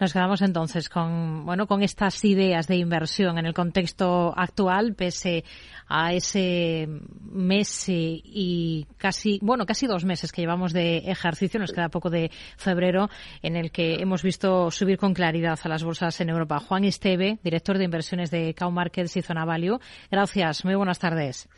Nos 0.00 0.12
quedamos 0.12 0.42
entonces 0.42 0.88
con, 0.88 1.44
bueno, 1.44 1.66
con 1.66 1.82
estas 1.82 2.24
ideas 2.24 2.66
de 2.66 2.76
inversión 2.76 3.38
en 3.38 3.46
el 3.46 3.54
contexto 3.54 4.32
actual, 4.36 4.94
pese 4.94 5.44
a 5.88 6.12
ese 6.12 6.86
mes 7.30 7.88
y 7.88 8.86
casi, 8.98 9.38
bueno, 9.42 9.64
casi 9.64 9.77
casi 9.78 9.86
dos 9.86 10.04
meses 10.04 10.32
que 10.32 10.42
llevamos 10.42 10.72
de 10.72 10.96
ejercicio, 11.06 11.60
nos 11.60 11.70
queda 11.70 11.88
poco 11.88 12.10
de 12.10 12.32
febrero, 12.56 13.08
en 13.42 13.54
el 13.54 13.70
que 13.70 14.02
hemos 14.02 14.24
visto 14.24 14.72
subir 14.72 14.98
con 14.98 15.14
claridad 15.14 15.56
a 15.62 15.68
las 15.68 15.84
bolsas 15.84 16.20
en 16.20 16.30
Europa. 16.30 16.58
Juan 16.58 16.82
Esteve, 16.82 17.38
director 17.44 17.78
de 17.78 17.84
inversiones 17.84 18.32
de 18.32 18.56
Cow 18.58 18.72
Markets 18.72 19.16
y 19.16 19.22
Zona 19.22 19.44
Value. 19.44 19.78
Gracias, 20.10 20.64
muy 20.64 20.74
buenas 20.74 20.98
tardes. 20.98 21.48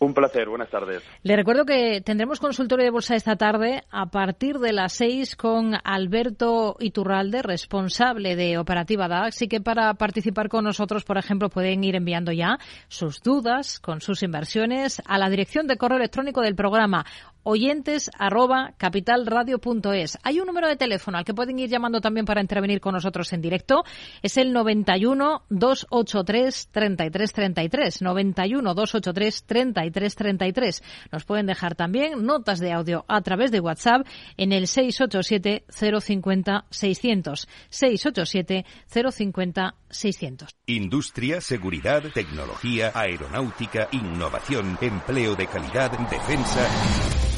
Un 0.00 0.14
placer, 0.14 0.48
buenas 0.48 0.70
tardes. 0.70 1.02
Le 1.24 1.34
recuerdo 1.34 1.64
que 1.64 2.00
tendremos 2.00 2.38
consultorio 2.38 2.84
de 2.84 2.90
bolsa 2.92 3.16
esta 3.16 3.34
tarde 3.34 3.82
a 3.90 4.06
partir 4.06 4.58
de 4.58 4.72
las 4.72 4.92
seis 4.92 5.34
con 5.34 5.74
Alberto 5.82 6.76
Iturralde, 6.78 7.42
responsable 7.42 8.36
de 8.36 8.58
Operativa 8.58 9.08
DAX. 9.08 9.34
Así 9.34 9.48
que 9.48 9.60
para 9.60 9.92
participar 9.94 10.48
con 10.48 10.64
nosotros, 10.64 11.04
por 11.04 11.18
ejemplo, 11.18 11.48
pueden 11.48 11.82
ir 11.82 11.96
enviando 11.96 12.30
ya 12.30 12.58
sus 12.86 13.20
dudas 13.20 13.80
con 13.80 14.00
sus 14.00 14.22
inversiones 14.22 15.02
a 15.04 15.18
la 15.18 15.30
dirección 15.30 15.66
de 15.66 15.76
correo 15.76 15.98
electrónico 15.98 16.42
del 16.42 16.54
programa 16.54 17.04
oyentes 17.48 18.10
arroba 18.18 18.74
capitalradio.es. 18.76 20.18
Hay 20.22 20.38
un 20.38 20.46
número 20.46 20.68
de 20.68 20.76
teléfono 20.76 21.16
al 21.16 21.24
que 21.24 21.32
pueden 21.32 21.58
ir 21.58 21.70
llamando 21.70 22.02
también 22.02 22.26
para 22.26 22.42
intervenir 22.42 22.78
con 22.78 22.92
nosotros 22.92 23.32
en 23.32 23.40
directo. 23.40 23.84
Es 24.22 24.36
el 24.36 24.52
91 24.52 25.44
283 25.48 26.68
3333. 26.70 28.02
91 28.02 28.74
283 28.74 29.44
3333. 29.46 30.82
Nos 31.10 31.24
pueden 31.24 31.46
dejar 31.46 31.74
también 31.74 32.22
notas 32.26 32.60
de 32.60 32.72
audio 32.72 33.06
a 33.08 33.22
través 33.22 33.50
de 33.50 33.60
WhatsApp 33.60 34.06
en 34.36 34.52
el 34.52 34.66
687 34.66 35.64
050 35.68 36.66
600. 36.68 37.48
687 37.70 38.66
050 39.10 39.74
600. 39.88 40.50
Industria, 40.66 41.40
seguridad, 41.40 42.02
tecnología, 42.12 42.92
aeronáutica, 42.94 43.88
innovación, 43.92 44.76
empleo 44.82 45.34
de 45.34 45.46
calidad, 45.46 45.90
defensa. 46.10 47.37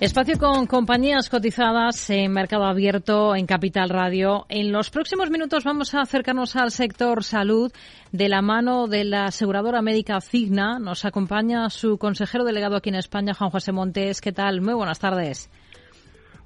Espacio 0.00 0.38
con 0.38 0.66
compañías 0.66 1.30
cotizadas 1.30 2.10
en 2.10 2.32
mercado 2.32 2.64
abierto 2.64 3.36
en 3.36 3.46
Capital 3.46 3.88
Radio. 3.88 4.44
En 4.48 4.72
los 4.72 4.90
próximos 4.90 5.30
minutos 5.30 5.62
vamos 5.62 5.94
a 5.94 6.00
acercarnos 6.00 6.56
al 6.56 6.72
sector 6.72 7.22
salud 7.22 7.72
de 8.10 8.28
la 8.28 8.42
mano 8.42 8.88
de 8.88 9.04
la 9.04 9.26
aseguradora 9.26 9.82
médica 9.82 10.20
Cigna. 10.20 10.80
Nos 10.80 11.04
acompaña 11.04 11.70
su 11.70 11.96
consejero 11.96 12.44
delegado 12.44 12.74
aquí 12.74 12.88
en 12.88 12.96
España, 12.96 13.34
Juan 13.34 13.50
José 13.50 13.70
Montes. 13.70 14.20
¿Qué 14.20 14.32
tal? 14.32 14.60
Muy 14.60 14.74
buenas 14.74 14.98
tardes. 14.98 15.48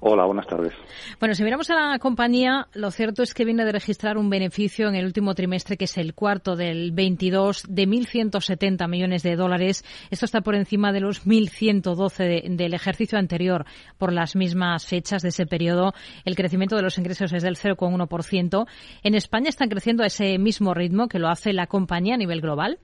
Hola, 0.01 0.25
buenas 0.25 0.47
tardes. 0.47 0.73
Bueno, 1.19 1.35
si 1.35 1.43
miramos 1.43 1.69
a 1.69 1.75
la 1.75 1.99
compañía, 1.99 2.67
lo 2.73 2.89
cierto 2.89 3.21
es 3.21 3.33
que 3.33 3.43
viene 3.43 3.65
de 3.65 3.73
registrar 3.73 4.17
un 4.17 4.29
beneficio 4.29 4.87
en 4.87 4.95
el 4.95 5.05
último 5.05 5.35
trimestre, 5.35 5.75
que 5.75 5.85
es 5.85 5.97
el 5.97 6.13
cuarto 6.13 6.55
del 6.55 6.93
22, 6.93 7.63
de 7.67 7.85
1.170 7.85 8.87
millones 8.87 9.23
de 9.23 9.35
dólares. 9.35 9.83
Esto 10.09 10.23
está 10.23 10.39
por 10.39 10.55
encima 10.55 10.93
de 10.93 11.01
los 11.01 11.25
1.112 11.25 12.17
de, 12.17 12.43
del 12.55 12.73
ejercicio 12.73 13.19
anterior 13.19 13.65
por 13.97 14.13
las 14.13 14.37
mismas 14.37 14.85
fechas 14.85 15.21
de 15.21 15.29
ese 15.29 15.45
periodo. 15.45 15.93
El 16.23 16.37
crecimiento 16.37 16.77
de 16.77 16.83
los 16.83 16.97
ingresos 16.97 17.33
es 17.33 17.43
del 17.43 17.57
0,1%. 17.57 18.67
En 19.03 19.15
España 19.15 19.49
están 19.49 19.67
creciendo 19.67 20.03
a 20.03 20.07
ese 20.07 20.37
mismo 20.37 20.73
ritmo 20.73 21.09
que 21.09 21.19
lo 21.19 21.27
hace 21.27 21.51
la 21.51 21.67
compañía 21.67 22.15
a 22.15 22.17
nivel 22.17 22.39
global. 22.39 22.79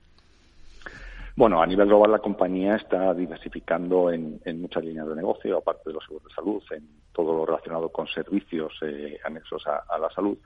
Bueno, 1.36 1.60
a 1.60 1.66
nivel 1.66 1.88
global 1.88 2.12
la 2.12 2.18
compañía 2.18 2.76
está 2.76 3.12
diversificando 3.12 4.10
en, 4.10 4.40
muchas 4.58 4.82
líneas 4.82 5.06
de 5.06 5.16
negocio, 5.16 5.58
aparte 5.58 5.90
de 5.90 5.92
los 5.92 6.04
seguros 6.04 6.28
de 6.28 6.34
salud, 6.34 6.62
en 6.70 6.88
todo 7.12 7.36
lo 7.36 7.44
relacionado 7.44 7.90
con 7.90 8.06
servicios 8.06 8.72
eh, 8.80 9.18
anexos 9.22 9.62
a, 9.66 9.98
la 9.98 10.10
salud. 10.10 10.38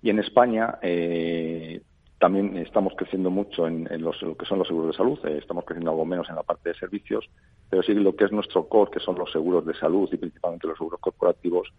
Y 0.00 0.10
en 0.10 0.20
España 0.20 0.78
eh, 0.80 1.82
también 2.20 2.56
estamos 2.56 2.92
creciendo 2.96 3.30
mucho 3.30 3.66
en, 3.66 3.88
en 3.90 4.00
los, 4.00 4.22
lo 4.22 4.36
que 4.36 4.46
son 4.46 4.60
los 4.60 4.68
seguros 4.68 4.92
de 4.92 4.96
salud, 4.96 5.18
eh, 5.26 5.38
estamos 5.38 5.64
creciendo 5.64 5.90
algo 5.90 6.04
menos 6.04 6.28
en 6.28 6.36
la 6.36 6.44
parte 6.44 6.68
de 6.68 6.78
servicios, 6.78 7.28
pero 7.68 7.82
sí 7.82 7.92
lo 7.92 8.14
que 8.14 8.26
es 8.26 8.30
nuestro 8.30 8.68
core, 8.68 8.92
que 8.92 9.00
son 9.00 9.18
los 9.18 9.32
seguros 9.32 9.66
de 9.66 9.74
salud 9.74 10.08
y 10.12 10.18
principalmente 10.18 10.68
los 10.68 10.78
seguros 10.78 11.00
corporativos, 11.00 11.72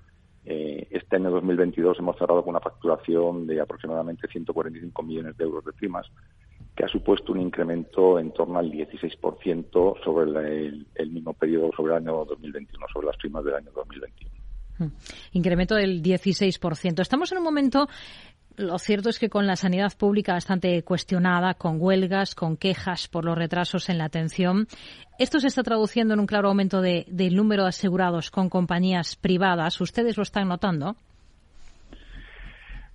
eh, 0.46 0.88
este 0.92 1.16
año 1.16 1.32
2022 1.32 2.00
hemos 2.00 2.18
cerrado 2.18 2.44
con 2.44 2.50
una 2.50 2.60
facturación 2.60 3.48
de 3.48 3.62
aproximadamente 3.62 4.28
145 4.28 5.02
millones 5.04 5.38
de 5.38 5.44
euros 5.46 5.64
de 5.64 5.72
primas, 5.72 6.12
que 6.76 6.86
ha 6.86 6.88
supuesto 6.88 7.32
un 7.32 7.42
incremento 7.42 8.20
en 8.20 8.32
torno 8.32 8.58
al 8.58 8.72
16% 8.72 10.04
sobre 10.04 10.32
el, 10.32 10.38
el, 10.38 10.88
el, 10.96 11.10
mismo 11.12 11.34
periodo, 11.34 11.72
sobre 11.76 11.94
el 11.94 12.00
año 12.00 12.26
2021, 12.26 12.86
sobre 12.92 13.08
las 13.08 13.18
primas 13.18 13.44
del 13.46 13.56
año 13.56 13.72
2021. 13.76 14.32
Mm. 14.80 14.88
Incremento 15.34 15.76
del 15.76 16.02
16%. 16.02 17.02
Estamos 17.02 17.32
en 17.32 17.38
un 17.38 17.44
momento 17.44 17.88
lo 18.58 18.78
cierto 18.78 19.10
es 19.10 19.18
que 19.18 19.30
con 19.30 19.48
la 19.48 19.56
sanidad 19.56 19.92
pública 19.98 20.34
bastante 20.34 20.84
cuestionada, 20.84 21.56
con 21.56 21.78
huelgas, 21.80 22.36
con 22.36 22.56
quejas 22.56 23.08
por 23.08 23.26
los 23.26 23.38
retrasos 23.38 23.90
en 23.90 23.98
la 23.98 24.06
atención, 24.06 24.68
esto 25.18 25.40
se 25.40 25.48
está 25.48 25.64
traduciendo 25.64 26.14
en 26.14 26.20
un 26.20 26.28
claro 26.28 26.50
aumento 26.50 26.82
de, 26.82 27.06
del 27.08 27.36
número 27.36 27.64
de 27.64 27.70
asegurados 27.70 28.30
con 28.30 28.50
compañías 28.50 29.16
privadas. 29.16 29.82
¿Ustedes 29.82 30.18
lo 30.18 30.24
están 30.24 30.50
notando? 30.50 30.96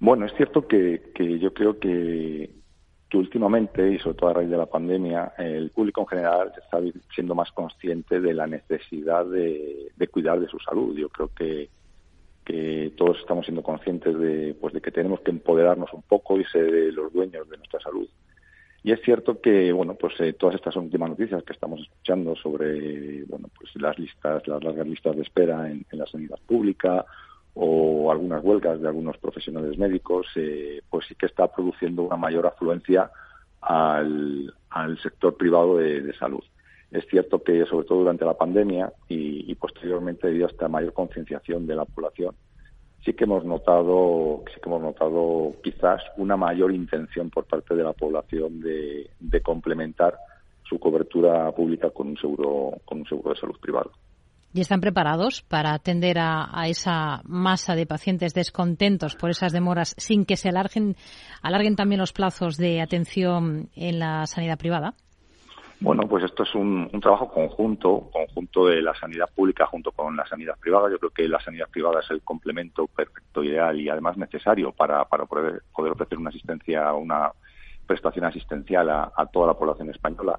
Bueno, 0.00 0.26
es 0.26 0.32
cierto 0.36 0.68
que, 0.68 1.10
que 1.14 1.40
yo 1.40 1.52
creo 1.52 1.78
que, 1.80 2.50
que 3.08 3.16
últimamente, 3.16 3.90
y 3.90 3.98
sobre 3.98 4.16
todo 4.16 4.30
a 4.30 4.34
raíz 4.34 4.50
de 4.50 4.56
la 4.56 4.66
pandemia, 4.66 5.32
el 5.38 5.70
público 5.70 6.02
en 6.02 6.06
general 6.08 6.52
está 6.56 6.78
siendo 7.14 7.34
más 7.34 7.50
consciente 7.52 8.20
de 8.20 8.34
la 8.34 8.46
necesidad 8.46 9.24
de, 9.26 9.90
cuidar 10.10 10.40
de 10.40 10.48
su 10.48 10.58
salud. 10.58 10.96
Yo 10.96 11.08
creo 11.08 11.30
que 11.34 11.70
que 12.44 12.94
todos 12.96 13.18
estamos 13.18 13.44
siendo 13.44 13.62
conscientes 13.62 14.18
de, 14.18 14.56
pues, 14.58 14.72
de 14.72 14.80
que 14.80 14.90
tenemos 14.90 15.20
que 15.20 15.30
empoderarnos 15.30 15.92
un 15.92 16.00
poco 16.00 16.40
y 16.40 16.44
ser 16.44 16.94
los 16.94 17.12
dueños 17.12 17.46
de 17.46 17.58
nuestra 17.58 17.78
salud. 17.78 18.08
Y 18.82 18.92
es 18.92 19.02
cierto 19.02 19.40
que, 19.40 19.72
bueno, 19.72 19.96
pues 19.96 20.14
eh, 20.20 20.32
todas 20.32 20.54
estas 20.54 20.74
últimas 20.76 21.10
noticias 21.10 21.42
que 21.42 21.52
estamos 21.52 21.80
escuchando 21.80 22.34
sobre, 22.36 23.24
bueno, 23.24 23.50
pues 23.54 23.70
las 23.76 23.98
listas, 23.98 24.46
las 24.46 24.64
largas 24.64 24.86
listas 24.86 25.14
de 25.14 25.22
espera 25.22 25.70
en, 25.70 25.84
la 25.90 26.06
sanidad 26.06 26.38
pública 26.46 27.04
o 27.60 28.12
algunas 28.12 28.44
huelgas 28.44 28.80
de 28.80 28.86
algunos 28.86 29.18
profesionales 29.18 29.76
médicos, 29.78 30.28
eh, 30.36 30.80
pues 30.88 31.06
sí 31.06 31.16
que 31.16 31.26
está 31.26 31.48
produciendo 31.48 32.02
una 32.02 32.16
mayor 32.16 32.46
afluencia 32.46 33.10
al, 33.60 34.54
sector 35.02 35.36
privado 35.36 35.78
de, 35.78 36.14
salud. 36.14 36.42
Es 36.92 37.04
cierto 37.08 37.42
que, 37.42 37.66
sobre 37.66 37.86
todo 37.86 37.98
durante 37.98 38.24
la 38.24 38.34
pandemia 38.34 38.92
y, 39.08 39.50
y 39.50 39.54
posteriormente, 39.56 40.28
debido 40.28 40.46
a 40.46 40.50
esta 40.50 40.68
mayor 40.68 40.92
concienciación 40.92 41.66
de 41.66 41.74
la 41.74 41.84
población, 41.84 42.34
sí 43.04 43.14
que 43.14 43.24
hemos 43.24 43.44
notado, 43.44 44.44
sí 44.54 44.60
que 44.60 44.68
hemos 44.68 44.82
notado 44.82 45.54
quizás 45.62 46.02
una 46.16 46.36
mayor 46.36 46.72
intención 46.72 47.30
por 47.30 47.44
parte 47.44 47.74
de 47.74 47.82
la 47.82 47.92
población 47.92 48.60
de, 48.60 49.10
complementar 49.42 50.18
su 50.64 50.78
cobertura 50.78 51.50
pública 51.52 51.90
con 51.90 52.08
un 52.08 52.16
seguro, 52.18 52.72
con 52.84 52.98
un 52.98 53.06
seguro 53.06 53.32
de 53.32 53.40
salud 53.40 53.56
privado. 53.60 53.90
¿Y 54.54 54.60
están 54.60 54.80
preparados 54.80 55.42
para 55.42 55.74
atender 55.74 56.18
a, 56.18 56.48
esa 56.66 57.20
masa 57.24 57.74
de 57.74 57.86
pacientes 57.86 58.32
descontentos 58.32 59.14
por 59.14 59.30
esas 59.30 59.52
demoras 59.52 59.94
sin 59.98 60.24
que 60.24 60.36
se 60.36 60.48
alarguen, 60.48 60.96
alarguen 61.42 61.76
también 61.76 62.00
los 62.00 62.12
plazos 62.12 62.56
de 62.56 62.80
atención 62.80 63.68
en 63.76 63.98
la 63.98 64.26
sanidad 64.26 64.58
privada? 64.58 64.94
Bueno, 65.80 66.08
pues 66.08 66.24
esto 66.24 66.42
es 66.42 66.54
un, 66.56 66.90
trabajo 67.00 67.28
conjunto, 67.28 68.10
conjunto 68.12 68.66
de 68.66 68.82
la 68.82 68.94
sanidad 68.94 69.28
pública 69.32 69.64
junto 69.66 69.92
con 69.92 70.16
la 70.16 70.26
sanidad 70.26 70.58
privada. 70.58 70.90
Yo 70.90 70.98
creo 70.98 71.10
que 71.10 71.28
la 71.28 71.40
sanidad 71.40 71.68
privada 71.70 72.00
es 72.00 72.10
el 72.10 72.22
complemento 72.22 72.88
perfecto, 72.88 73.44
ideal 73.44 73.78
y 73.78 73.88
además 73.88 74.16
necesario 74.16 74.72
para, 74.72 75.04
para 75.04 75.26
poder, 75.26 75.62
poder 75.72 75.92
ofrecer 75.92 76.18
una 76.18 76.30
asistencia, 76.30 76.92
una 76.94 77.30
prestación 77.86 78.24
asistencial 78.24 78.90
a, 78.90 79.26
toda 79.32 79.48
la 79.48 79.54
población 79.54 79.90
española. 79.90 80.38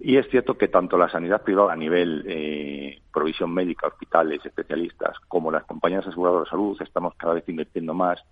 Y 0.00 0.16
es 0.16 0.28
cierto 0.30 0.56
que 0.56 0.68
tanto 0.68 0.96
la 0.96 1.08
sanidad 1.08 1.42
privada 1.42 1.72
a 1.72 1.76
nivel 1.76 2.24
eh, 2.28 3.00
provisión 3.12 3.52
médica, 3.52 3.88
hospitales, 3.88 4.44
especialistas, 4.44 5.18
como 5.26 5.50
las 5.50 5.64
compañías 5.64 6.06
aseguradoras 6.06 6.46
de 6.46 6.50
salud 6.50 6.82
estamos 6.82 7.14
cada 7.16 7.34
vez 7.34 7.48
invirtiendo 7.48 7.94
más 7.94 8.22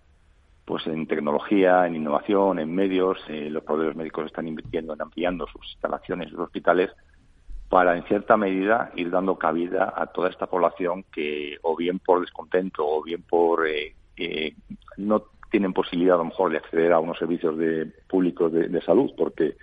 pues 0.64 0.84
en 0.88 1.06
tecnología, 1.06 1.86
en 1.86 1.94
innovación, 1.94 2.58
en 2.58 2.74
medios. 2.74 3.18
Eh, 3.28 3.48
los 3.50 3.62
proveedores 3.62 3.96
médicos 3.96 4.26
están 4.26 4.48
invirtiendo 4.48 4.94
en 4.94 5.00
ampliando 5.00 5.46
sus 5.46 5.64
instalaciones, 5.72 6.30
sus 6.30 6.40
hospitales, 6.40 6.90
para 7.68 7.96
en 7.96 8.04
cierta 8.04 8.36
medida 8.36 8.90
ir 8.96 9.10
dando 9.10 9.36
cabida 9.36 9.92
a 9.96 10.06
toda 10.06 10.28
esta 10.28 10.46
población 10.46 11.04
que 11.12 11.56
o 11.62 11.76
bien 11.76 11.98
por 12.00 12.20
descontento 12.20 12.86
o 12.86 13.02
bien 13.02 13.22
por 13.22 13.66
eh, 13.66 13.94
eh, 14.16 14.54
no 14.96 15.24
tienen 15.50 15.72
posibilidad 15.72 16.16
a 16.16 16.18
lo 16.18 16.26
mejor 16.26 16.50
de 16.50 16.58
acceder 16.58 16.92
a 16.92 16.98
unos 16.98 17.18
servicios 17.18 17.56
de, 17.56 17.86
públicos 18.08 18.52
de, 18.52 18.82
salud 18.82 19.10
porque 19.16 19.56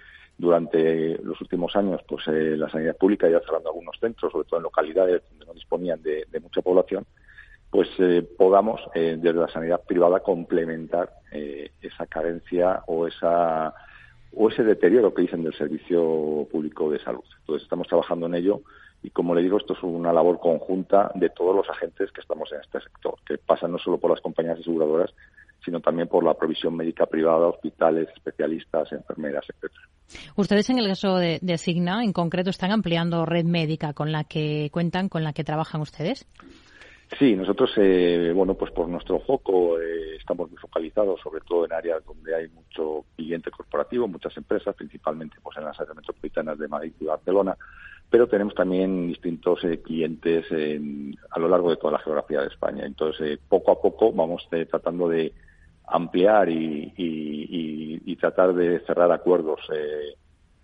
durante 0.43 1.17
los 1.23 1.39
últimos 1.41 1.75
años 1.75 2.01
pues 2.07 2.27
la 2.27 2.69
sanidad 2.69 2.97
pública 2.97 3.29
ya 3.29 3.39
cerrando 3.39 3.69
algunos 3.69 3.97
centros 3.99 4.31
sobre 4.31 4.47
todo 4.47 4.57
en 4.57 4.63
localidades 4.63 5.23
donde 5.29 5.45
no 5.45 5.53
disponían 5.53 6.01
de 6.03 6.39
mucha 6.41 6.61
población 6.61 7.05
pues 7.73 7.89
eh, 7.97 8.21
podamos 8.37 8.79
eh, 8.93 9.17
desde 9.19 9.39
la 9.39 9.47
sanidad 9.47 9.81
privada 9.81 10.19
complementar 10.19 11.09
eh, 11.31 11.71
esa 11.81 12.05
carencia 12.05 12.83
o 12.85 13.07
esa 13.07 13.73
o 14.35 14.49
ese 14.49 14.63
deterioro 14.63 15.11
que 15.11 15.23
dicen 15.23 15.43
del 15.43 15.55
servicio 15.55 16.47
público 16.51 16.91
de 16.91 16.99
salud. 16.99 17.23
Entonces 17.39 17.63
estamos 17.63 17.87
trabajando 17.87 18.27
en 18.27 18.35
ello 18.35 18.61
y 19.01 19.09
como 19.09 19.33
le 19.33 19.41
digo 19.41 19.57
esto 19.57 19.73
es 19.73 19.81
una 19.81 20.13
labor 20.13 20.39
conjunta 20.39 21.11
de 21.15 21.31
todos 21.31 21.55
los 21.55 21.67
agentes 21.67 22.11
que 22.11 22.21
estamos 22.21 22.51
en 22.51 22.61
este 22.61 22.79
sector, 22.79 23.15
que 23.25 23.39
pasa 23.39 23.67
no 23.67 23.79
solo 23.79 23.97
por 23.97 24.11
las 24.11 24.21
compañías 24.21 24.59
aseguradoras, 24.59 25.11
sino 25.63 25.79
también 25.79 26.07
por 26.07 26.23
la 26.23 26.33
provisión 26.33 26.75
médica 26.75 27.05
privada, 27.05 27.47
hospitales, 27.47 28.09
especialistas, 28.15 28.91
enfermeras, 28.91 29.45
etcétera. 29.47 29.87
Ustedes 30.35 30.69
en 30.69 30.79
el 30.79 30.87
caso 30.87 31.17
de, 31.17 31.39
de 31.41 31.57
Signa, 31.57 32.03
en 32.03 32.13
concreto, 32.13 32.49
están 32.49 32.71
ampliando 32.71 33.25
red 33.25 33.45
médica 33.45 33.93
con 33.93 34.11
la 34.11 34.23
que 34.23 34.69
cuentan, 34.71 35.09
con 35.09 35.23
la 35.23 35.33
que 35.33 35.43
trabajan 35.43 35.81
ustedes. 35.81 36.27
Sí, 37.19 37.35
nosotros, 37.35 37.71
eh, 37.77 38.31
bueno, 38.33 38.55
pues 38.55 38.71
por 38.71 38.87
nuestro 38.87 39.19
foco 39.19 39.79
eh, 39.79 40.15
estamos 40.17 40.49
muy 40.49 40.57
focalizados, 40.57 41.19
sobre 41.21 41.41
todo 41.41 41.65
en 41.65 41.73
áreas 41.73 42.03
donde 42.05 42.35
hay 42.35 42.47
mucho 42.49 43.05
cliente 43.15 43.51
corporativo, 43.51 44.07
muchas 44.07 44.35
empresas, 44.37 44.75
principalmente 44.75 45.37
pues 45.43 45.57
en 45.57 45.65
las 45.65 45.79
áreas 45.79 45.95
metropolitanas 45.95 46.57
de 46.57 46.67
Madrid 46.67 46.93
y 46.99 47.05
Barcelona, 47.05 47.55
pero 48.09 48.27
tenemos 48.27 48.55
también 48.55 49.07
distintos 49.07 49.63
eh, 49.63 49.79
clientes 49.81 50.45
a 51.29 51.39
lo 51.39 51.47
largo 51.47 51.69
de 51.69 51.77
toda 51.77 51.93
la 51.93 51.99
geografía 51.99 52.41
de 52.41 52.47
España. 52.47 52.85
Entonces, 52.85 53.39
poco 53.47 53.71
a 53.71 53.81
poco 53.81 54.11
vamos 54.11 54.47
tratando 54.49 55.07
de 55.07 55.33
ampliar 55.87 56.49
y, 56.49 56.93
y, 56.97 58.15
tratar 58.15 58.53
de 58.53 58.79
cerrar 58.85 59.11
acuerdos 59.11 59.59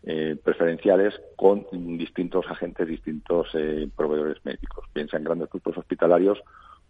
eh, 0.04 0.38
preferenciales 0.42 1.14
con 1.36 1.66
distintos 1.98 2.46
agentes, 2.50 2.88
distintos 2.88 3.50
eh, 3.54 3.90
proveedores 3.96 4.38
médicos. 4.46 4.86
Piensa 4.94 5.18
en 5.18 5.26
grandes 5.26 5.50
grupos 5.50 5.78
hospitalarios 5.78 6.40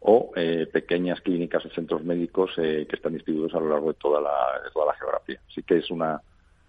o 0.02 0.32
eh, 0.36 0.68
pequeñas 0.72 1.20
clínicas 1.22 1.66
o 1.66 1.70
centros 1.70 2.04
médicos 2.04 2.52
que 2.56 2.88
están 2.92 3.14
distribuidos 3.14 3.56
a 3.56 3.60
lo 3.60 3.70
largo 3.70 3.88
de 3.88 4.00
toda 4.00 4.22
la, 4.22 4.32
toda 4.72 4.86
la 4.86 4.94
geografía. 4.94 5.42
Así 5.50 5.64
que 5.64 5.78
es 5.78 5.90
una 5.90 6.22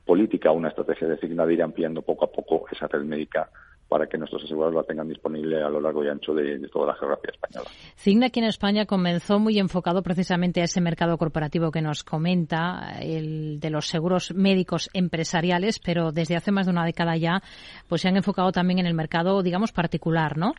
política, 0.06 0.50
una 0.50 0.68
estrategia 0.68 1.08
designada 1.08 1.48
de 1.48 1.54
ir 1.54 1.62
ampliando 1.62 2.00
poco 2.00 2.24
a 2.24 2.32
poco 2.32 2.64
esa 2.72 2.88
red 2.88 3.02
médica 3.02 3.50
para 3.90 4.06
que 4.06 4.16
nuestros 4.16 4.44
asegurados 4.44 4.76
la 4.76 4.84
tengan 4.84 5.08
disponible 5.08 5.60
a 5.60 5.68
lo 5.68 5.80
largo 5.80 6.04
y 6.04 6.08
ancho 6.08 6.32
de, 6.32 6.60
toda 6.72 6.86
la 6.86 6.94
geografía 6.94 7.32
española. 7.32 7.68
Cigna 7.96 8.26
aquí 8.26 8.38
en 8.38 8.46
España 8.46 8.86
comenzó 8.86 9.40
muy 9.40 9.58
enfocado 9.58 10.04
precisamente 10.04 10.60
a 10.60 10.64
ese 10.64 10.80
mercado 10.80 11.18
corporativo 11.18 11.72
que 11.72 11.82
nos 11.82 12.04
comenta, 12.04 12.98
el 13.00 13.58
de 13.58 13.68
los 13.68 13.88
seguros 13.88 14.32
médicos 14.32 14.88
empresariales, 14.92 15.80
pero 15.80 16.12
desde 16.12 16.36
hace 16.36 16.52
más 16.52 16.66
de 16.66 16.72
una 16.72 16.84
década 16.84 17.16
ya 17.16 17.42
pues 17.88 18.02
se 18.02 18.08
han 18.08 18.16
enfocado 18.16 18.52
también 18.52 18.78
en 18.78 18.86
el 18.86 18.94
mercado, 18.94 19.42
digamos, 19.42 19.72
particular, 19.72 20.38
¿no? 20.38 20.54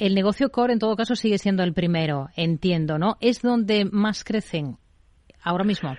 El 0.00 0.16
negocio 0.16 0.50
core, 0.50 0.72
en 0.72 0.80
todo 0.80 0.96
caso, 0.96 1.14
sigue 1.14 1.38
siendo 1.38 1.62
el 1.62 1.74
primero, 1.74 2.30
entiendo, 2.34 2.98
¿no? 2.98 3.16
¿Es 3.20 3.40
donde 3.40 3.84
más 3.84 4.24
crecen 4.24 4.78
ahora 5.44 5.62
mismo? 5.62 5.96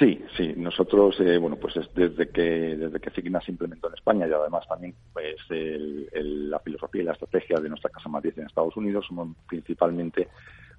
Sí, 0.00 0.18
sí. 0.34 0.54
Nosotros, 0.56 1.20
eh, 1.20 1.36
bueno, 1.36 1.56
pues 1.56 1.74
desde 1.94 2.30
que 2.30 2.40
desde 2.40 3.00
que 3.00 3.10
Cigna 3.10 3.38
se 3.42 3.50
implementó 3.50 3.88
en 3.88 3.94
España 3.94 4.26
y 4.26 4.32
además 4.32 4.66
también 4.66 4.94
pues 5.12 5.36
la 5.50 6.58
filosofía 6.60 7.02
y 7.02 7.04
la 7.04 7.12
estrategia 7.12 7.60
de 7.60 7.68
nuestra 7.68 7.90
casa 7.90 8.08
matriz 8.08 8.38
en 8.38 8.46
Estados 8.46 8.74
Unidos 8.78 9.04
somos 9.06 9.36
principalmente 9.46 10.28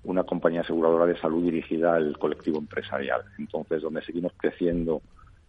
una 0.05 0.23
compañía 0.23 0.61
aseguradora 0.61 1.05
de 1.05 1.19
salud 1.19 1.43
dirigida 1.43 1.93
al 1.93 2.17
colectivo 2.17 2.57
empresarial. 2.57 3.21
Entonces, 3.37 3.83
donde 3.83 4.01
seguimos 4.01 4.33
creciendo 4.35 5.03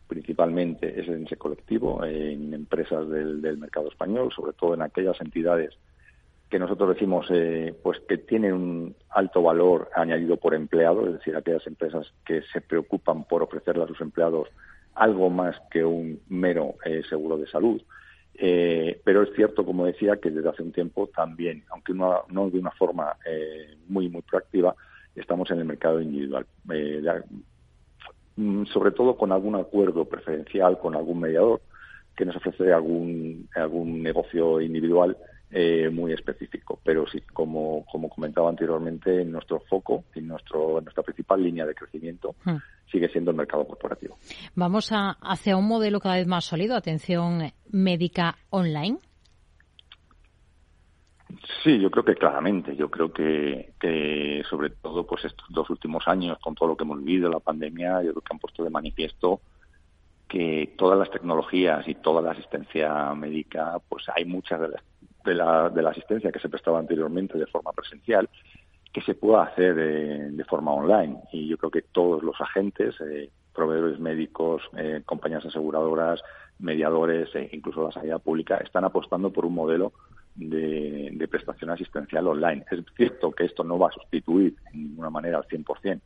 principalmente 0.07 1.01
es 1.01 1.09
en 1.09 1.25
ese 1.25 1.37
colectivo, 1.37 2.05
en 2.05 2.53
empresas 2.53 3.09
del 3.09 3.57
mercado 3.57 3.89
español, 3.89 4.31
sobre 4.37 4.53
todo 4.53 4.75
en 4.75 4.83
aquellas 4.83 5.19
entidades 5.23 5.73
que 6.53 6.59
nosotros 6.59 6.91
decimos 6.91 7.27
eh, 7.31 7.75
pues 7.83 7.99
que 8.01 8.19
tienen 8.19 8.53
un 8.53 8.97
alto 9.09 9.43
valor 9.43 9.89
añadido 9.97 10.37
por 10.37 10.55
empleado, 10.55 11.07
es 11.07 11.15
decir, 11.15 11.35
aquellas 11.35 11.67
empresas 11.67 12.13
que 12.27 12.43
se 12.53 12.61
preocupan 12.61 13.25
por 13.25 13.43
ofrecerle 13.43 13.85
a 13.85 13.87
sus 13.87 13.99
empleados 14.03 14.51
algo 14.95 15.31
más 15.31 15.57
que 15.71 15.83
un 15.83 16.21
mero 16.29 16.75
eh, 16.85 17.01
seguro 17.09 17.39
de 17.39 17.47
salud. 17.47 17.81
Eh, 18.35 19.01
pero 19.03 19.23
es 19.23 19.31
cierto, 19.35 19.65
como 19.65 19.87
decía, 19.87 20.19
que 20.19 20.31
desde 20.31 20.51
hace 20.51 20.63
un 20.63 20.73
tiempo 20.73 21.07
también, 21.07 21.65
aunque 21.71 21.95
no, 21.95 22.27
de 22.29 22.59
una 22.59 22.73
forma 22.73 23.17
muy, 23.89 24.11
muy 24.11 24.21
proactiva, 24.21 24.77
estamos 25.17 25.51
en 25.51 25.59
el 25.59 25.65
mercado 25.65 26.03
individual. 26.03 26.45
Mm, 28.37 28.67
sobre 28.67 28.91
todo 28.91 29.17
con 29.17 29.33
algún 29.33 29.55
acuerdo 29.57 30.05
preferencial 30.05 30.79
con 30.79 30.95
algún 30.97 31.21
mediador 31.21 31.63
que 32.15 32.27
nos 32.27 32.37
ofrece 32.37 32.75
algún, 32.75 33.49
algún 33.55 34.03
negocio 34.03 34.61
individual 34.61 35.17
eh, 35.53 35.91
muy 35.91 36.13
específico. 36.13 36.81
Pero 36.83 37.07
sí, 37.07 37.21
como, 37.33 37.85
como 37.85 38.09
comentaba 38.09 38.49
anteriormente, 38.49 39.25
nuestro 39.25 39.61
foco 39.61 40.05
y 40.15 40.21
nuestro, 40.21 40.81
nuestra 40.81 41.03
principal 41.03 41.43
línea 41.43 41.67
de 41.67 41.75
crecimiento 41.75 42.35
hmm. 42.45 42.57
sigue 42.91 43.09
siendo 43.11 43.31
el 43.33 43.37
mercado 43.37 43.67
corporativo. 43.67 44.17
Vamos 44.55 44.93
a, 44.93 45.11
hacia 45.21 45.57
un 45.57 45.67
modelo 45.67 46.01
cada 46.01 46.17
vez 46.17 46.27
más 46.27 46.47
sólido, 46.47 46.75
atención 46.75 47.53
médica 47.71 48.39
online. 48.49 48.99
Sí, 51.63 51.79
yo 51.79 51.91
creo 51.91 52.05
que 52.05 52.15
claramente. 52.15 52.75
Yo 52.75 52.91
creo 52.91 53.13
que, 53.13 53.75
que, 53.79 54.43
sobre 54.49 54.71
todo 54.71 55.07
pues 55.07 55.25
estos 55.25 55.47
dos 55.51 55.69
últimos 55.69 56.07
años, 56.07 56.39
con 56.39 56.55
todo 56.55 56.71
lo 56.71 56.77
que 56.77 56.85
hemos 56.85 57.03
vivido, 57.03 57.29
la 57.29 57.41
pandemia, 57.41 58.03
yo 58.03 58.13
creo 58.13 58.23
que 58.23 58.33
han 58.33 58.39
puesto 58.39 58.65
de 58.65 58.71
manifiesto 58.71 59.41
que 60.29 60.75
todas 60.79 60.99
las 60.99 61.11
tecnologías 61.11 61.87
y 61.87 61.95
toda 61.95 62.23
la 62.23 62.31
asistencia 62.31 63.13
médica, 63.15 63.79
pues 63.87 64.07
hay 64.15 64.25
muchas 64.25 64.61
de, 64.61 64.69
de, 65.25 65.35
la, 65.35 65.69
de 65.71 65.83
la 65.83 65.91
asistencia 65.91 66.33
que 66.33 66.41
se 66.41 66.49
prestaba 66.49 66.79
anteriormente 66.79 67.39
de 67.39 67.47
forma 67.47 67.73
presencial, 67.73 68.29
que 68.93 69.01
se 69.03 69.15
pueda 69.15 69.45
hacer 69.45 69.75
de, 69.75 70.45
forma 70.45 70.73
online. 70.73 71.19
Y 71.33 71.49
yo 71.49 71.57
creo 71.57 71.71
que 71.71 71.83
todos 71.83 72.23
los 72.23 72.39
agentes, 72.41 72.95
eh, 73.01 73.31
proveedores 73.55 73.99
médicos, 73.99 74.63
eh, 74.77 75.03
compañías 75.05 75.45
aseguradoras, 75.47 76.23
mediadores 76.59 77.35
e 77.35 77.49
incluso 77.53 77.83
la 77.83 77.93
sanidad 77.93 78.21
pública, 78.21 78.59
están 78.59 78.85
apostando 78.85 79.33
por 79.33 79.47
un 79.47 79.55
modelo 79.55 79.93
de, 80.35 81.11
de, 81.13 81.29
prestación 81.29 81.71
asistencial 81.71 82.27
online. 82.27 82.65
Es 82.71 82.81
cierto 82.97 83.33
que 83.33 83.45
esto 83.45 83.65
no 83.65 83.79
va 83.79 83.89
a 83.89 83.93
sustituir 83.93 84.55
en 84.73 84.85
ninguna 84.85 85.11
manera 85.11 85.39
al 85.39 85.45
100% 85.45 86.01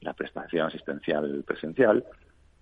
la 0.00 0.12
prestación 0.12 0.66
asistencial 0.66 1.44
presencial, 1.46 2.04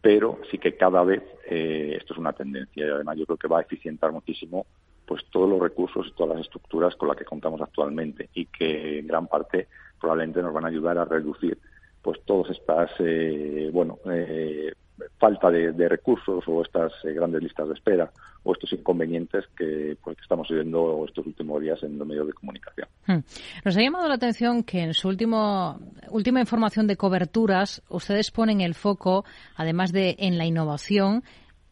pero 0.00 0.38
sí 0.50 0.58
que 0.58 0.76
cada 0.76 1.02
vez 1.02 1.22
eh, 1.48 1.96
esto 1.98 2.14
es 2.14 2.18
una 2.18 2.32
tendencia 2.32 2.86
y 2.86 2.90
además 2.90 3.18
yo 3.18 3.26
creo 3.26 3.36
que 3.36 3.48
va 3.48 3.58
a 3.58 3.62
eficientar 3.62 4.12
muchísimo 4.12 4.66
pues 5.06 5.24
todos 5.30 5.48
los 5.48 5.60
recursos 5.60 6.06
y 6.06 6.12
todas 6.12 6.36
las 6.36 6.46
estructuras 6.46 6.96
con 6.96 7.08
las 7.08 7.16
que 7.16 7.24
contamos 7.24 7.60
actualmente 7.60 8.28
y 8.34 8.46
que 8.46 8.98
en 8.98 9.06
gran 9.06 9.26
parte 9.26 9.68
probablemente 10.00 10.42
nos 10.42 10.52
van 10.52 10.64
a 10.64 10.68
ayudar 10.68 10.98
a 10.98 11.04
reducir 11.04 11.58
pues 12.02 12.20
todas 12.24 12.50
estas 12.50 12.90
eh, 12.98 13.70
bueno 13.72 13.98
eh, 14.10 14.72
falta 15.18 15.50
de, 15.50 15.88
recursos 15.88 16.44
o 16.46 16.62
estas 16.62 16.92
eh, 17.04 17.12
grandes 17.12 17.42
listas 17.42 17.68
de 17.68 17.74
espera 17.74 18.10
o 18.42 18.52
estos 18.52 18.72
inconvenientes 18.72 19.44
que, 19.56 19.96
pues, 20.02 20.16
que 20.16 20.22
estamos 20.22 20.48
viviendo 20.48 21.04
estos 21.06 21.26
últimos 21.26 21.60
días 21.60 21.82
en 21.82 21.98
los 21.98 22.06
medios 22.06 22.26
de 22.26 22.32
comunicación. 22.32 22.88
Hmm. 23.06 23.18
Nos 23.64 23.76
ha 23.76 23.80
llamado 23.80 24.08
la 24.08 24.14
atención 24.14 24.62
que 24.62 24.80
en 24.80 24.94
su 24.94 25.08
último, 25.08 25.78
última 26.10 26.40
información 26.40 26.86
de 26.86 26.96
coberturas 26.96 27.82
ustedes 27.88 28.30
ponen 28.30 28.60
el 28.60 28.74
foco, 28.74 29.24
además 29.56 29.92
de 29.92 30.16
en 30.18 30.38
la 30.38 30.46
innovación, 30.46 31.24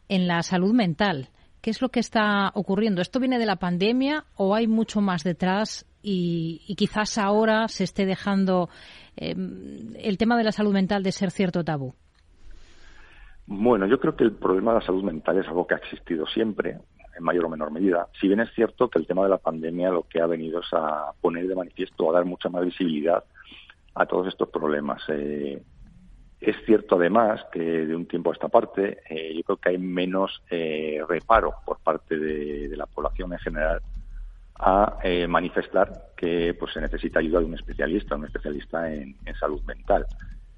en 0.09 0.27
la 0.27 0.43
salud 0.43 0.73
mental. 0.73 1.29
¿Qué 1.65 1.71
es 1.71 1.81
lo 1.81 1.89
que 1.89 2.01
está 2.01 2.51
ocurriendo? 2.53 3.01
¿Esto 3.01 3.21
viene 3.21 3.39
de 3.39 3.47
la 3.47 3.57
pandemia 3.57 4.25
o 4.37 4.55
hay 4.55 4.67
mucho 4.67 5.01
más 5.01 5.25
detrás 5.25 5.87
y, 6.03 6.61
quizás 6.77 7.17
ahora 7.17 7.69
se 7.69 7.85
esté 7.85 8.05
dejando 8.05 8.69
eh, 9.17 9.35
el 9.99 10.19
tema 10.19 10.37
de 10.37 10.45
la 10.45 10.53
salud 10.53 10.75
mental 10.75 11.03
de 11.03 11.11
ser 11.11 11.31
cierto 11.31 11.65
tabú? 11.65 11.95
Bueno, 13.47 13.87
yo 13.87 13.99
creo 13.99 14.15
que 14.15 14.25
el 14.25 14.33
problema 14.33 14.75
de 14.75 14.81
la 14.81 14.85
salud 14.85 15.05
mental 15.05 15.39
es 15.39 15.49
algo 15.49 15.67
que 15.67 15.73
ha 15.73 15.79
existido 15.79 16.27
siempre, 16.27 16.81
en 17.17 17.25
mayor 17.25 17.47
o 17.47 17.49
menor 17.49 17.71
medida. 17.71 18.09
Si 18.21 18.29
bien 18.29 18.41
es 18.41 18.53
cierto 18.55 18.91
que 18.91 18.99
el 18.99 19.07
tema 19.07 19.23
de 19.23 19.31
la 19.31 19.39
pandemia 19.39 19.89
lo 19.89 20.03
que 20.03 20.21
ha 20.21 20.27
venido 20.27 20.61
es 20.61 20.69
a 20.73 21.13
poner 21.19 21.49
de 21.49 21.55
manifiesto, 21.55 22.11
a 22.11 22.13
dar 22.13 22.27
mucha 22.27 22.51
más 22.51 22.63
visibilidad 22.67 23.25
a 23.95 24.05
todos 24.05 24.29
estos 24.29 24.51
problemas. 24.51 25.03
Eh, 25.09 25.63
es 26.51 26.57
cierto 26.65 26.97
además 26.97 27.45
que 27.53 27.61
de 27.61 27.95
un 27.95 28.07
tiempo 28.07 28.31
a 28.31 28.35
esta 28.35 28.49
parte 28.49 28.99
eh, 29.09 29.35
yo 29.35 29.43
creo 29.43 29.57
que 29.57 29.69
hay 29.71 29.79
menos 29.79 30.43
eh, 30.51 31.01
reparo 31.09 31.55
por 31.65 31.79
parte 31.79 32.19
de, 32.19 32.69
de, 32.69 32.77
la 32.77 32.87
población 32.87 33.33
en 33.33 33.39
general 33.39 33.81
a 34.57 34.99
eh, 35.03 35.27
manifestar 35.27 36.13
que 36.17 36.55
pues 36.55 36.73
se 36.73 36.81
necesita 36.81 37.19
ayuda 37.19 37.41
de 37.41 37.47
un 37.47 37.55
especialista, 37.55 38.17
un 38.17 38.27
especialista 38.27 38.93
en, 38.93 39.17
en 39.25 39.35
salud 39.37 39.63
mental 39.65 40.07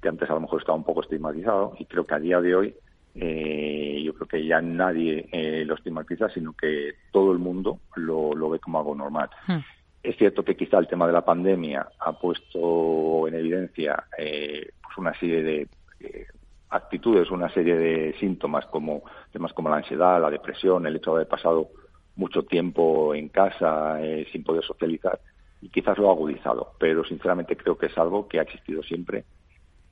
que 0.01 0.09
antes 0.09 0.29
a 0.29 0.33
lo 0.33 0.41
mejor 0.41 0.61
estaba 0.61 0.77
un 0.77 0.83
poco 0.83 1.01
estigmatizado 1.01 1.75
y 1.79 1.85
creo 1.85 2.05
que 2.05 2.15
a 2.15 2.19
día 2.19 2.39
de 2.39 2.55
hoy 2.55 2.75
eh, 3.15 4.01
yo 4.05 4.13
creo 4.13 4.27
que 4.27 4.45
ya 4.45 4.61
nadie 4.61 5.27
lo 5.65 5.73
estigmatiza, 5.73 6.29
sino 6.29 6.53
que 6.53 6.93
todo 7.11 7.31
el 7.31 7.39
mundo 7.39 7.79
lo, 7.95 8.33
lo 8.33 8.49
ve 8.49 8.59
como 8.59 8.77
algo 8.77 8.95
normal. 8.95 9.29
Hmm. 9.47 9.59
Es 10.07 10.15
cierto 10.15 10.45
que 10.45 10.55
quizá 10.55 10.77
el 10.77 10.87
tema 10.87 11.05
de 11.05 11.11
la 11.11 11.25
pandemia 11.25 11.85
ha 11.99 12.13
puesto 12.13 13.27
en 13.27 13.35
evidencia 13.35 14.05
eh, 14.17 14.69
pues 14.81 14.97
una 14.97 15.13
serie 15.19 15.43
de 15.43 15.67
eh, 15.99 16.25
actitudes, 16.69 17.31
una 17.31 17.49
serie 17.49 17.77
de 17.77 18.13
síntomas 18.19 18.65
como 18.67 19.03
temas 19.31 19.53
como 19.53 19.69
la 19.69 19.77
ansiedad, 19.77 20.21
la 20.21 20.29
depresión, 20.29 20.85
el 20.85 20.95
hecho 20.95 21.11
de 21.11 21.17
haber 21.17 21.27
pasado 21.27 21.69
mucho 22.15 22.43
tiempo 22.43 23.13
en 23.13 23.29
casa 23.29 24.01
eh, 24.01 24.27
sin 24.31 24.43
poder 24.43 24.63
socializar 24.63 25.19
y 25.61 25.69
quizás 25.69 25.97
lo 25.97 26.09
ha 26.09 26.13
agudizado, 26.13 26.73
pero 26.79 27.03
sinceramente 27.03 27.55
creo 27.55 27.77
que 27.77 27.87
es 27.87 27.97
algo 27.97 28.27
que 28.27 28.39
ha 28.39 28.43
existido 28.43 28.83
siempre 28.83 29.23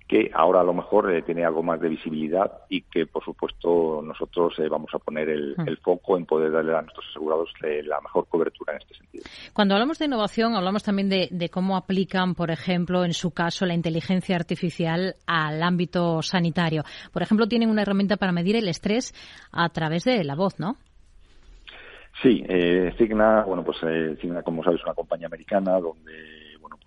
que 0.07 0.29
ahora 0.33 0.61
a 0.61 0.63
lo 0.63 0.73
mejor 0.73 1.11
eh, 1.11 1.23
tiene 1.23 1.43
algo 1.43 1.63
más 1.63 1.81
de 1.81 1.89
visibilidad 1.89 2.51
y 2.69 2.81
que, 2.81 3.07
por 3.07 3.23
supuesto, 3.23 4.01
nosotros 4.03 4.53
eh, 4.59 4.67
vamos 4.69 4.91
a 4.93 4.99
poner 4.99 5.29
el, 5.29 5.55
el, 5.65 5.77
foco 5.77 6.17
en 6.17 6.25
poder 6.25 6.51
darle 6.51 6.75
a 6.75 6.81
nuestros 6.81 7.05
asegurados 7.09 7.49
eh, 7.63 7.81
la 7.83 7.99
mejor 8.01 8.27
cobertura 8.27 8.73
en 8.73 8.81
este 8.81 8.95
sentido. 8.95 9.23
Cuando 9.53 9.73
hablamos 9.73 9.97
de 9.97 10.05
innovación, 10.05 10.55
hablamos 10.55 10.83
también 10.83 11.09
de, 11.09 11.27
de, 11.31 11.49
cómo 11.49 11.75
aplican, 11.75 12.35
por 12.35 12.51
ejemplo, 12.51 13.03
en 13.03 13.13
su 13.13 13.31
caso, 13.31 13.65
la 13.65 13.73
inteligencia 13.73 14.35
artificial 14.35 15.15
al 15.25 15.63
ámbito 15.63 16.21
sanitario. 16.21 16.83
Por 17.11 17.23
ejemplo, 17.23 17.47
tienen 17.47 17.69
una 17.69 17.81
herramienta 17.81 18.17
para 18.17 18.31
medir 18.31 18.55
el 18.57 18.67
estrés 18.67 19.11
a 19.51 19.69
través 19.69 20.03
de 20.03 20.23
la 20.23 20.35
voz, 20.35 20.59
¿no? 20.59 20.75
Sí, 22.21 22.43
eh, 22.47 22.93
Cigna, 22.97 23.43
bueno, 23.43 23.63
pues 23.63 23.77
Cigna, 24.21 24.43
como 24.43 24.63
sabes, 24.63 24.79
es 24.79 24.85
una 24.85 24.93
compañía 24.93 25.27
americana 25.27 25.79
donde 25.79 26.34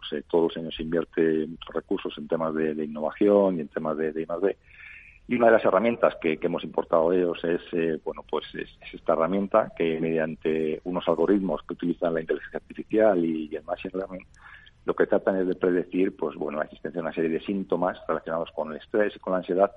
pues, 0.09 0.21
eh, 0.21 0.25
todos 0.29 0.55
los 0.55 0.57
años 0.57 0.81
invierte 0.81 1.47
muchos 1.47 1.75
recursos 1.75 2.15
en 2.19 2.29
temas 2.29 2.55
de, 2.55 2.85
innovación 2.85 3.57
y 3.59 3.61
en 3.61 3.69
temas 3.69 3.97
de, 3.97 4.13
de 4.13 4.23
I+D. 4.23 4.57
Y 5.29 5.35
una 5.35 5.47
de 5.47 5.53
las 5.53 5.65
herramientas 5.65 6.17
que, 6.21 6.39
hemos 6.41 6.65
importado 6.65 7.13
ellos 7.13 7.43
es, 7.45 7.61
eh, 7.73 8.01
bueno, 8.03 8.25
pues 8.29 8.47
es, 8.55 8.69
es, 8.81 8.95
esta 8.95 9.13
herramienta 9.13 9.73
que 9.77 10.01
mediante 10.01 10.81
unos 10.85 11.07
algoritmos 11.07 11.63
que 11.63 11.75
utilizan 11.75 12.15
la 12.15 12.21
inteligencia 12.21 12.59
artificial 12.59 13.23
y, 13.25 13.49
y, 13.51 13.57
el 13.57 13.65
machine 13.65 13.93
learning, 13.95 14.27
lo 14.87 14.95
que 14.95 15.07
tratan 15.07 15.37
es 15.37 15.47
de 15.47 15.55
predecir, 15.55 16.17
pues 16.17 16.35
bueno, 16.37 16.59
la 16.59 16.65
existencia 16.65 17.01
de 17.01 17.07
una 17.07 17.15
serie 17.15 17.31
de 17.31 17.41
síntomas 17.41 17.99
relacionados 18.09 18.51
con 18.53 18.71
el 18.71 18.79
estrés 18.79 19.15
y 19.15 19.19
con 19.19 19.33
la 19.33 19.41
ansiedad 19.41 19.71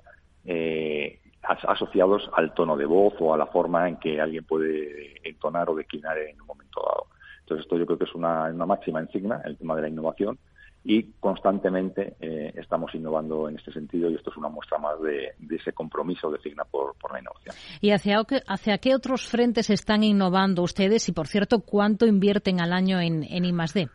eh, 0.45 1.19
asociados 1.43 2.29
al 2.33 2.53
tono 2.53 2.77
de 2.77 2.85
voz 2.85 3.15
o 3.19 3.33
a 3.33 3.37
la 3.37 3.47
forma 3.47 3.89
en 3.89 3.97
que 3.97 4.21
alguien 4.21 4.45
puede 4.45 5.27
entonar 5.27 5.69
o 5.69 5.75
declinar 5.75 6.17
en 6.17 6.39
un 6.39 6.47
momento 6.47 6.81
dado. 6.81 7.10
Entonces, 7.51 7.65
esto 7.65 7.77
yo 7.77 7.85
creo 7.85 7.97
que 7.97 8.05
es 8.05 8.15
una, 8.15 8.45
una 8.45 8.65
máxima 8.65 9.01
en 9.01 9.09
Signa, 9.09 9.41
el 9.43 9.57
tema 9.57 9.75
de 9.75 9.81
la 9.81 9.89
innovación, 9.89 10.37
y 10.85 11.03
constantemente 11.19 12.15
eh, 12.21 12.53
estamos 12.55 12.95
innovando 12.95 13.49
en 13.49 13.57
este 13.57 13.73
sentido 13.73 14.09
y 14.09 14.15
esto 14.15 14.31
es 14.31 14.37
una 14.37 14.47
muestra 14.47 14.77
más 14.77 14.99
de, 15.01 15.33
de 15.37 15.55
ese 15.57 15.73
compromiso 15.73 16.31
de 16.31 16.39
Signa 16.39 16.63
por, 16.63 16.95
por, 16.95 17.11
la 17.11 17.19
innovación. 17.19 17.53
¿Y 17.81 17.91
hacia, 17.91 18.23
hacia 18.47 18.77
qué 18.77 18.95
otros 18.95 19.27
frentes 19.27 19.69
están 19.69 20.03
innovando 20.03 20.63
ustedes 20.63 21.09
y, 21.09 21.11
por 21.11 21.27
cierto, 21.27 21.59
cuánto 21.59 22.07
invierten 22.07 22.61
al 22.61 22.71
año 22.71 23.01
en, 23.01 23.23
en 23.23 23.43
I+.D.? 23.43 23.89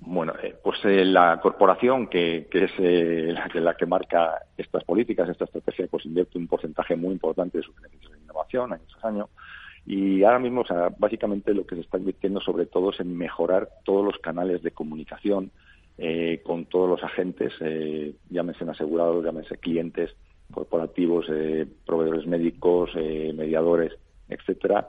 Bueno, 0.00 0.34
eh, 0.42 0.54
pues 0.62 0.78
eh, 0.84 1.02
la 1.02 1.40
corporación 1.40 2.08
que, 2.08 2.46
que 2.50 2.64
es 2.64 2.72
eh, 2.78 3.32
la, 3.32 3.48
que, 3.48 3.60
la 3.60 3.74
que 3.74 3.86
marca 3.86 4.42
estas 4.56 4.84
políticas, 4.84 5.30
esta 5.30 5.46
estrategia, 5.46 5.86
pues 5.90 6.04
invierte 6.04 6.36
un 6.36 6.46
porcentaje 6.46 6.94
muy 6.94 7.14
importante 7.14 7.56
de 7.56 7.64
sus 7.64 7.74
beneficios 7.74 8.12
de 8.12 8.18
innovación 8.18 8.74
año 8.74 8.82
tras 8.86 9.04
año. 9.06 9.28
Y 9.86 10.24
ahora 10.24 10.40
mismo, 10.40 10.64
básicamente 10.98 11.54
lo 11.54 11.64
que 11.64 11.76
se 11.76 11.82
está 11.82 11.96
invirtiendo 11.96 12.40
sobre 12.40 12.66
todo 12.66 12.90
es 12.90 12.98
en 12.98 13.16
mejorar 13.16 13.68
todos 13.84 14.04
los 14.04 14.18
canales 14.18 14.62
de 14.62 14.72
comunicación 14.72 15.52
eh, 15.96 16.42
con 16.44 16.66
todos 16.66 16.90
los 16.90 17.02
agentes, 17.04 17.52
eh, 17.60 18.14
llámense 18.28 18.64
asegurados, 18.64 19.24
llámense 19.24 19.56
clientes, 19.58 20.14
corporativos, 20.52 21.26
eh, 21.30 21.66
proveedores 21.86 22.26
médicos, 22.26 22.90
eh, 22.96 23.32
mediadores, 23.34 23.92
etcétera, 24.28 24.88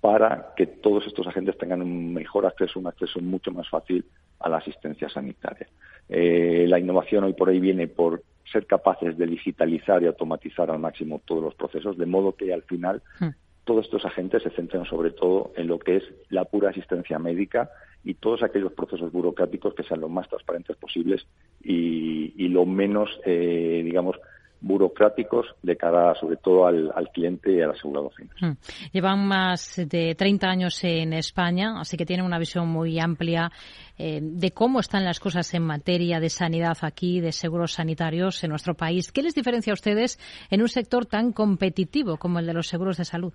para 0.00 0.54
que 0.56 0.66
todos 0.66 1.06
estos 1.06 1.26
agentes 1.26 1.58
tengan 1.58 1.82
un 1.82 2.14
mejor 2.14 2.46
acceso, 2.46 2.78
un 2.78 2.86
acceso 2.86 3.20
mucho 3.20 3.50
más 3.50 3.68
fácil 3.68 4.04
a 4.38 4.48
la 4.48 4.58
asistencia 4.58 5.08
sanitaria. 5.08 5.68
Eh, 6.08 6.66
la 6.68 6.78
innovación 6.78 7.24
hoy 7.24 7.34
por 7.34 7.50
hoy 7.50 7.60
viene 7.60 7.86
por 7.88 8.22
ser 8.50 8.66
capaces 8.66 9.18
de 9.18 9.26
digitalizar 9.26 10.02
y 10.02 10.06
automatizar 10.06 10.70
al 10.70 10.78
máximo 10.78 11.20
todos 11.24 11.42
los 11.42 11.54
procesos, 11.54 11.98
de 11.98 12.06
modo 12.06 12.34
que 12.34 12.52
al 12.52 12.62
final 12.62 13.02
hmm 13.18 13.28
todos 13.64 13.84
estos 13.84 14.04
agentes 14.04 14.42
se 14.42 14.50
centran 14.50 14.84
sobre 14.86 15.10
todo 15.10 15.52
en 15.56 15.68
lo 15.68 15.78
que 15.78 15.96
es 15.96 16.04
la 16.28 16.44
pura 16.44 16.70
asistencia 16.70 17.18
médica 17.18 17.70
y 18.04 18.14
todos 18.14 18.42
aquellos 18.42 18.72
procesos 18.72 19.12
burocráticos 19.12 19.74
que 19.74 19.82
sean 19.82 20.00
lo 20.00 20.08
más 20.08 20.28
transparentes 20.28 20.76
posibles 20.76 21.26
y, 21.62 22.48
lo 22.48 22.66
menos, 22.66 23.08
eh, 23.24 23.82
digamos, 23.84 24.16
burocráticos 24.60 25.46
de 25.62 25.76
cara 25.76 26.14
sobre 26.14 26.36
todo 26.36 26.66
al, 26.66 26.90
al 26.94 27.10
cliente 27.10 27.52
y 27.52 27.60
al 27.60 27.70
asegurado 27.70 28.10
final. 28.10 28.36
Hmm. 28.40 28.56
Llevan 28.92 29.26
más 29.26 29.76
de 29.76 30.14
30 30.14 30.46
años 30.48 30.84
en 30.84 31.12
España, 31.12 31.80
así 31.80 31.96
que 31.96 32.06
tienen 32.06 32.26
una 32.26 32.38
visión 32.38 32.68
muy 32.68 32.98
amplia 32.98 33.50
eh, 33.96 34.20
de 34.22 34.50
cómo 34.50 34.80
están 34.80 35.04
las 35.04 35.20
cosas 35.20 35.52
en 35.54 35.62
materia 35.62 36.20
de 36.20 36.28
sanidad 36.28 36.76
aquí, 36.82 37.20
de 37.20 37.32
seguros 37.32 37.72
sanitarios 37.72 38.42
en 38.44 38.50
nuestro 38.50 38.74
país. 38.74 39.12
¿Qué 39.12 39.22
les 39.22 39.34
diferencia 39.34 39.72
a 39.72 39.74
ustedes 39.74 40.18
en 40.50 40.60
un 40.60 40.68
sector 40.68 41.06
tan 41.06 41.32
competitivo 41.32 42.16
como 42.18 42.38
el 42.38 42.46
de 42.46 42.54
los 42.54 42.66
seguros 42.66 42.96
de 42.98 43.04
salud? 43.04 43.32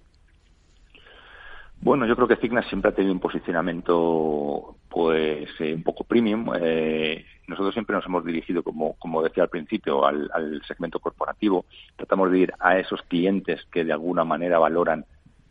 Bueno, 1.82 2.06
yo 2.08 2.16
creo 2.16 2.28
que 2.28 2.38
Cigna 2.38 2.64
siempre 2.64 2.90
ha 2.90 2.96
tenido 2.96 3.14
un 3.14 3.20
posicionamiento 3.20 4.76
pues 4.90 5.50
eh, 5.60 5.74
un 5.76 5.84
poco 5.84 6.04
premium. 6.04 6.52
Eh, 6.60 7.26
nosotros 7.48 7.74
siempre 7.74 7.96
nos 7.96 8.06
hemos 8.06 8.26
dirigido, 8.26 8.64
como, 8.64 9.24
decía 9.24 9.44
al 9.44 9.50
principio, 9.50 10.06
al, 10.06 10.30
al, 10.34 10.62
segmento 10.68 11.00
corporativo. 11.00 11.66
Tratamos 11.96 12.32
de 12.32 12.40
ir 12.40 12.54
a 12.60 12.80
esos 12.80 13.02
clientes 13.04 13.62
que 13.72 13.84
de 13.84 13.94
alguna 13.94 14.24
manera 14.24 14.58
valoran 14.58 15.06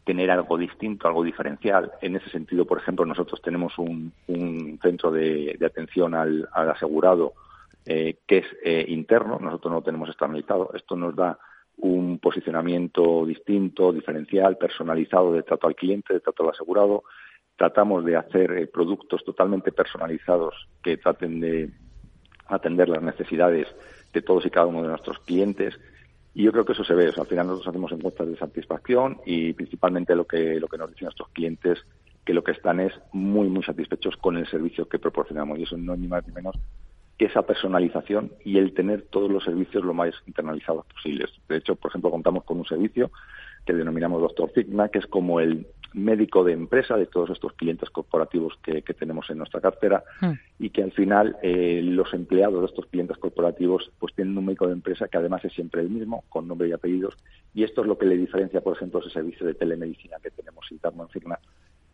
tener 0.05 0.31
algo 0.31 0.59
distinto, 0.59 1.09
algo 1.09 1.25
diferencial. 1.25 1.93
En 2.01 2.17
ese 2.17 2.31
sentido, 2.31 2.67
por 2.67 2.79
ejemplo, 2.79 3.05
nosotros 3.05 3.41
tenemos 3.43 3.77
un, 3.79 4.13
centro 4.83 5.11
de, 5.11 5.59
atención 5.65 6.15
al, 6.15 6.49
asegurado 6.53 7.33
eh, 7.87 8.19
que 8.27 8.39
es 8.39 8.47
eh, 8.65 8.85
interno, 8.89 9.39
nosotros 9.41 9.71
no 9.71 9.79
lo 9.79 9.85
tenemos 9.85 10.09
externalizado. 10.09 10.71
Esto 10.75 10.97
nos 10.97 11.17
da 11.17 11.39
un 11.79 12.19
posicionamiento 12.19 13.27
distinto, 13.27 13.93
diferencial, 13.93 14.57
personalizado 14.57 15.33
de 15.33 15.43
trato 15.43 15.67
al 15.67 15.75
cliente, 15.75 16.15
de 16.15 16.21
trato 16.21 16.43
al 16.45 16.51
asegurado. 16.51 17.05
Tratamos 17.57 18.05
de 18.05 18.17
hacer 18.17 18.53
eh, 18.53 18.67
productos 18.67 19.25
totalmente 19.25 19.73
personalizados 19.73 20.69
que 20.83 20.97
traten 20.97 21.41
de 21.41 21.71
atender 22.47 22.89
las 22.89 23.03
necesidades 23.03 23.69
de 24.13 24.23
todos 24.23 24.47
y 24.47 24.51
cada 24.51 24.67
uno 24.67 24.83
de 24.83 24.89
nuestros 24.89 25.19
clientes. 25.21 25.79
Y 26.35 26.45
yo 26.45 26.53
creo 26.53 26.65
que 26.65 26.73
eso 26.73 26.85
se 26.85 26.95
ve. 26.95 27.07
al 27.17 27.27
final 27.27 27.47
nosotros 27.47 27.69
hacemos 27.69 27.93
encuestas 27.93 28.29
de 28.29 28.37
satisfacción 28.37 29.19
y 29.25 29.53
principalmente 29.53 30.17
lo 30.17 30.27
que, 30.27 30.59
lo 30.59 30.69
que 30.69 30.79
nos 30.79 30.91
dicen 30.91 31.07
nuestros 31.07 31.29
clientes 31.31 31.85
que 32.25 32.35
lo 32.35 32.43
que 32.43 32.53
están 32.53 32.81
es 32.81 32.93
muy, 33.13 33.49
muy 33.49 33.63
satisfechos 33.63 34.17
con 34.17 34.37
el 34.37 34.47
servicio 34.49 34.89
que 34.89 34.99
proporcionamos. 34.99 35.59
Y 35.59 35.65
eso 35.65 35.77
no 35.77 35.95
ni 35.95 36.09
más 36.09 36.27
ni 36.27 36.33
menos 36.33 36.57
esa 37.19 37.43
personalización 37.43 38.33
y 38.45 38.59
el 38.59 38.75
tener 38.75 39.03
todos 39.03 39.31
los 39.31 39.45
servicios 39.45 39.85
lo 39.85 39.95
más 39.95 40.15
internalizados 40.27 40.85
posibles. 40.87 41.31
De 41.49 41.59
hecho, 41.59 41.77
por 41.77 41.91
ejemplo, 41.91 42.11
contamos 42.11 42.45
con 42.45 42.59
un 42.59 42.67
servicio 42.67 43.11
que 43.65 43.73
denominamos 43.73 44.21
Doctor 44.21 44.51
Figma, 44.51 44.89
que 44.89 44.99
es 44.99 45.07
como 45.07 45.41
el 45.41 45.67
médico 45.95 46.43
de 46.43 46.53
empresa 46.53 46.97
de 46.97 47.07
todos 47.07 47.31
estos 47.31 47.53
clientes 47.53 47.89
corporativos 47.89 48.59
que, 48.63 48.83
tenemos 48.83 49.31
en 49.31 49.39
nuestra 49.39 49.61
cartera 49.61 50.03
hmm. 50.21 50.33
y 50.59 50.71
que 50.71 50.83
al 50.83 50.93
final 50.93 51.37
eh, 51.43 51.81
los 51.83 52.13
empleados 52.15 52.61
de 52.61 52.67
estos 52.67 52.87
clientes 52.87 53.17
corporativos 53.17 53.91
pues 53.99 54.13
tienen 54.15 54.37
un 54.37 54.47
médico 54.47 54.67
de 54.67 54.73
empresa 54.73 55.07
que 55.09 55.19
además 55.19 55.45
es 55.45 55.53
siempre 55.53 55.83
el 55.83 55.91
mismo, 55.91 56.25
con 56.29 56.49
nombre 56.49 56.69
y 56.69 56.73
apellidos, 56.73 57.17
y 57.55 57.63
esto 57.63 57.83
es 57.83 57.87
lo 57.87 57.97
que 57.97 58.07
le 58.07 58.17
diferencia, 58.17 58.61
por 58.61 58.77
ejemplo, 58.77 59.01
ese 59.01 59.11
servicio 59.11 59.47
de 59.47 59.55
telemedicina 59.55 60.17
que 60.21 60.31
tenemos 60.31 60.71
interno 60.73 61.05
en 61.05 61.09
Figma 61.11 61.39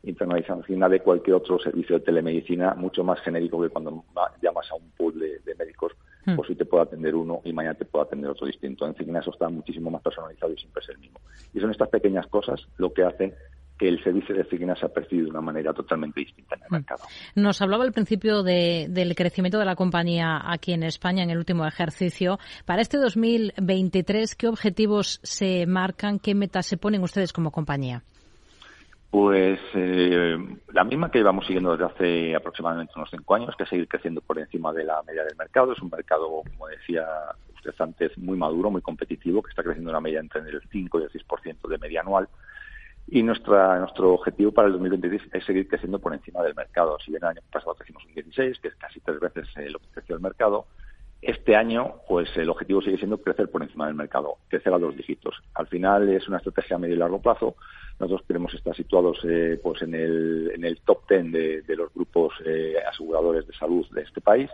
internalización 0.03 0.81
de 0.81 1.01
cualquier 1.01 1.37
otro 1.37 1.59
servicio 1.59 1.99
de 1.99 2.05
telemedicina 2.05 2.75
mucho 2.75 3.05
más 3.05 3.21
genérico 3.21 3.61
que 3.61 3.69
cuando 3.69 4.05
llamas 4.41 4.71
a 4.71 4.77
un 4.77 4.91
pool 4.97 5.19
de, 5.19 5.55
médicos, 5.59 5.93
hmm. 6.25 6.37
pues 6.37 6.51
hoy 6.51 6.57
te 6.57 6.65
puede 6.65 6.85
atender 6.85 7.15
uno 7.15 7.41
y 7.45 7.53
mañana 7.53 7.75
te 7.75 7.85
puede 7.85 8.07
atender 8.07 8.31
otro 8.31 8.47
distinto. 8.47 8.87
En 8.87 8.95
fin, 8.95 9.15
eso 9.15 9.31
está 9.31 9.49
muchísimo 9.49 9.91
más 9.91 10.03
personalizado 10.03 10.53
y 10.53 10.57
siempre 10.57 10.83
es 10.83 10.89
el 10.89 10.99
mismo. 10.99 11.21
Y 11.53 11.61
son 11.61 11.71
estas 11.71 11.89
pequeñas 11.89 12.27
cosas 12.29 12.67
lo 12.79 12.93
que 12.93 13.03
hacen 13.03 13.35
que 13.79 13.89
el 13.89 14.03
servicio 14.05 14.35
de 14.35 14.45
Cigna 14.45 14.77
se 14.77 14.85
ha 14.85 14.91
percibido 14.91 15.27
de 15.27 15.31
una 15.31 15.41
manera 15.41 15.73
totalmente 15.73 16.21
distinta 16.21 16.55
en 16.55 16.63
el 16.63 16.69
hmm. 16.69 16.73
mercado. 16.73 17.05
Nos 17.35 17.61
hablaba 17.61 17.85
al 17.85 17.93
principio 17.93 18.43
del 18.43 19.15
crecimiento 19.15 19.59
de 19.59 19.65
la 19.67 19.77
compañía 19.77 20.41
aquí 20.45 20.73
en 20.73 20.83
España 20.83 21.23
en 21.23 21.31
el 21.31 21.39
último 21.39 21.67
ejercicio. 21.67 22.39
Para 22.65 22.81
este 22.81 22.97
2023, 22.97 24.35
¿qué 24.35 24.49
objetivos 24.49 25.21
se 25.23 25.67
marcan, 25.67 26.19
qué 26.19 26.35
metas 26.35 26.67
se 26.67 26.79
ponen 26.79 27.03
ustedes 27.03 27.35
como 27.35 27.51
compañía? 27.51 28.03
Pues 29.11 29.59
eh, 29.75 30.39
la 30.73 30.85
misma 30.85 31.11
que 31.11 31.19
llevamos 31.19 31.45
siguiendo 31.45 31.73
desde 31.73 31.85
hace 31.85 32.37
aproximadamente 32.37 32.93
unos 32.95 33.11
cinco 33.11 33.35
años, 33.35 33.57
que 33.57 33.65
es 33.65 33.69
seguir 33.69 33.89
creciendo 33.89 34.21
por 34.21 34.39
encima 34.39 34.73
de 34.73 34.85
la 34.85 35.03
media 35.03 35.25
del 35.25 35.37
mercado. 35.37 35.73
Es 35.73 35.81
un 35.81 35.91
mercado, 35.91 36.43
como 36.45 36.69
decía 36.69 37.07
usted 37.57 37.75
antes, 37.81 38.17
muy 38.19 38.39
maduro, 38.39 38.71
muy 38.71 38.83
competitivo, 38.83 39.43
que 39.43 39.51
está 39.51 39.65
creciendo 39.65 39.91
una 39.91 40.01
media 40.01 40.21
entre 40.21 40.41
el 40.43 40.63
5 40.71 41.01
y 41.01 41.03
el 41.03 41.11
6% 41.11 41.69
de 41.69 41.79
media 41.79 42.03
anual. 42.03 42.29
Y 43.09 43.25
nuestra, 43.25 43.81
nuestro 43.81 44.15
objetivo 44.15 44.53
para 44.53 44.69
el 44.69 44.75
2023 44.75 45.23
es 45.33 45.45
seguir 45.45 45.67
creciendo 45.67 45.99
por 45.99 46.15
encima 46.15 46.43
del 46.43 46.55
mercado. 46.55 46.97
Si 47.05 47.11
bien 47.11 47.25
el 47.25 47.31
año 47.31 47.41
pasado 47.51 47.75
crecimos 47.75 48.05
un 48.05 48.15
16, 48.15 48.61
que 48.61 48.69
es 48.69 48.77
casi 48.77 49.01
tres 49.01 49.19
veces 49.19 49.49
eh, 49.57 49.69
lo 49.71 49.81
que 49.81 49.89
creció 49.93 50.15
el 50.15 50.23
mercado, 50.23 50.67
este 51.23 51.55
año, 51.55 51.97
pues 52.09 52.35
el 52.37 52.49
objetivo 52.49 52.81
sigue 52.81 52.97
siendo 52.97 53.18
crecer 53.18 53.51
por 53.51 53.62
encima 53.62 53.87
del 53.87 53.95
mercado, 53.95 54.37
crecer 54.49 54.73
a 54.73 54.79
dos 54.79 54.97
dígitos. 54.97 55.35
Al 55.55 55.66
final 55.66 56.09
es 56.09 56.27
una 56.29 56.39
estrategia 56.39 56.77
a 56.77 56.79
medio 56.79 56.95
y 56.95 56.99
largo 56.99 57.21
plazo. 57.21 57.57
Nosotros 57.99 58.27
queremos 58.27 58.55
estar 58.55 58.75
situados 58.75 59.18
eh, 59.25 59.61
pues 59.62 59.83
en 59.83 59.95
el, 59.95 60.53
en 60.55 60.64
el 60.64 60.81
top 60.81 61.07
ten 61.07 61.31
de, 61.31 61.62
los 61.77 61.93
grupos 61.93 62.33
eh, 62.47 62.75
aseguradores 62.91 63.47
de 63.47 63.53
salud 63.53 63.87
de 63.91 64.01
este 64.03 64.23
país, 64.23 64.49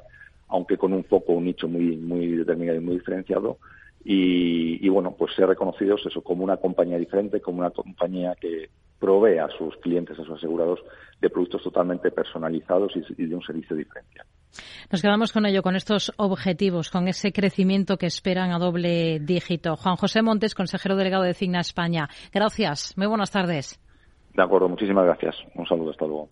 aunque 0.49 0.77
con 0.77 0.93
un 0.93 1.05
foco, 1.05 1.35
un 1.35 1.45
nicho 1.45 1.69
muy, 1.69 1.97
muy 1.97 2.33
determinado 2.33 2.79
y 2.79 2.83
muy 2.83 2.97
diferenciado. 2.97 3.59
Y, 4.09 4.89
bueno, 4.89 5.17
pues 5.19 5.35
ser 5.35 5.49
reconocidos 5.49 6.07
eso 6.07 6.23
como 6.23 6.45
una 6.45 6.59
compañía 6.59 6.97
diferente, 6.97 7.41
como 7.41 7.59
una 7.59 7.71
compañía 7.71 8.37
que 8.41 8.71
provee 9.01 9.39
a 9.39 9.49
sus 9.49 9.77
clientes, 9.79 10.17
a 10.17 10.23
sus 10.23 10.39
asegurados, 10.39 10.79
de 11.21 11.29
productos 11.29 11.64
totalmente 11.64 12.12
personalizados 12.12 12.93
y 12.95 13.27
de 13.27 13.35
un 13.35 13.43
servicio 13.43 13.75
diferencial. 13.75 14.25
Nos 14.91 15.03
quedamos 15.03 15.33
con 15.33 15.47
ello, 15.47 15.63
con 15.63 15.77
estos 15.77 16.13
objetivos, 16.17 16.91
con 16.91 17.09
ese 17.09 17.33
crecimiento 17.33 17.97
que 17.97 18.07
esperan 18.07 18.53
a 18.53 18.59
doble 18.59 19.19
dígito. 19.21 19.77
Juan 19.77 19.97
José 19.97 20.23
Montes, 20.23 20.55
consejero 20.55 20.97
delegado 20.97 21.25
de 21.25 21.35
Cigna 21.35 21.61
España. 21.61 22.09
Gracias. 22.33 22.95
Muy 22.97 23.07
buenas 23.07 23.31
tardes. 23.31 23.81
De 24.35 24.43
acuerdo, 24.43 24.69
muchísimas 24.69 25.05
gracias. 25.05 25.35
Un 25.55 25.67
saludo, 25.67 25.91
hasta 25.91 26.05
luego. 26.07 26.29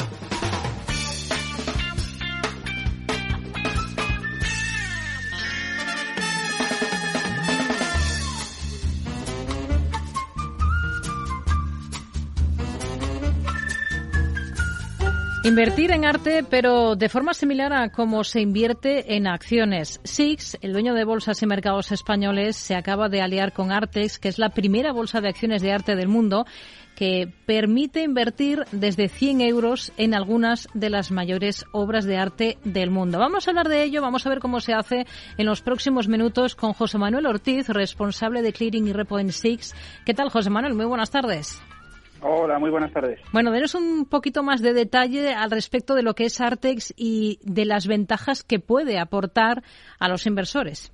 Invertir 15.44 15.90
en 15.90 16.06
arte, 16.06 16.42
pero 16.42 16.96
de 16.96 17.10
forma 17.10 17.34
similar 17.34 17.70
a 17.74 17.90
cómo 17.90 18.24
se 18.24 18.40
invierte 18.40 19.14
en 19.14 19.26
acciones. 19.26 20.00
SIX, 20.02 20.56
el 20.62 20.72
dueño 20.72 20.94
de 20.94 21.04
bolsas 21.04 21.42
y 21.42 21.46
mercados 21.46 21.92
españoles, 21.92 22.56
se 22.56 22.74
acaba 22.74 23.10
de 23.10 23.20
aliar 23.20 23.52
con 23.52 23.70
Artex, 23.70 24.18
que 24.18 24.28
es 24.28 24.38
la 24.38 24.48
primera 24.48 24.90
bolsa 24.90 25.20
de 25.20 25.28
acciones 25.28 25.60
de 25.60 25.70
arte 25.70 25.96
del 25.96 26.08
mundo, 26.08 26.46
que 26.96 27.30
permite 27.44 28.02
invertir 28.02 28.64
desde 28.72 29.10
100 29.10 29.42
euros 29.42 29.92
en 29.98 30.14
algunas 30.14 30.66
de 30.72 30.88
las 30.88 31.10
mayores 31.10 31.66
obras 31.72 32.06
de 32.06 32.16
arte 32.16 32.56
del 32.64 32.90
mundo. 32.90 33.18
Vamos 33.18 33.46
a 33.46 33.50
hablar 33.50 33.68
de 33.68 33.82
ello, 33.82 34.00
vamos 34.00 34.24
a 34.24 34.30
ver 34.30 34.38
cómo 34.38 34.60
se 34.60 34.72
hace 34.72 35.06
en 35.36 35.44
los 35.44 35.60
próximos 35.60 36.08
minutos 36.08 36.54
con 36.54 36.72
José 36.72 36.96
Manuel 36.96 37.26
Ortiz, 37.26 37.68
responsable 37.68 38.40
de 38.40 38.54
Clearing 38.54 38.88
y 38.88 38.94
Repo 38.94 39.18
en 39.18 39.30
SIX. 39.30 39.74
¿Qué 40.06 40.14
tal, 40.14 40.30
José 40.30 40.48
Manuel? 40.48 40.72
Muy 40.72 40.86
buenas 40.86 41.10
tardes. 41.10 41.60
Hola, 42.26 42.58
muy 42.58 42.70
buenas 42.70 42.90
tardes. 42.90 43.20
Bueno, 43.34 43.50
denos 43.50 43.74
un 43.74 44.06
poquito 44.08 44.42
más 44.42 44.62
de 44.62 44.72
detalle 44.72 45.34
al 45.34 45.50
respecto 45.50 45.94
de 45.94 46.02
lo 46.02 46.14
que 46.14 46.24
es 46.24 46.40
Artex 46.40 46.94
y 46.96 47.38
de 47.42 47.66
las 47.66 47.86
ventajas 47.86 48.42
que 48.42 48.58
puede 48.60 48.98
aportar 48.98 49.62
a 49.98 50.08
los 50.08 50.26
inversores. 50.26 50.90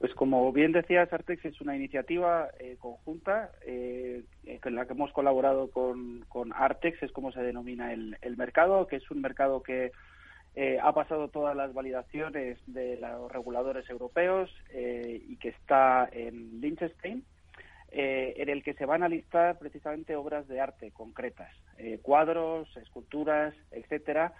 Pues 0.00 0.12
como 0.14 0.52
bien 0.52 0.72
decías, 0.72 1.12
Artex 1.12 1.44
es 1.44 1.60
una 1.60 1.76
iniciativa 1.76 2.48
eh, 2.58 2.76
conjunta 2.80 3.52
eh, 3.64 4.24
en 4.46 4.74
la 4.74 4.84
que 4.84 4.94
hemos 4.94 5.12
colaborado 5.12 5.70
con, 5.70 6.24
Artex, 6.56 7.04
es 7.04 7.12
como 7.12 7.30
se 7.30 7.42
denomina 7.42 7.92
el, 7.92 8.36
mercado, 8.36 8.88
que 8.88 8.96
es 8.96 9.08
un 9.12 9.20
mercado 9.20 9.62
que 9.62 9.92
eh, 10.56 10.78
ha 10.82 10.92
pasado 10.92 11.28
todas 11.28 11.54
las 11.54 11.72
validaciones 11.72 12.58
de 12.66 12.96
los 12.96 13.30
reguladores 13.30 13.88
europeos 13.88 14.50
y 14.74 15.36
que 15.36 15.50
está 15.50 16.08
en 16.10 16.60
Liechtenstein 16.60 17.22
eh, 17.92 18.34
en 18.36 18.48
el 18.48 18.62
que 18.62 18.74
se 18.74 18.86
van 18.86 19.02
a 19.02 19.08
listar 19.08 19.58
precisamente 19.58 20.14
obras 20.14 20.46
de 20.46 20.60
arte 20.60 20.92
concretas, 20.92 21.52
eh, 21.78 21.98
cuadros, 22.02 22.68
esculturas, 22.76 23.54
etcétera, 23.72 24.32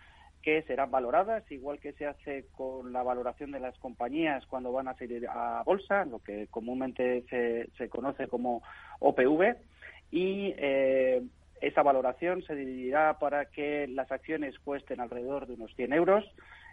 que 0.43 0.63
serán 0.63 0.91
valoradas, 0.91 1.51
igual 1.51 1.81
que 1.81 1.93
se 1.93 2.07
hace 2.07 2.47
con 2.57 2.93
la 2.93 3.03
valoración 3.03 3.51
de 3.51 3.61
las 3.61 3.77
compañías 3.79 4.47
cuando 4.47 4.73
van 4.73 4.89
a 4.89 4.95
salir 4.95 5.27
a 5.29 5.63
bolsa, 5.65 6.05
lo 6.05 6.21
que 6.21 6.47
comúnmente 6.47 7.25
se, 7.77 7.89
conoce 7.89 8.29
como 8.29 8.63
OPV, 9.01 9.57
y 10.11 10.55
eh, 10.57 11.23
esa 11.61 11.83
valoración 11.83 12.43
se 12.43 12.55
dividirá 12.55 13.19
para 13.19 13.47
que 13.47 13.87
las 13.89 14.11
acciones 14.11 14.59
cuesten 14.59 15.01
alrededor 15.01 15.47
de 15.47 15.55
unos 15.55 15.75
100 15.75 15.93
euros 15.93 16.25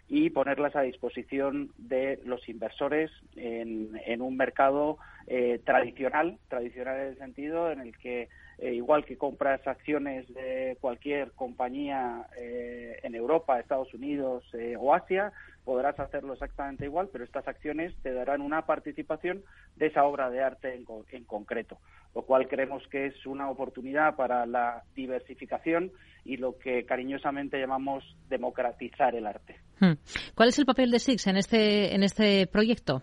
y 0.08 0.30
ponerlas 0.30 0.74
a 0.74 0.82
disposición 0.82 1.70
de 1.76 2.20
los 2.24 2.48
inversores 2.48 3.10
en, 3.36 4.22
un 4.22 4.36
mercado 4.36 4.96
eh, 5.26 5.60
tradicional, 5.64 6.38
tradicional 6.48 6.96
en 6.98 7.06
el 7.08 7.18
sentido 7.18 7.70
en 7.70 7.80
el 7.80 7.96
que 7.98 8.28
eh, 8.58 8.72
igual 8.72 9.04
que 9.04 9.18
compras 9.18 9.64
acciones 9.66 10.26
de 10.32 10.78
cualquier 10.80 11.32
compañía 11.32 12.26
eh, 12.38 12.98
en 13.02 13.14
Europa, 13.14 13.60
Estados 13.60 13.92
Unidos 13.92 14.44
o 14.78 14.94
Asia, 14.94 15.32
podrás 15.68 16.00
hacerlo 16.00 16.32
exactamente 16.32 16.86
igual, 16.86 17.10
pero 17.12 17.24
estas 17.24 17.46
acciones 17.46 17.94
te 18.02 18.14
darán 18.14 18.40
una 18.40 18.64
participación 18.64 19.42
de 19.76 19.88
esa 19.88 20.04
obra 20.04 20.30
de 20.30 20.42
arte 20.42 20.74
en, 20.74 20.86
en 21.12 21.24
concreto, 21.24 21.76
lo 22.14 22.22
cual 22.22 22.48
creemos 22.48 22.82
que 22.88 23.04
es 23.04 23.26
una 23.26 23.50
oportunidad 23.50 24.16
para 24.16 24.46
la 24.46 24.84
diversificación 24.96 25.92
y 26.24 26.38
lo 26.38 26.56
que 26.56 26.86
cariñosamente 26.86 27.60
llamamos 27.60 28.02
democratizar 28.30 29.14
el 29.14 29.26
arte. 29.26 29.56
Hmm. 29.78 29.92
¿Cuál 30.34 30.48
es 30.48 30.58
el 30.58 30.64
papel 30.64 30.90
de 30.90 31.00
SIX 31.00 31.26
en 31.26 31.36
este, 31.36 31.94
en 31.94 32.02
este 32.02 32.46
proyecto? 32.46 33.02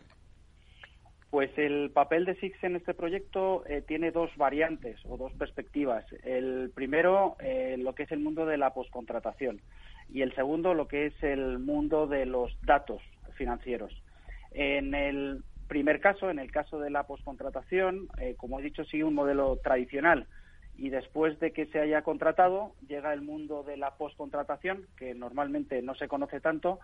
Pues 1.29 1.51
el 1.57 1.91
papel 1.91 2.25
de 2.25 2.33
SIX 2.33 2.63
en 2.63 2.77
este 2.77 2.95
proyecto 2.95 3.63
eh, 3.67 3.83
tiene 3.87 4.09
dos 4.09 4.31
variantes 4.37 4.99
o 5.05 5.17
dos 5.17 5.33
perspectivas. 5.33 6.03
El 6.23 6.71
primero, 6.73 7.35
eh, 7.41 7.75
lo 7.77 7.93
que 7.93 8.03
es 8.03 8.11
el 8.11 8.21
mundo 8.21 8.47
de 8.47 8.57
la 8.57 8.73
poscontratación 8.73 9.61
y 10.11 10.21
el 10.21 10.33
segundo, 10.35 10.73
lo 10.73 10.87
que 10.87 11.07
es 11.07 11.23
el 11.23 11.59
mundo 11.59 12.07
de 12.07 12.25
los 12.25 12.51
datos 12.63 13.01
financieros. 13.33 13.91
En 14.51 14.93
el 14.93 15.43
primer 15.67 15.99
caso, 15.99 16.29
en 16.29 16.39
el 16.39 16.51
caso 16.51 16.79
de 16.79 16.89
la 16.89 17.03
poscontratación, 17.03 18.07
eh, 18.19 18.35
como 18.37 18.59
he 18.59 18.63
dicho, 18.63 18.85
sigue 18.85 19.03
un 19.03 19.15
modelo 19.15 19.57
tradicional 19.63 20.27
y 20.77 20.89
después 20.89 21.39
de 21.39 21.51
que 21.51 21.67
se 21.67 21.79
haya 21.79 22.01
contratado 22.01 22.73
llega 22.87 23.13
el 23.13 23.21
mundo 23.21 23.63
de 23.63 23.77
la 23.77 23.95
postcontratación, 23.95 24.87
que 24.97 25.13
normalmente 25.13 25.81
no 25.81 25.95
se 25.95 26.07
conoce 26.07 26.39
tanto, 26.39 26.79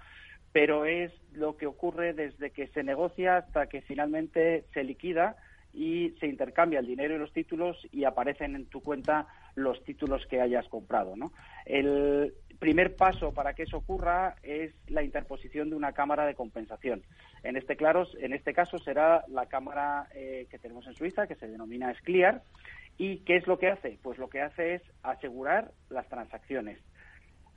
pero 0.51 0.85
es 0.85 1.11
lo 1.33 1.57
que 1.57 1.67
ocurre 1.67 2.13
desde 2.13 2.51
que 2.51 2.67
se 2.67 2.83
negocia 2.83 3.37
hasta 3.37 3.67
que 3.67 3.81
finalmente 3.81 4.65
se 4.73 4.83
liquida 4.83 5.35
y 5.73 6.11
se 6.19 6.27
intercambia 6.27 6.79
el 6.79 6.87
dinero 6.87 7.15
y 7.15 7.19
los 7.19 7.31
títulos 7.31 7.77
y 7.91 8.03
aparecen 8.03 8.55
en 8.55 8.65
tu 8.65 8.81
cuenta 8.81 9.27
los 9.55 9.81
títulos 9.85 10.25
que 10.27 10.41
hayas 10.41 10.67
comprado. 10.67 11.15
¿no? 11.15 11.31
El 11.65 12.33
primer 12.61 12.95
paso 12.95 13.33
para 13.33 13.55
que 13.55 13.63
eso 13.63 13.77
ocurra 13.77 14.35
es 14.43 14.71
la 14.87 15.01
interposición 15.01 15.71
de 15.71 15.75
una 15.75 15.93
cámara 15.93 16.27
de 16.27 16.35
compensación. 16.35 17.01
En 17.41 17.57
este, 17.57 17.75
claro, 17.75 18.07
en 18.19 18.33
este 18.33 18.53
caso 18.53 18.77
será 18.77 19.25
la 19.29 19.47
cámara 19.47 20.07
eh, 20.13 20.45
que 20.51 20.59
tenemos 20.59 20.85
en 20.85 20.93
Suiza, 20.93 21.25
que 21.25 21.33
se 21.33 21.47
denomina 21.47 21.91
SCLIAR. 21.95 22.43
¿Y 22.99 23.17
qué 23.25 23.37
es 23.37 23.47
lo 23.47 23.57
que 23.57 23.69
hace? 23.69 23.97
Pues 24.03 24.19
lo 24.19 24.29
que 24.29 24.41
hace 24.41 24.75
es 24.75 24.83
asegurar 25.01 25.71
las 25.89 26.07
transacciones. 26.07 26.77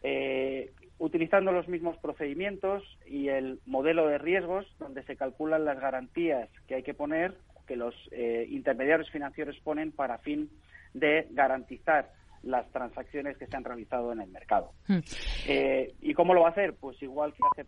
Eh, 0.03 0.73
utilizando 0.99 1.53
los 1.53 1.69
mismos 1.69 1.99
procedimientos 1.99 2.83
y 3.05 3.29
el 3.29 3.61
modelo 3.67 4.07
de 4.09 4.17
riesgos, 4.17 4.67
donde 4.79 5.03
se 5.03 5.17
calculan 5.17 5.67
las 5.67 5.79
garantías 5.79 6.49
que 6.67 6.77
hay 6.77 6.83
que 6.83 6.95
poner 6.95 7.35
que 7.67 7.77
los 7.77 7.95
eh, 8.11 8.47
intermediarios 8.49 9.11
financieros 9.11 9.61
ponen 9.61 9.93
para 9.93 10.17
fin 10.17 10.49
de 10.95 11.27
garantizar 11.33 12.11
las 12.45 12.71
transacciones 12.71 13.37
que 13.37 13.47
se 13.47 13.57
han 13.57 13.65
realizado 13.65 14.13
en 14.13 14.21
el 14.21 14.31
mercado. 14.31 14.73
Hmm. 14.87 14.99
Eh, 15.47 15.95
¿Y 16.01 16.15
cómo 16.15 16.35
lo 16.35 16.43
va 16.43 16.49
a 16.49 16.53
hacer? 16.53 16.75
Pues 16.75 17.01
igual 17.03 17.33
que 17.33 17.43
hace 17.53 17.65